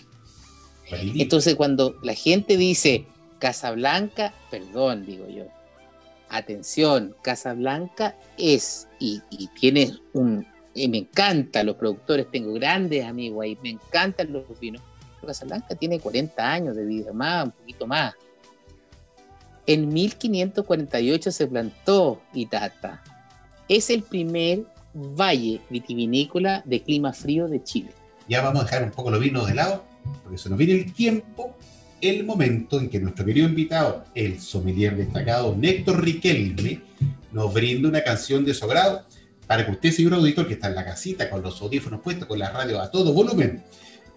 Entonces 0.89 1.55
cuando 1.55 1.97
la 2.01 2.13
gente 2.13 2.55
dice, 2.55 3.05
Casablanca, 3.39 4.33
perdón, 4.49 5.05
digo 5.05 5.27
yo. 5.27 5.43
Atención, 6.29 7.13
Casablanca 7.21 8.15
es, 8.37 8.87
y, 8.99 9.21
tiene 9.59 9.93
un, 10.13 10.47
y 10.73 10.87
me 10.87 10.99
encanta 10.99 11.63
los 11.63 11.75
productores, 11.75 12.31
tengo 12.31 12.53
grandes 12.53 13.03
amigos 13.03 13.43
ahí, 13.43 13.57
me 13.61 13.71
encantan 13.71 14.31
los 14.31 14.43
vinos. 14.59 14.81
Casablanca 15.27 15.75
tiene 15.75 15.99
40 15.99 16.51
años 16.51 16.75
de 16.75 16.85
vida, 16.85 17.13
más, 17.13 17.45
un 17.45 17.51
poquito 17.51 17.85
más. 17.85 18.15
En 19.65 19.89
1548 19.89 21.31
se 21.31 21.47
plantó 21.47 22.21
Itata. 22.33 23.03
Es 23.67 23.89
el 23.89 24.03
primer 24.03 24.65
valle 24.93 25.61
vitivinícola 25.69 26.63
de 26.65 26.81
clima 26.81 27.13
frío 27.13 27.47
de 27.47 27.63
Chile. 27.63 27.91
Ya 28.27 28.41
vamos 28.41 28.61
a 28.61 28.65
dejar 28.65 28.83
un 28.83 28.91
poco 28.91 29.11
los 29.11 29.19
vinos 29.19 29.47
de 29.47 29.55
lado, 29.55 29.83
porque 30.23 30.37
se 30.37 30.49
nos 30.49 30.57
viene 30.57 30.73
el 30.73 30.93
tiempo 30.93 31.55
el 32.01 32.25
momento 32.25 32.79
en 32.79 32.89
que 32.89 32.99
nuestro 32.99 33.25
querido 33.25 33.47
invitado, 33.47 34.05
el 34.13 34.39
sommelier 34.39 34.95
destacado 34.95 35.55
Néctor 35.55 36.03
Riquelme, 36.03 36.81
nos 37.31 37.53
brinda 37.53 37.89
una 37.89 38.03
canción 38.03 38.45
de 38.45 38.53
su 38.53 38.67
para 39.47 39.65
que 39.65 39.71
usted, 39.71 39.91
señor 39.91 40.15
auditor, 40.15 40.47
que 40.47 40.55
está 40.55 40.67
en 40.67 40.75
la 40.75 40.85
casita 40.85 41.29
con 41.29 41.41
los 41.41 41.61
audífonos 41.61 42.01
puestos, 42.01 42.27
con 42.27 42.37
la 42.37 42.51
radio 42.51 42.81
a 42.81 42.91
todo 42.91 43.13
volumen, 43.13 43.63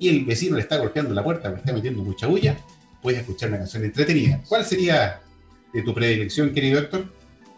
y 0.01 0.09
el 0.09 0.25
vecino 0.25 0.57
le 0.57 0.63
está 0.63 0.79
golpeando 0.79 1.15
la 1.15 1.23
puerta, 1.23 1.49
le 1.51 1.59
está 1.59 1.73
metiendo 1.73 2.03
mucha 2.03 2.27
bulla, 2.27 2.57
puede 3.01 3.19
escuchar 3.19 3.51
una 3.51 3.59
canción 3.59 3.85
entretenida. 3.85 4.43
¿Cuál 4.49 4.65
sería 4.65 5.21
de 5.73 5.83
tu 5.83 5.95
predilección, 5.95 6.53
querido 6.53 6.81
Héctor? 6.81 7.13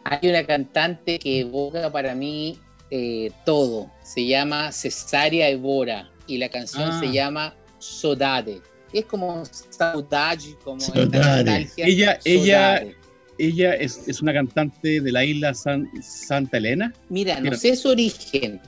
Hay 0.04 0.28
una 0.28 0.44
cantante 0.44 1.18
que 1.18 1.40
evoca 1.40 1.90
para 1.90 2.14
mí 2.14 2.58
eh, 2.90 3.30
todo. 3.46 3.90
Se 4.02 4.26
llama 4.26 4.72
Cesárea 4.72 5.48
Evora 5.48 6.10
y 6.26 6.36
la 6.36 6.50
canción 6.50 7.00
se 7.00 7.06
ah. 7.06 7.12
llama 7.12 7.54
Sodade 7.78 8.60
es 8.92 9.06
como 9.06 9.42
saudade, 9.70 10.56
como 10.62 10.76
nostalgia. 10.76 11.86
Ella, 11.86 12.18
ella, 12.24 12.84
ella 13.38 13.74
es, 13.74 14.06
es, 14.06 14.20
una 14.20 14.32
cantante 14.32 15.00
de 15.00 15.12
la 15.12 15.24
isla 15.24 15.54
Santa 15.54 16.58
Elena. 16.58 16.92
Mira, 17.08 17.40
no 17.40 17.54
sé 17.54 17.74
su 17.76 17.88
origen, 17.88 18.60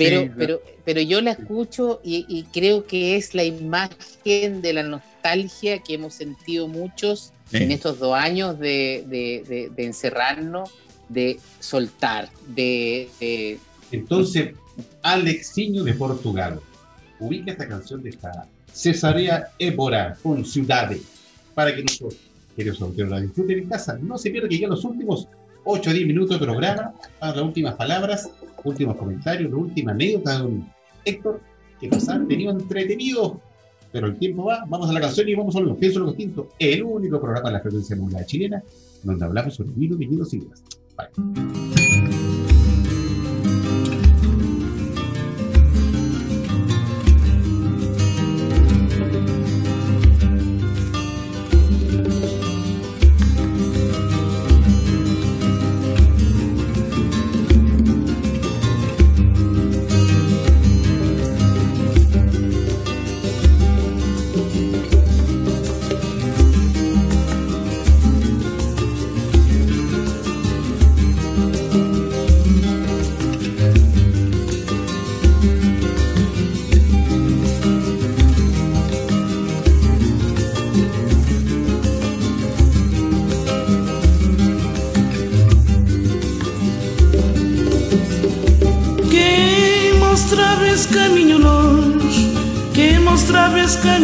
pero, 0.00 0.32
pero, 0.36 0.62
pero 0.84 1.00
yo 1.02 1.20
la 1.20 1.32
escucho 1.32 2.00
y, 2.02 2.44
creo 2.52 2.86
que 2.86 3.16
es 3.16 3.34
la 3.34 3.44
imagen 3.44 4.62
de 4.62 4.72
la 4.72 4.82
nostalgia 4.82 5.80
que 5.80 5.94
hemos 5.94 6.14
sentido 6.14 6.68
muchos 6.68 7.32
en 7.52 7.70
estos 7.70 7.98
dos 7.98 8.14
años 8.14 8.58
de, 8.58 9.04
de, 9.06 9.70
de, 9.74 9.84
encerrarnos, 9.84 10.70
de 11.08 11.38
soltar, 11.58 12.30
de... 12.48 13.58
Entonces, 13.92 14.54
Alexiño 15.02 15.84
de 15.84 15.94
Portugal, 15.94 16.60
ubica 17.18 17.52
esta 17.52 17.68
canción 17.68 18.02
de 18.02 18.10
esta 18.10 18.46
Cesarea 18.72 19.48
Ébora 19.58 20.16
con 20.22 20.44
Ciudades, 20.44 21.02
para 21.54 21.74
que 21.74 21.82
nuestros 21.82 22.14
queridos 22.56 22.80
autores 22.80 23.10
la 23.10 23.20
disfruten 23.20 23.58
en 23.58 23.68
casa. 23.68 23.98
No 24.00 24.16
se 24.16 24.30
pierda 24.30 24.48
que 24.48 24.58
ya 24.58 24.68
los 24.68 24.84
últimos 24.84 25.28
8 25.64 25.90
o 25.90 25.92
10 25.92 26.06
minutos 26.06 26.38
de 26.38 26.46
programa, 26.46 26.94
para 27.18 27.36
las 27.36 27.44
últimas 27.44 27.74
palabras, 27.74 28.30
últimos 28.64 28.96
comentarios, 28.96 29.50
la 29.50 29.56
última 29.56 29.92
anécdota 29.92 30.32
de 30.32 30.38
don 30.38 30.72
Héctor, 31.04 31.40
que 31.80 31.88
nos 31.88 32.08
han 32.08 32.28
tenido 32.28 32.52
entretenidos. 32.52 33.34
Pero 33.92 34.06
el 34.06 34.18
tiempo 34.18 34.44
va, 34.44 34.64
vamos 34.68 34.88
a 34.88 34.92
la 34.92 35.00
canción 35.00 35.28
y 35.28 35.34
vamos 35.34 35.56
a 35.56 35.60
los 35.60 35.76
pienso 35.76 36.00
lo 36.00 36.06
distinto. 36.08 36.48
El 36.58 36.84
único 36.84 37.20
programa 37.20 37.48
de 37.48 37.54
la 37.54 37.60
frecuencia 37.60 37.96
mundial 37.96 38.24
chilena 38.24 38.62
donde 39.02 39.24
hablamos 39.24 39.54
sobre 39.54 39.72
vino, 39.74 39.96
viñedos 39.96 40.32
y 40.34 40.40
vidas. 40.40 40.62
Bye. 40.96 41.89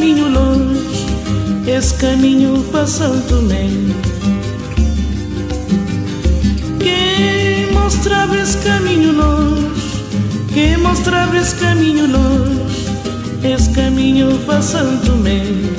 caminho 0.06 0.28
longe, 0.28 1.06
esse 1.66 1.94
caminho 1.94 2.64
passando 2.70 3.42
nem. 3.42 3.92
Quem 6.78 7.72
mostrava 7.72 8.36
esse 8.36 8.56
caminho 8.58 9.12
longe, 9.12 10.04
quem 10.54 10.76
mostrava 10.76 11.36
esse 11.36 11.56
caminho 11.56 12.06
longe, 12.06 12.86
esse 13.42 13.68
caminho 13.70 14.38
passando 14.46 15.16
nem. 15.24 15.74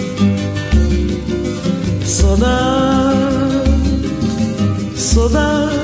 Saudade, 2.03 3.15
saudade, 4.93 5.75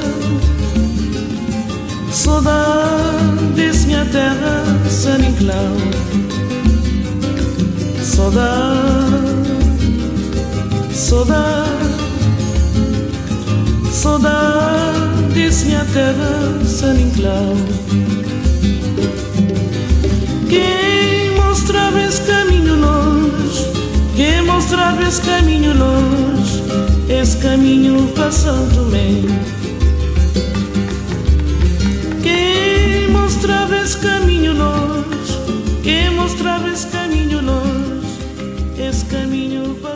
saudade, 2.12 3.46
desce 3.56 3.88
minha 3.88 4.04
terra, 4.04 4.64
San 4.90 5.20
Inclau. 5.20 5.93
Saudade, 8.16 9.18
saudade, 10.94 11.70
saudade 13.92 14.64
minha 15.66 15.86
terra, 15.86 16.64
San 16.64 16.94
Inclau. 16.94 17.56
Quem 20.48 21.36
mostrava 21.36 22.02
esse 22.02 22.22
caminho 22.22 22.76
longe, 22.76 23.66
quem 24.16 24.44
mostrava 24.44 25.02
esse 25.02 25.22
caminho 25.22 25.74
longe, 25.76 26.64
esse 27.10 27.38
caminho 27.38 28.08
para 28.10 28.32
Santo 28.32 28.76
Tomé. 28.76 29.24
Quem 32.22 33.10
mostrava 33.12 33.76
esse 33.78 33.98
caminho 33.98 34.54
longe, 34.54 35.40
quem 35.82 36.12
mostrava 36.12 36.70
esse 36.70 36.83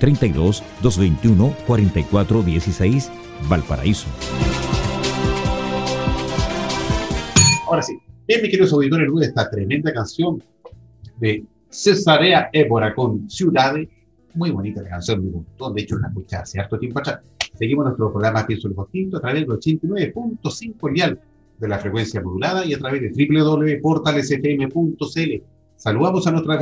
32 0.00 0.64
221 0.82 1.54
44 1.66 2.42
16, 2.42 3.12
Valparaíso. 3.48 4.08
Ahora 7.68 7.82
sí, 7.82 7.96
bien, 8.26 8.42
mis 8.42 8.50
queridos 8.50 8.72
auditores, 8.72 9.08
de 9.14 9.26
esta 9.26 9.48
tremenda 9.48 9.92
canción 9.92 10.42
de 11.20 11.44
Cesarea 11.68 12.50
Évora 12.52 12.92
con 12.94 13.30
Ciudades, 13.30 13.88
muy 14.34 14.50
bonita 14.50 14.82
la 14.82 14.90
canción, 14.90 15.24
me 15.24 15.30
gustó, 15.30 15.70
de 15.70 15.82
hecho 15.82 15.96
la 15.98 16.08
escuché 16.08 16.34
hace 16.36 16.58
harto 16.58 16.76
tiempo 16.78 16.98
atrás. 16.98 17.20
Seguimos 17.54 17.84
nuestro 17.84 18.10
programa 18.10 18.44
Pienso 18.46 18.66
el 18.68 18.74
Distinto 18.74 19.18
a 19.18 19.20
través 19.20 19.46
del 19.46 19.50
89.5 19.50 20.92
lial 20.92 21.20
de 21.58 21.68
la 21.68 21.78
frecuencia 21.78 22.22
modulada 22.22 22.64
y 22.64 22.74
a 22.74 22.78
través 22.78 23.02
de 23.02 23.10
www.portalesfm.cl. 23.10 25.42
Saludamos 25.76 26.26
a 26.26 26.32
nuestros 26.32 26.58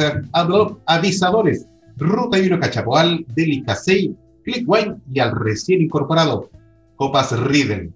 avisadores 0.84 1.66
Ruta 1.99 2.38
y 2.38 2.42
Vino 2.42 2.61
Cachapoal, 2.61 3.24
Delicasey, 3.34 4.14
Clickwine 4.44 4.96
y 5.12 5.18
al 5.20 5.32
recién 5.32 5.82
incorporado 5.82 6.51
Copas 6.96 7.38
Riedel. 7.38 7.92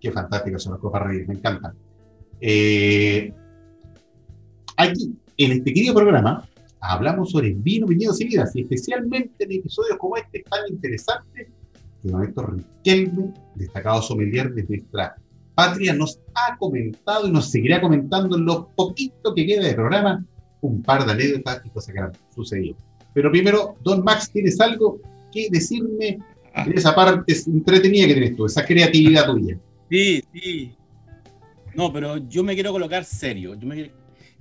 Qué 0.00 0.10
fantásticas 0.12 0.62
son 0.62 0.72
las 0.72 0.80
Copas 0.80 1.06
Riedel, 1.06 1.28
me 1.28 1.34
encantan. 1.34 1.74
Eh, 2.40 3.32
aquí, 4.76 5.14
en 5.38 5.52
este 5.52 5.72
querido 5.72 5.94
programa, 5.94 6.46
hablamos 6.80 7.30
sobre 7.30 7.54
vino, 7.54 7.86
viñedos 7.86 8.20
y 8.20 8.26
vidas, 8.26 8.54
y 8.54 8.62
especialmente 8.62 9.44
en 9.44 9.52
episodios 9.52 9.96
como 9.98 10.16
este 10.16 10.44
tan 10.48 10.60
interesante, 10.68 11.48
que 12.02 12.08
don 12.08 12.22
Héctor 12.22 12.56
Riquelme, 12.56 13.32
destacado 13.54 14.02
sommelier 14.02 14.52
de 14.52 14.64
nuestra 14.64 15.16
patria, 15.54 15.94
nos 15.94 16.20
ha 16.34 16.56
comentado 16.58 17.26
y 17.26 17.30
nos 17.30 17.50
seguirá 17.50 17.80
comentando 17.80 18.36
en 18.36 18.44
lo 18.44 18.68
poquito 18.74 19.34
que 19.34 19.46
queda 19.46 19.64
de 19.64 19.74
programa 19.74 20.24
un 20.60 20.82
par 20.82 21.04
de 21.04 21.12
anécdotas 21.12 21.62
y 21.64 21.70
cosas 21.70 21.94
que 21.94 22.00
han 22.00 22.12
sucedido. 22.34 22.76
Pero 23.14 23.30
primero, 23.30 23.76
don 23.82 24.02
Max, 24.04 24.30
¿tienes 24.30 24.60
algo 24.60 25.00
que 25.32 25.48
decirme 25.50 26.18
Ah. 26.56 26.64
de 26.66 26.74
esa 26.74 26.94
parte 26.94 27.34
entretenida 27.46 28.06
que 28.06 28.14
tienes 28.14 28.36
tú, 28.36 28.46
esa 28.46 28.64
creatividad 28.64 29.26
tuya? 29.26 29.58
Sí, 29.90 30.22
sí. 30.32 30.72
No, 31.74 31.92
pero 31.92 32.16
yo 32.28 32.44
me 32.44 32.54
quiero 32.54 32.70
colocar 32.72 33.04
serio. 33.04 33.54
Yo 33.56 33.66
me 33.66 33.74
quiero- 33.74 33.92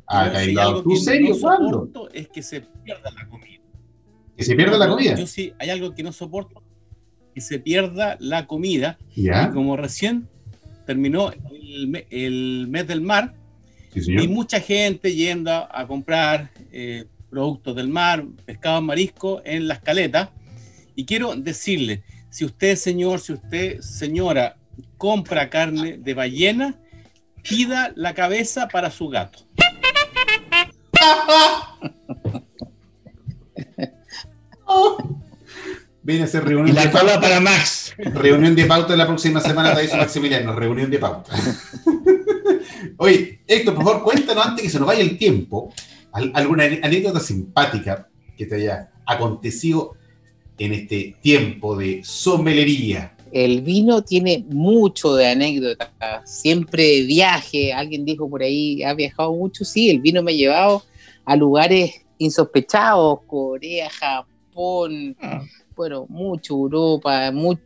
Ah, 0.07 0.31
yo 0.31 0.39
si 0.39 0.57
algo 0.59 0.83
¿tú 0.83 0.89
que 0.91 0.95
serio? 0.97 1.35
no 1.41 2.07
es 2.13 2.27
que 2.27 2.43
se 2.43 2.61
pierda 2.61 3.09
la 3.11 3.27
comida. 3.27 3.59
Que 4.37 4.43
se 4.43 4.55
pierda 4.55 4.77
la 4.77 4.87
comida. 4.87 5.15
Yo 5.15 5.25
sí, 5.25 5.53
hay 5.57 5.69
algo 5.71 5.95
que 5.95 6.03
no 6.03 6.11
soporto, 6.11 6.61
que 7.33 7.41
se 7.41 7.57
pierda 7.59 8.17
la 8.19 8.45
comida. 8.45 8.97
¿Ya? 9.15 9.47
Y 9.49 9.53
como 9.53 9.75
recién 9.77 10.27
terminó 10.85 11.31
el, 11.31 12.05
el 12.09 12.67
mes 12.69 12.87
del 12.87 13.01
mar, 13.01 13.33
Sí, 13.95 14.11
y 14.11 14.27
mucha 14.27 14.59
gente 14.59 15.13
yendo 15.15 15.51
a, 15.51 15.69
a 15.71 15.87
comprar 15.87 16.49
eh, 16.71 17.05
productos 17.33 17.75
del 17.75 17.87
mar, 17.87 18.23
pescado, 18.45 18.79
marisco 18.81 19.41
en 19.43 19.67
las 19.67 19.79
caletas. 19.79 20.29
Y 20.95 21.05
quiero 21.05 21.35
decirle, 21.35 22.03
si 22.29 22.45
usted, 22.45 22.75
señor, 22.75 23.19
si 23.19 23.33
usted, 23.33 23.81
señora, 23.81 24.55
compra 24.97 25.49
carne 25.49 25.97
de 25.97 26.13
ballena, 26.13 26.75
pida 27.41 27.91
la 27.95 28.13
cabeza 28.13 28.67
para 28.67 28.91
su 28.91 29.09
gato. 29.09 29.39
Viene 36.03 36.23
a 36.23 36.25
hacer 36.25 36.43
Y 36.43 36.47
reunión 36.47 36.75
la 36.75 36.83
de 36.83 36.91
cola 36.91 37.03
pauta. 37.13 37.21
para 37.21 37.39
Max. 37.39 37.93
Reunión 37.97 38.55
de 38.55 38.65
pauta 38.65 38.95
la 38.95 39.07
próxima 39.07 39.39
semana, 39.39 39.73
te 39.73 39.81
dice 39.81 39.97
Maximiliano, 39.97 40.53
reunión 40.53 40.91
de 40.91 40.99
pauta. 40.99 41.33
Oye, 42.97 43.41
Héctor, 43.47 43.75
por 43.75 43.83
favor, 43.85 44.03
cuéntanos 44.03 44.45
antes 44.45 44.63
que 44.63 44.69
se 44.69 44.79
nos 44.79 44.87
vaya 44.87 45.01
el 45.01 45.17
tiempo, 45.17 45.73
alguna 46.13 46.63
anécdota 46.63 47.19
simpática 47.19 48.07
que 48.37 48.45
te 48.45 48.55
haya 48.55 48.91
acontecido 49.05 49.95
en 50.57 50.73
este 50.73 51.15
tiempo 51.21 51.75
de 51.75 52.01
somelería. 52.03 53.15
El 53.31 53.61
vino 53.61 54.03
tiene 54.03 54.45
mucho 54.47 55.15
de 55.15 55.27
anécdota, 55.27 55.91
siempre 56.23 56.83
de 56.83 57.01
viaje. 57.01 57.73
Alguien 57.73 58.05
dijo 58.05 58.29
por 58.29 58.43
ahí, 58.43 58.83
ha 58.83 58.93
viajado 58.93 59.33
mucho. 59.33 59.65
Sí, 59.65 59.89
el 59.89 60.01
vino 60.01 60.21
me 60.21 60.31
ha 60.31 60.35
llevado 60.35 60.83
a 61.25 61.35
lugares 61.35 62.05
insospechados, 62.19 63.21
Corea, 63.25 63.89
Japón, 63.89 65.15
bueno, 65.75 66.05
mucho 66.09 66.53
Europa, 66.53 67.31
mucho, 67.31 67.61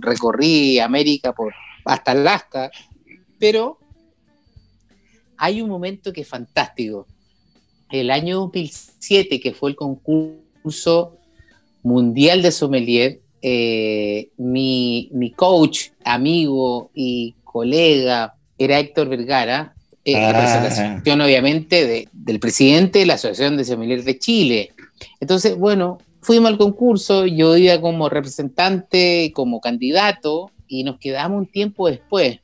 recorrí 0.00 0.78
América 0.78 1.32
por 1.32 1.54
hasta 1.84 2.12
Alaska, 2.12 2.70
pero 3.38 3.78
hay 5.36 5.62
un 5.62 5.70
momento 5.70 6.12
que 6.12 6.22
es 6.22 6.28
fantástico. 6.28 7.06
El 7.92 8.10
año 8.10 8.40
2007, 8.40 9.40
que 9.40 9.52
fue 9.52 9.70
el 9.70 9.76
concurso 9.76 11.16
mundial 11.82 12.42
de 12.42 12.52
sommelier, 12.52 13.20
eh, 13.42 14.30
mi, 14.36 15.32
coach, 15.34 15.88
amigo 16.04 16.90
y 16.94 17.34
colega 17.42 18.34
era 18.56 18.78
Héctor 18.78 19.08
Vergara, 19.08 19.74
eh, 20.04 20.16
ah. 20.16 20.32
representación 20.32 21.20
obviamente 21.20 22.08
del 22.12 22.40
presidente 22.40 23.00
de 23.00 23.06
la 23.06 23.14
Asociación 23.14 23.56
de 23.56 23.64
Sommelier 23.64 24.04
de 24.04 24.18
Chile. 24.18 24.70
Entonces, 25.20 25.56
bueno, 25.56 25.98
fuimos 26.20 26.50
al 26.50 26.58
concurso, 26.58 27.26
yo 27.26 27.56
iba 27.56 27.80
como 27.80 28.08
representante, 28.08 29.32
como 29.34 29.60
candidato, 29.60 30.50
y 30.68 30.84
nos 30.84 30.98
quedamos 30.98 31.40
un 31.40 31.46
tiempo 31.46 31.88
después. 31.88 32.38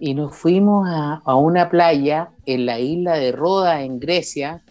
Y 0.00 0.14
nos 0.14 0.34
fuimos 0.34 0.88
a, 0.88 1.22
a 1.24 1.36
una 1.36 1.70
playa 1.70 2.30
en 2.46 2.66
la 2.66 2.80
isla 2.80 3.14
de 3.14 3.32
Roda, 3.32 3.82
en 3.82 4.00
Grecia. 4.00 4.62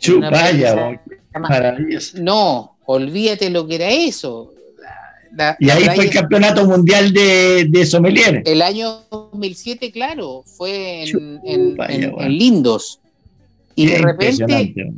Chupaya, 0.00 0.98
No, 2.14 2.76
olvídate 2.86 3.50
lo 3.50 3.66
que 3.66 3.74
era 3.76 3.90
eso. 3.90 4.52
y 5.60 5.70
ahí 5.70 5.84
fue 5.94 6.06
el 6.06 6.10
campeonato 6.10 6.66
mundial 6.66 7.12
de, 7.12 7.66
de 7.68 7.86
sommelier. 7.86 8.42
El 8.44 8.62
año 8.62 9.02
2007, 9.10 9.92
claro, 9.92 10.42
fue 10.44 11.04
en, 11.04 11.40
en, 11.44 12.38
Lindos. 12.38 12.98
Y 13.76 13.86
de 13.86 13.98
repente 13.98 14.92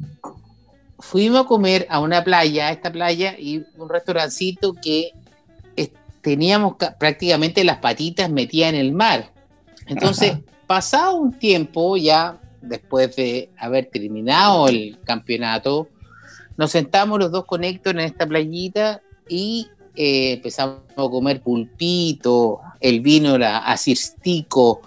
fuimos 0.98 1.44
a 1.44 1.46
comer 1.46 1.86
a 1.90 2.00
una 2.00 2.24
playa, 2.24 2.68
a 2.68 2.72
esta 2.72 2.90
playa, 2.90 3.36
y 3.38 3.62
un 3.76 3.88
restaurancito 3.88 4.72
que 4.72 5.12
teníamos 6.22 6.76
prácticamente 6.98 7.64
las 7.64 7.78
patitas 7.78 8.30
metidas 8.30 8.72
en 8.72 8.76
el 8.76 8.92
mar. 8.92 9.30
Entonces, 9.86 10.34
pasado 10.66 11.16
un 11.16 11.32
tiempo, 11.32 11.96
ya 11.96 12.38
después 12.62 13.14
de 13.16 13.50
haber 13.56 13.86
terminado 13.86 14.68
el 14.68 14.98
campeonato, 15.04 15.88
nos 16.56 16.70
sentamos 16.70 17.18
los 17.18 17.30
dos 17.30 17.44
con 17.44 17.64
Héctor 17.64 17.96
en 17.96 18.06
esta 18.06 18.26
playita 18.26 19.02
y 19.28 19.68
eh, 19.94 20.34
empezamos 20.34 20.80
a 20.90 20.94
comer 20.94 21.40
pulpito, 21.42 22.60
el 22.80 23.00
vino 23.00 23.34
era 23.34 23.58
asirstico, 23.58 24.80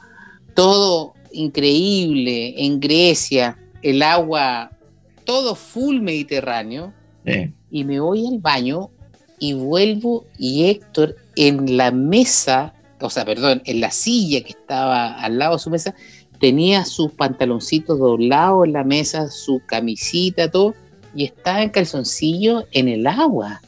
todo 0.53 1.13
increíble 1.32 2.55
en 2.57 2.80
Grecia, 2.80 3.57
el 3.82 4.01
agua 4.01 4.71
todo 5.26 5.55
full 5.55 5.99
mediterráneo, 6.01 6.93
y 7.71 7.84
me 7.84 7.99
voy 7.99 8.28
al 8.28 8.38
baño 8.38 8.91
y 9.39 9.53
vuelvo 9.53 10.26
y 10.38 10.65
Héctor 10.65 11.15
en 11.36 11.76
la 11.76 11.91
mesa, 11.91 12.73
o 13.01 13.09
sea, 13.09 13.26
perdón, 13.26 13.61
en 13.65 13.82
la 13.82 13.91
silla 13.91 14.41
que 14.41 14.51
estaba 14.51 15.13
al 15.19 15.39
lado 15.39 15.53
de 15.53 15.59
su 15.59 15.69
mesa, 15.69 15.95
tenía 16.46 16.86
sus 16.86 17.12
pantaloncitos 17.12 17.98
doblados 17.98 18.68
en 18.68 18.74
la 18.74 18.84
mesa, 18.84 19.32
su 19.32 19.64
camisita, 19.66 20.52
todo, 20.52 20.76
y 21.16 21.26
estaba 21.26 21.64
en 21.64 21.72
calzoncillo 21.72 22.68
en 22.72 22.88
el 22.88 23.08
agua. 23.08 23.64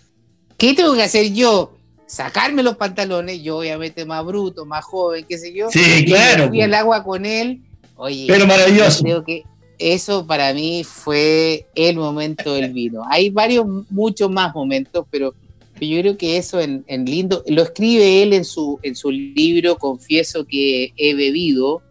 ¿Qué 0.60 0.76
tengo 0.76 0.94
que 0.94 1.02
hacer 1.02 1.34
yo? 1.34 1.76
Sacarme 2.06 2.62
los 2.62 2.78
pantalones, 2.78 3.42
yo 3.42 3.58
obviamente 3.58 4.06
más 4.06 4.24
bruto, 4.24 4.64
más 4.68 4.86
joven, 4.86 5.26
qué 5.28 5.40
sé 5.40 5.56
yo. 5.56 5.72
Sí, 5.72 6.06
claro. 6.06 6.50
Fui 6.50 6.62
al 6.62 6.76
agua 6.76 7.04
con 7.04 7.26
él. 7.26 7.62
Oye, 7.96 8.26
pero 8.28 8.46
maravilloso. 8.46 9.02
Creo 9.02 9.24
que 9.24 9.44
eso 9.80 10.28
para 10.28 10.54
mí 10.54 10.84
fue 10.84 11.66
el 11.74 11.96
momento 11.96 12.54
del 12.54 12.74
vino. 12.74 13.02
Hay 13.10 13.32
varios, 13.32 13.66
muchos 13.90 14.30
más 14.30 14.54
momentos, 14.54 15.04
pero 15.10 15.34
yo 15.82 16.00
creo 16.00 16.16
que 16.16 16.38
eso 16.38 16.60
en, 16.62 16.86
lindo, 17.06 17.44
lo 17.48 17.64
escribe 17.64 18.22
él 18.22 18.34
en 18.34 18.46
su, 18.46 18.80
en 18.84 18.96
su 18.96 19.10
libro 19.10 19.78
Confieso 19.78 20.46
que 20.46 20.94
he 20.96 21.16
bebido, 21.16 21.82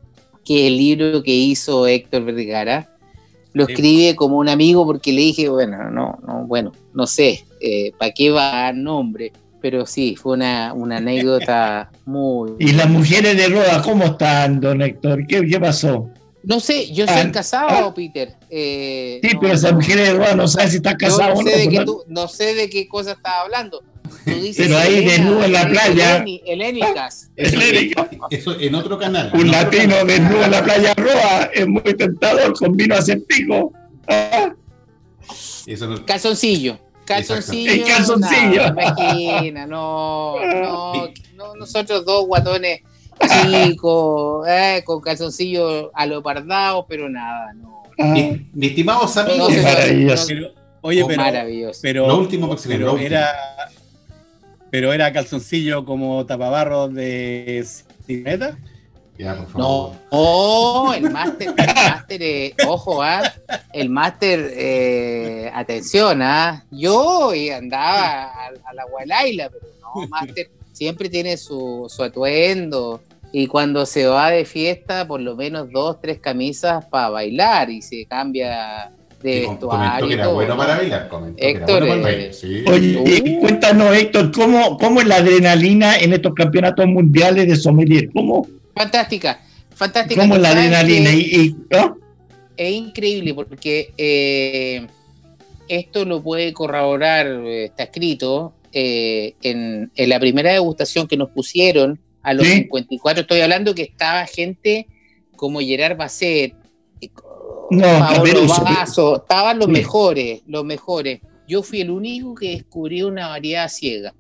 que 0.46 0.66
es 0.66 0.66
el 0.68 0.78
libro 0.78 1.22
que 1.22 1.32
hizo 1.32 1.86
Héctor 1.86 2.24
Vergara. 2.24 2.88
Lo 3.52 3.66
escribe 3.66 4.14
como 4.14 4.38
un 4.38 4.48
amigo 4.48 4.84
porque 4.84 5.12
le 5.12 5.22
dije, 5.22 5.48
bueno, 5.48 5.90
no, 5.90 6.18
no, 6.26 6.46
bueno, 6.46 6.72
no 6.94 7.06
sé, 7.06 7.44
eh, 7.60 7.90
¿para 7.98 8.12
qué 8.12 8.30
va 8.30 8.50
a 8.50 8.62
dar 8.64 8.74
nombre? 8.74 9.32
Pero 9.62 9.86
sí, 9.86 10.14
fue 10.14 10.34
una, 10.34 10.70
anécdota 10.70 11.90
muy... 12.04 12.52
¿Y 12.58 12.72
las 12.72 12.88
mujeres 12.88 13.36
de 13.36 13.48
Roda 13.48 13.82
cómo 13.82 14.04
están, 14.04 14.60
don 14.60 14.82
Héctor? 14.82 15.26
¿Qué, 15.26 15.46
qué 15.46 15.58
pasó? 15.58 16.10
No 16.46 16.60
sé, 16.60 16.92
yo 16.92 17.06
soy 17.08 17.16
ah, 17.16 17.32
casado, 17.32 17.88
ah. 17.88 17.94
Peter. 17.94 18.36
Eh, 18.48 19.18
sí, 19.20 19.30
pero 19.40 19.54
esa 19.54 19.72
mujer 19.72 20.16
de 20.16 20.36
no 20.36 20.46
sabe 20.46 20.70
si 20.70 20.76
está 20.76 20.96
casado 20.96 21.34
no 21.34 21.40
o 21.40 21.42
no. 21.42 21.50
Sé 21.50 21.58
de 21.58 21.68
qué 21.68 21.84
tú, 21.84 22.04
no 22.06 22.28
sé 22.28 22.54
de 22.54 22.70
qué 22.70 22.86
cosa 22.86 23.12
estás 23.12 23.32
hablando. 23.42 23.82
Tú 24.26 24.32
dices 24.32 24.66
pero 24.66 24.78
ahí 24.78 25.04
desnudo 25.04 25.44
en 25.44 25.52
la 25.52 25.68
playa. 25.68 26.24
Helénicas. 26.44 27.30
Eso, 27.36 28.58
en 28.58 28.74
otro 28.74 28.98
canal. 28.98 29.30
Un 29.34 29.52
latino 29.52 30.04
desnudo 30.04 30.44
en 30.44 30.50
la 30.50 30.64
playa 30.64 30.94
Roa 30.94 31.50
es 31.54 31.66
muy 31.66 31.94
tentador 31.96 32.52
con 32.58 32.76
vino 32.76 32.96
acertico. 32.96 33.72
¿Ah? 34.08 34.52
Calzoncillo. 36.04 36.78
Calzoncillo. 37.04 37.72
El 37.72 37.84
calzoncillo. 37.84 38.72
No, 38.72 38.82
imagina, 38.82 39.66
no, 39.66 40.34
no, 40.44 41.12
no, 41.36 41.54
nosotros 41.54 42.04
dos 42.04 42.26
guatones 42.26 42.80
chico, 43.44 44.44
eh, 44.46 44.82
con 44.84 45.00
calzoncillo 45.00 45.92
a 45.94 46.04
lo 46.06 46.20
pardado, 46.20 46.84
pero 46.88 47.08
nada, 47.08 47.54
no. 47.54 47.84
Ah. 47.98 48.12
Mi, 48.52 48.66
estimado 48.66 49.08
amigo, 49.20 49.48
maravilloso. 49.48 50.34
oye, 50.82 51.04
pero, 51.06 51.22
maravilloso. 51.22 51.78
pero, 51.80 52.06
lo 52.08 52.18
último, 52.18 52.54
pero 52.66 52.98
era, 52.98 53.28
pero 54.76 54.92
era 54.92 55.10
calzoncillo 55.10 55.86
como 55.86 56.26
tapabarro 56.26 56.86
de 56.86 57.66
cineta. 58.04 58.58
No, 59.54 59.96
oh, 60.10 60.92
el 60.94 61.10
máster, 61.10 61.54
el 61.56 61.74
máster, 61.74 62.22
eh, 62.22 62.54
ojo, 62.66 63.02
ah, 63.02 63.22
el 63.72 63.88
máster, 63.88 64.52
eh, 64.54 65.50
atención, 65.54 66.20
ah, 66.20 66.62
yo 66.70 67.32
andaba 67.56 68.24
a, 68.24 68.48
a 68.66 68.74
la 68.74 68.84
Gualaila, 68.84 69.48
pero 69.48 69.64
no, 69.80 70.06
máster 70.08 70.50
siempre 70.74 71.08
tiene 71.08 71.38
su, 71.38 71.86
su 71.88 72.02
atuendo, 72.02 73.00
y 73.32 73.46
cuando 73.46 73.86
se 73.86 74.06
va 74.06 74.30
de 74.30 74.44
fiesta, 74.44 75.08
por 75.08 75.22
lo 75.22 75.36
menos 75.36 75.70
dos, 75.72 76.02
tres 76.02 76.20
camisas 76.20 76.84
para 76.84 77.08
bailar 77.08 77.70
y 77.70 77.80
se 77.80 78.04
cambia 78.04 78.92
de 79.22 79.40
vestuario. 79.40 80.08
Que 80.08 80.14
era 80.14 80.28
bueno 80.28 80.56
para 80.56 80.76
bailar, 80.76 81.10
Héctor, 81.36 81.82
Oye, 81.82 83.38
cuéntanos, 83.40 83.96
Héctor, 83.96 84.32
¿cómo, 84.32 84.76
¿cómo 84.78 85.00
es 85.00 85.06
la 85.06 85.16
adrenalina 85.16 85.96
en 85.96 86.12
estos 86.12 86.34
campeonatos 86.34 86.86
mundiales 86.86 87.48
de 87.48 87.56
sommelier? 87.56 88.10
¿Cómo? 88.12 88.48
Fantástica, 88.74 89.40
fantástica. 89.74 90.20
¿Cómo 90.20 90.36
es 90.36 90.42
la 90.42 90.50
adrenalina? 90.50 91.12
Y, 91.12 91.56
Es 92.56 92.72
increíble 92.72 93.34
porque 93.34 93.92
eh, 93.96 94.86
esto 95.68 96.04
lo 96.04 96.22
puede 96.22 96.52
corroborar, 96.52 97.26
eh, 97.26 97.64
está 97.66 97.84
escrito, 97.84 98.52
eh, 98.72 99.34
en, 99.42 99.90
en, 99.94 100.08
la 100.08 100.20
primera 100.20 100.52
degustación 100.52 101.08
que 101.08 101.16
nos 101.16 101.30
pusieron 101.30 101.98
a 102.22 102.34
los 102.34 102.46
54 102.46 103.22
estoy 103.22 103.40
hablando 103.40 103.74
que 103.74 103.82
estaba 103.82 104.26
gente 104.26 104.88
como 105.36 105.60
Gerard 105.60 105.96
Basset, 105.96 106.54
no, 107.70 107.82
Paolo 107.82 108.46
Vaso, 108.46 109.16
estaban 109.16 109.58
los 109.58 109.68
mejores, 109.68 110.42
los 110.46 110.64
mejores. 110.64 111.20
Yo 111.48 111.62
fui 111.62 111.80
el 111.80 111.90
único 111.90 112.34
que 112.34 112.50
descubrí 112.50 113.02
una 113.02 113.28
variedad 113.28 113.68
ciega. 113.68 114.14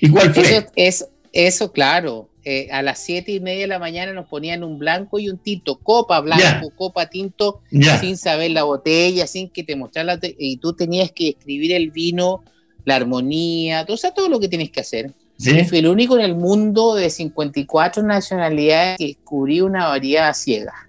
Igual 0.00 0.34
fue? 0.34 0.66
Eso, 0.76 1.08
eso, 1.32 1.72
claro. 1.72 2.28
Eh, 2.48 2.68
a 2.70 2.80
las 2.80 3.00
siete 3.00 3.32
y 3.32 3.40
media 3.40 3.62
de 3.62 3.66
la 3.66 3.80
mañana 3.80 4.12
nos 4.12 4.26
ponían 4.26 4.62
un 4.62 4.78
blanco 4.78 5.18
y 5.18 5.28
un 5.28 5.36
tinto, 5.36 5.80
copa 5.80 6.20
blanco, 6.20 6.70
copa 6.76 7.06
tinto, 7.06 7.60
sin 8.00 8.16
saber 8.16 8.52
la 8.52 8.62
botella, 8.62 9.26
sin 9.26 9.50
que 9.50 9.64
te 9.64 9.74
mostrara 9.74 10.20
y 10.38 10.58
tú 10.58 10.72
tenías 10.72 11.10
que 11.10 11.30
escribir 11.30 11.72
el 11.72 11.90
vino, 11.90 12.44
la 12.84 12.94
armonía, 12.94 13.84
todo, 13.84 13.96
todo 14.14 14.28
lo 14.28 14.38
que 14.38 14.46
tienes 14.46 14.70
que 14.70 14.80
hacer. 14.80 15.12
Fui 15.68 15.78
el 15.78 15.88
único 15.88 16.16
en 16.16 16.24
el 16.24 16.36
mundo 16.36 16.94
de 16.94 17.10
54 17.10 18.04
nacionalidades 18.04 18.98
que 18.98 19.06
descubrí 19.06 19.60
una 19.60 19.88
variedad 19.88 20.32
ciega. 20.32 20.85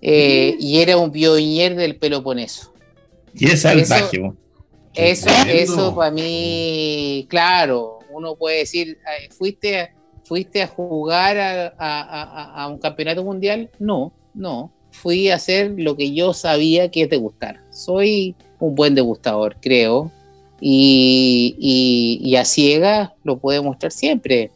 Eh, 0.00 0.56
y 0.58 0.80
era 0.80 0.96
un 0.96 1.10
pioñer 1.10 1.74
del 1.74 1.96
Peloponeso. 1.96 2.72
Y 3.34 3.46
es 3.46 3.62
salvaje. 3.62 4.32
Eso, 4.94 5.28
eso, 5.48 5.94
para 5.94 6.10
mí, 6.10 7.26
claro, 7.28 8.00
uno 8.10 8.34
puede 8.34 8.58
decir, 8.58 8.98
¿fuiste, 9.30 9.92
fuiste 10.24 10.62
a 10.62 10.66
jugar 10.66 11.38
a, 11.38 12.62
a, 12.62 12.68
un 12.68 12.78
campeonato 12.78 13.22
mundial? 13.22 13.70
No, 13.78 14.12
no. 14.34 14.72
Fui 14.90 15.30
a 15.30 15.36
hacer 15.36 15.74
lo 15.76 15.96
que 15.96 16.12
yo 16.12 16.32
sabía 16.32 16.90
que 16.90 17.02
es 17.02 17.10
degustar. 17.10 17.60
Soy 17.70 18.34
un 18.58 18.74
buen 18.74 18.96
degustador, 18.96 19.56
creo 19.60 20.10
y, 20.60 22.34
a 22.36 22.44
ciegas 22.44 23.10
lo 23.24 23.38
puede 23.38 23.60
mostrar 23.60 23.92
siempre. 23.92 24.50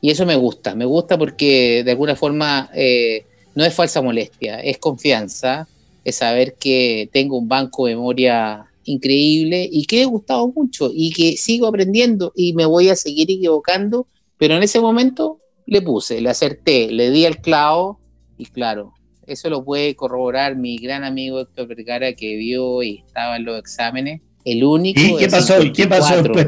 Y 0.00 0.10
eso 0.10 0.26
me 0.26 0.36
gusta, 0.36 0.74
me 0.74 0.84
gusta 0.84 1.16
porque 1.16 1.82
de 1.84 1.90
alguna 1.92 2.16
forma 2.16 2.70
eh, 2.74 3.24
no 3.54 3.64
es 3.64 3.74
falsa 3.74 4.02
molestia, 4.02 4.60
es 4.60 4.78
confianza, 4.78 5.68
es 6.04 6.16
saber 6.16 6.54
que 6.54 7.08
tengo 7.12 7.38
un 7.38 7.48
banco 7.48 7.86
de 7.86 7.94
memoria 7.94 8.66
increíble 8.84 9.68
y 9.70 9.86
que 9.86 10.02
he 10.02 10.04
gustado 10.04 10.48
mucho 10.48 10.90
y 10.92 11.12
que 11.12 11.36
sigo 11.36 11.66
aprendiendo 11.66 12.32
y 12.34 12.52
me 12.54 12.66
voy 12.66 12.88
a 12.88 12.96
seguir 12.96 13.30
equivocando, 13.30 14.06
pero 14.38 14.56
en 14.56 14.62
ese 14.62 14.80
momento 14.80 15.38
le 15.66 15.82
puse, 15.82 16.20
le 16.20 16.30
acerté, 16.30 16.90
le 16.90 17.10
di 17.10 17.24
el 17.24 17.38
clavo 17.38 18.00
y 18.38 18.46
claro, 18.46 18.94
Eso 19.26 19.48
lo 19.48 19.64
puede 19.64 19.94
corroborar 19.94 20.56
mi 20.56 20.78
gran 20.78 21.04
amigo 21.04 21.38
Héctor 21.38 21.68
Vergara 21.68 22.12
que 22.12 22.36
vio 22.36 22.82
y 22.82 23.04
estaba 23.06 23.36
en 23.36 23.44
los 23.44 23.58
exámenes. 23.58 24.20
El 24.44 24.64
único. 24.64 25.00
¿Y 25.00 25.16
qué 25.16 25.28
pasó? 25.28 25.54
¿Qué 25.72 25.86
pasó 25.86 26.20
después? 26.20 26.46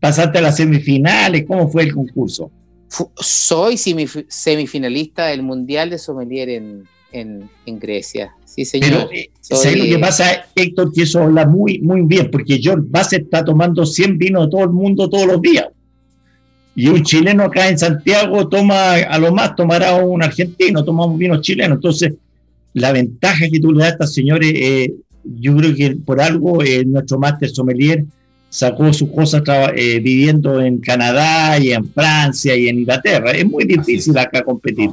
¿Pasaste, 0.00 0.38
a 0.38 0.42
las 0.42 0.56
semifinales? 0.56 1.44
¿Cómo 1.46 1.68
fue 1.68 1.84
el 1.84 1.94
concurso? 1.94 2.50
Soy 3.20 3.76
semifinalista 3.76 5.26
del 5.26 5.42
Mundial 5.42 5.90
de 5.90 5.98
Sommelier 5.98 6.48
en, 6.48 6.88
en, 7.12 7.78
Grecia. 7.78 8.34
Sí, 8.44 8.64
señor. 8.64 9.08
Pero, 9.08 9.12
eh, 9.12 9.30
¿sabes 9.40 9.76
lo 9.76 9.84
que 9.84 9.98
pasa, 9.98 10.46
Héctor? 10.54 10.92
Que 10.92 11.02
eso 11.02 11.22
habla 11.22 11.46
muy, 11.46 11.78
muy 11.80 12.02
bien, 12.02 12.30
porque 12.30 12.60
John 12.62 12.86
Bass 12.90 13.12
está 13.12 13.44
tomando 13.44 13.84
100 13.84 14.18
vinos 14.18 14.46
de 14.46 14.50
todo 14.50 14.64
el 14.64 14.70
mundo 14.70 15.08
todos 15.08 15.26
los 15.26 15.40
días. 15.40 15.66
Y 16.74 16.88
un 16.88 17.02
chileno 17.02 17.44
acá 17.44 17.68
en 17.68 17.78
Santiago 17.78 18.48
toma, 18.48 18.94
a 18.94 19.18
lo 19.18 19.32
más 19.32 19.56
tomará 19.56 19.96
un 19.96 20.22
argentino, 20.22 20.84
tomamos 20.84 21.18
vino 21.18 21.40
chileno. 21.40 21.74
Entonces, 21.74 22.14
la 22.72 22.92
ventaja 22.92 23.48
que 23.50 23.58
tú 23.58 23.72
le 23.72 23.80
das 23.80 23.88
a 23.88 23.92
estos 23.94 24.14
señores, 24.14 24.52
eh, 24.54 24.94
yo 25.24 25.56
creo 25.56 25.74
que 25.74 25.96
por 25.96 26.20
algo 26.20 26.62
eh, 26.62 26.84
nuestro 26.84 27.18
máster 27.18 27.50
sommelier 27.50 28.04
sacó 28.50 28.92
sus 28.92 29.10
cosas 29.10 29.42
eh, 29.76 30.00
viviendo 30.00 30.60
en 30.60 30.78
Canadá 30.78 31.58
y 31.58 31.72
en 31.72 31.84
Francia 31.92 32.56
y 32.56 32.68
en 32.68 32.80
Inglaterra. 32.80 33.32
Es 33.32 33.46
muy 33.46 33.64
difícil 33.64 34.16
acá 34.16 34.42
competir. 34.42 34.90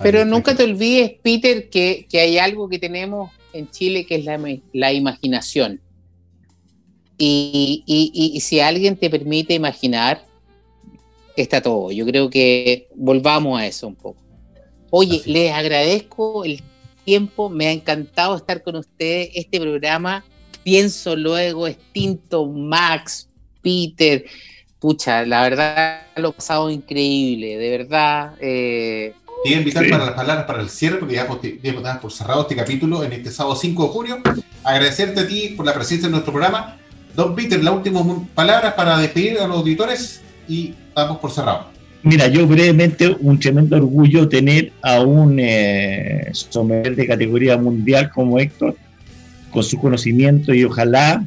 Pero 0.00 0.24
nunca 0.24 0.54
te 0.54 0.64
olvides, 0.64 1.12
Peter, 1.22 1.68
que, 1.68 2.06
hay 2.12 2.38
algo 2.38 2.68
que 2.68 2.78
tenemos 2.78 3.30
en 3.52 3.68
Chile 3.70 4.06
que 4.06 4.16
es 4.16 4.24
la, 4.24 4.40
la 4.72 4.92
imaginación. 4.92 5.80
Y, 7.18 7.84
y, 7.86 8.32
y, 8.34 8.40
si 8.40 8.58
alguien 8.58 8.96
te 8.96 9.08
permite 9.08 9.54
imaginar, 9.54 10.24
está 11.36 11.60
todo. 11.60 11.92
Yo 11.92 12.04
creo 12.04 12.30
que 12.30 12.88
volvamos 12.94 13.60
a 13.60 13.66
eso 13.66 13.86
un 13.86 13.94
poco. 13.94 14.20
Oye, 14.90 15.22
les 15.26 15.52
agradezco 15.52 16.44
el 16.44 16.62
tiempo, 17.04 17.48
me 17.48 17.66
ha 17.66 17.72
encantado 17.72 18.36
estar 18.36 18.62
con 18.62 18.76
ustedes. 18.76 19.30
Este 19.34 19.60
programa, 19.60 20.24
pienso 20.62 21.16
luego, 21.16 21.66
extinto, 21.66 22.46
Max, 22.46 23.28
Peter, 23.62 24.24
pucha, 24.78 25.24
la 25.24 25.42
verdad 25.42 26.02
lo 26.16 26.30
he 26.30 26.32
pasado 26.32 26.70
increíble, 26.70 27.56
de 27.56 27.70
verdad. 27.78 28.34
Eh, 28.40 29.14
te 29.44 29.50
invitar 29.50 29.88
para 29.88 30.06
las 30.06 30.14
palabras 30.14 30.46
para 30.46 30.62
el 30.62 30.68
cierre, 30.68 30.98
porque 30.98 31.58
ya 31.62 31.72
damos 31.72 32.02
por 32.02 32.12
cerrado 32.12 32.42
este 32.42 32.54
capítulo 32.54 33.02
en 33.02 33.12
este 33.12 33.30
sábado 33.30 33.56
5 33.56 33.82
de 33.82 33.88
junio. 33.88 34.18
Agradecerte 34.62 35.20
a 35.20 35.26
ti 35.26 35.54
por 35.56 35.66
la 35.66 35.74
presencia 35.74 36.06
en 36.06 36.12
nuestro 36.12 36.32
programa. 36.32 36.76
Don 37.16 37.34
Peter, 37.34 37.62
las 37.62 37.74
últimas 37.74 38.04
palabras 38.34 38.74
para 38.74 38.98
despedir 38.98 39.38
a 39.40 39.46
los 39.46 39.58
auditores 39.58 40.22
y 40.48 40.74
damos 40.94 41.18
por 41.18 41.30
cerrado. 41.30 41.66
Mira, 42.04 42.26
yo 42.28 42.46
brevemente, 42.46 43.16
un 43.20 43.38
tremendo 43.38 43.76
orgullo 43.76 44.28
tener 44.28 44.72
a 44.82 45.00
un 45.00 45.38
eh, 45.38 46.30
sommelier 46.32 46.96
de 46.96 47.06
categoría 47.06 47.56
mundial 47.56 48.10
como 48.12 48.38
Héctor, 48.38 48.76
con 49.52 49.62
su 49.62 49.78
conocimiento 49.78 50.52
y 50.54 50.64
ojalá 50.64 51.24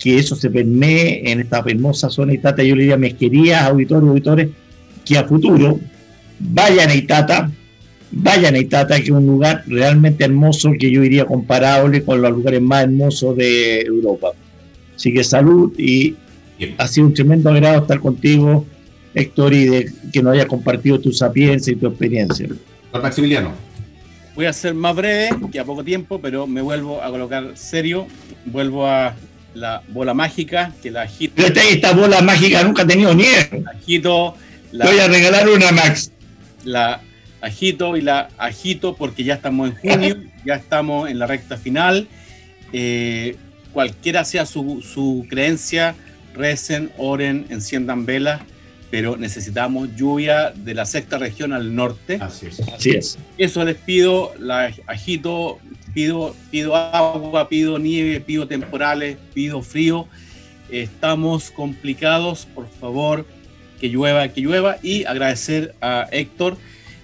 que 0.00 0.18
eso 0.18 0.34
se 0.34 0.50
permee 0.50 1.30
en 1.30 1.40
esta 1.40 1.62
hermosa 1.64 2.08
zona 2.08 2.32
Itata. 2.32 2.62
Yo 2.62 2.74
le 2.74 2.82
diría 2.82 2.94
a 2.94 2.98
mis 2.98 3.14
queridas 3.14 3.62
auditores 3.64 4.08
auditores 4.08 4.48
que 5.04 5.18
a 5.18 5.24
futuro 5.24 5.78
vayan 6.38 6.88
a 6.88 6.94
Itata, 6.94 7.50
vayan 8.10 8.54
a 8.54 8.58
Itata, 8.58 8.96
que 8.96 9.04
es 9.04 9.10
un 9.10 9.26
lugar 9.26 9.62
realmente 9.66 10.24
hermoso 10.24 10.72
que 10.78 10.90
yo 10.90 11.02
diría 11.02 11.26
comparable 11.26 12.02
con 12.02 12.22
los 12.22 12.32
lugares 12.32 12.62
más 12.62 12.84
hermosos 12.84 13.36
de 13.36 13.82
Europa. 13.82 14.28
Así 14.96 15.12
que 15.12 15.22
salud 15.22 15.72
y 15.78 16.16
ha 16.78 16.88
sido 16.88 17.06
un 17.06 17.14
tremendo 17.14 17.50
agrado 17.50 17.82
estar 17.82 18.00
contigo, 18.00 18.66
Héctor, 19.14 19.52
y 19.52 19.66
de 19.66 19.92
que 20.12 20.22
nos 20.22 20.34
haya 20.34 20.46
compartido 20.46 20.98
tu 20.98 21.12
sapiencia 21.12 21.72
y 21.72 21.76
tu 21.76 21.86
experiencia. 21.86 22.48
Maximiliano. 22.92 23.69
Voy 24.34 24.46
a 24.46 24.52
ser 24.52 24.74
más 24.74 24.94
breve, 24.94 25.30
que 25.50 25.60
a 25.60 25.64
poco 25.64 25.84
tiempo, 25.84 26.20
pero 26.20 26.46
me 26.46 26.60
vuelvo 26.60 27.02
a 27.02 27.10
colocar 27.10 27.52
serio. 27.56 28.06
Vuelvo 28.46 28.86
a 28.86 29.14
la 29.54 29.82
bola 29.88 30.14
mágica, 30.14 30.72
que 30.82 30.90
la 30.90 31.02
agito. 31.02 31.34
Pero 31.36 31.48
esta, 31.48 31.62
esta 31.64 31.92
bola 31.92 32.20
mágica 32.22 32.62
nunca 32.62 32.82
ha 32.82 32.86
tenido 32.86 33.14
nieve. 33.14 33.64
Agito. 33.74 34.36
La, 34.72 34.86
Voy 34.86 34.98
a 34.98 35.08
regalar 35.08 35.48
una, 35.48 35.72
Max. 35.72 36.12
La 36.64 37.00
agito 37.40 37.96
y 37.96 38.02
la 38.02 38.28
agito 38.38 38.94
porque 38.94 39.24
ya 39.24 39.34
estamos 39.34 39.70
en 39.70 39.76
junio, 39.76 40.16
ya 40.44 40.54
estamos 40.54 41.10
en 41.10 41.18
la 41.18 41.26
recta 41.26 41.56
final. 41.56 42.06
Eh, 42.72 43.36
cualquiera 43.72 44.24
sea 44.24 44.46
su, 44.46 44.82
su 44.82 45.26
creencia, 45.28 45.94
recen, 46.34 46.92
oren, 46.98 47.46
enciendan 47.50 48.06
velas, 48.06 48.42
pero 48.90 49.16
necesitamos 49.16 49.94
lluvia 49.94 50.50
de 50.50 50.74
la 50.74 50.84
sexta 50.84 51.18
región 51.18 51.52
al 51.52 51.74
norte. 51.74 52.18
Así 52.20 52.46
es. 52.46 52.60
Así 52.60 52.90
es. 52.90 53.18
Eso 53.38 53.64
les 53.64 53.76
pido, 53.76 54.34
la 54.38 54.72
agito, 54.86 55.58
pido, 55.94 56.34
pido 56.50 56.74
agua, 56.74 57.48
pido 57.48 57.78
nieve, 57.78 58.20
pido 58.20 58.48
temporales, 58.48 59.16
pido 59.32 59.62
frío. 59.62 60.08
Estamos 60.70 61.50
complicados, 61.50 62.46
por 62.52 62.68
favor, 62.68 63.26
que 63.80 63.88
llueva, 63.88 64.28
que 64.28 64.40
llueva. 64.40 64.78
Y 64.82 65.04
agradecer 65.04 65.74
a 65.80 66.08
Héctor, 66.10 66.56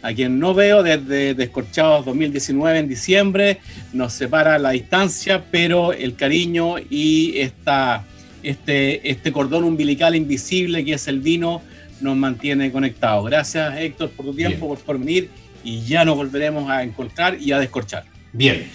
a 0.03 0.13
quien 0.13 0.41
no 0.41 0.55
veo 0.55 0.83
desde 0.83 1.35
Descorchados 1.35 2.05
2019 2.05 2.81
en 2.81 2.89
diciembre. 2.89 3.61
Nos 3.93 4.13
separa 4.13 4.59
la 4.59 4.71
distancia, 4.71 5.45
pero 5.53 5.93
el 5.93 6.17
cariño 6.17 6.79
y 6.79 7.39
esta 7.39 8.05
este, 8.43 9.11
este 9.11 9.33
cordón 9.33 9.65
umbilical 9.65 10.15
invisible 10.15 10.85
que 10.85 10.93
es 10.93 11.09
el 11.09 11.19
vino 11.19 11.63
nos 12.01 12.17
mantiene 12.17 12.71
conectados. 12.71 13.25
Gracias 13.27 13.79
Héctor 13.79 14.11
por 14.11 14.27
tu 14.27 14.35
tiempo, 14.35 14.75
por, 14.75 14.99
venir 14.99 15.31
y 15.65 15.83
ya 15.83 16.05
nos 16.05 16.17
volveremos 16.17 16.69
a 16.71 16.83
encontrar 16.83 17.41
y 17.41 17.53
a 17.53 17.59
descorchar. 17.59 18.05
Bien. 18.33 18.71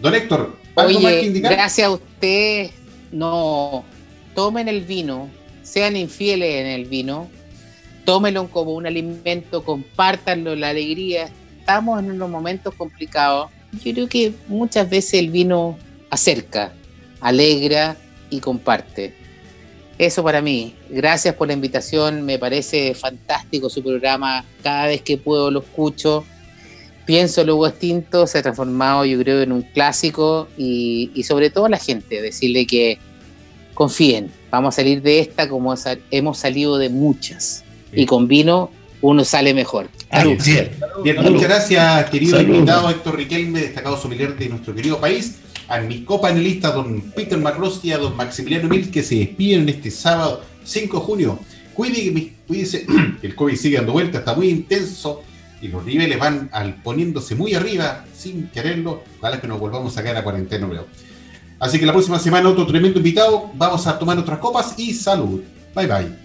Don 0.00 0.14
Héctor, 0.14 0.56
¿algo 0.74 1.00
más 1.00 1.12
que 1.12 1.22
indicar? 1.26 1.52
Gracias 1.52 1.86
a 1.86 1.90
usted. 1.90 2.70
No, 3.12 3.84
tomen 4.34 4.68
el 4.68 4.80
vino, 4.82 5.28
sean 5.62 5.96
infieles 5.96 6.62
en 6.62 6.66
el 6.66 6.86
vino, 6.86 7.28
tómenlo 8.04 8.50
como 8.50 8.72
un 8.72 8.86
alimento, 8.86 9.64
compártanlo, 9.64 10.56
la 10.56 10.70
alegría. 10.70 11.28
Estamos 11.60 12.00
en 12.00 12.10
unos 12.10 12.28
momentos 12.28 12.74
complicados. 12.74 13.50
Yo 13.84 13.92
creo 13.92 14.08
que 14.08 14.32
muchas 14.48 14.90
veces 14.90 15.14
el 15.14 15.30
vino 15.30 15.78
acerca, 16.10 16.72
alegra, 17.20 17.96
y 18.34 18.40
comparte. 18.40 19.14
Eso 19.98 20.22
para 20.22 20.42
mí. 20.42 20.74
Gracias 20.94 21.34
por 21.34 21.48
la 21.48 21.54
invitación. 21.54 22.22
Me 22.22 22.38
parece 22.38 22.94
fantástico 22.94 23.68
su 23.68 23.82
programa. 23.82 24.44
Cada 24.62 24.86
vez 24.86 25.02
que 25.02 25.18
puedo 25.18 25.50
lo 25.50 25.60
escucho. 25.60 26.24
Pienso 27.04 27.44
Luego 27.44 27.66
Extinto 27.66 28.26
se 28.26 28.38
ha 28.38 28.42
transformado, 28.42 29.04
yo 29.04 29.18
creo, 29.18 29.42
en 29.42 29.50
un 29.50 29.62
clásico 29.62 30.48
y, 30.56 31.10
sobre 31.26 31.50
todo 31.50 31.66
a 31.66 31.68
la 31.68 31.78
gente, 31.78 32.22
decirle 32.22 32.64
que 32.66 32.98
confíen. 33.74 34.30
Vamos 34.50 34.74
a 34.74 34.76
salir 34.76 35.02
de 35.02 35.18
esta 35.18 35.48
como 35.48 35.74
hemos 36.10 36.38
salido 36.38 36.78
de 36.78 36.88
muchas. 36.88 37.64
Y 37.92 38.06
con 38.06 38.28
vino 38.28 38.70
uno 39.00 39.24
sale 39.24 39.52
mejor. 39.52 39.88
Bien, 41.02 41.16
muchas 41.16 41.42
gracias, 41.42 42.08
querido 42.08 42.40
invitado 42.40 42.88
Héctor 42.88 43.16
Riquelme, 43.16 43.60
destacado 43.60 43.98
sommelier 43.98 44.36
de 44.36 44.48
nuestro 44.48 44.74
querido 44.74 44.98
país 44.98 45.40
a 45.68 45.80
mis 45.80 46.04
copanelistas, 46.04 46.74
don 46.74 47.00
Peter 47.14 47.38
McCroskey 47.38 47.90
y 47.90 47.92
a 47.92 47.98
don 47.98 48.16
Maximiliano 48.16 48.68
Mil, 48.68 48.90
que 48.90 49.02
se 49.02 49.16
despiden 49.16 49.68
este 49.68 49.90
sábado 49.90 50.42
5 50.64 50.98
de 50.98 51.04
junio. 51.04 51.38
Cuídense, 51.74 52.86
el 53.22 53.34
COVID 53.34 53.56
sigue 53.56 53.76
dando 53.76 53.92
vuelta, 53.92 54.18
está 54.18 54.34
muy 54.34 54.48
intenso 54.48 55.22
y 55.60 55.68
los 55.68 55.84
niveles 55.84 56.18
van 56.18 56.50
poniéndose 56.82 57.34
muy 57.34 57.54
arriba 57.54 58.04
sin 58.16 58.48
quererlo. 58.48 59.02
Ojalá 59.18 59.40
que 59.40 59.48
nos 59.48 59.58
volvamos 59.58 59.96
a 59.96 60.02
caer 60.02 60.16
a 60.16 60.24
cuarentena, 60.24 60.66
veo. 60.66 60.86
Así 61.58 61.78
que 61.78 61.86
la 61.86 61.92
próxima 61.92 62.18
semana 62.18 62.48
otro 62.48 62.66
tremendo 62.66 62.98
invitado. 62.98 63.50
Vamos 63.54 63.86
a 63.86 63.98
tomar 63.98 64.18
otras 64.18 64.38
copas 64.38 64.74
y 64.78 64.92
salud. 64.92 65.40
Bye 65.74 65.86
bye. 65.86 66.24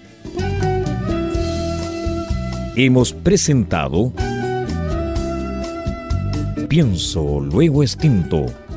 Hemos 2.76 3.14
presentado 3.14 4.14
Pienso, 6.70 7.40
luego 7.40 7.82
extinto 7.82 8.46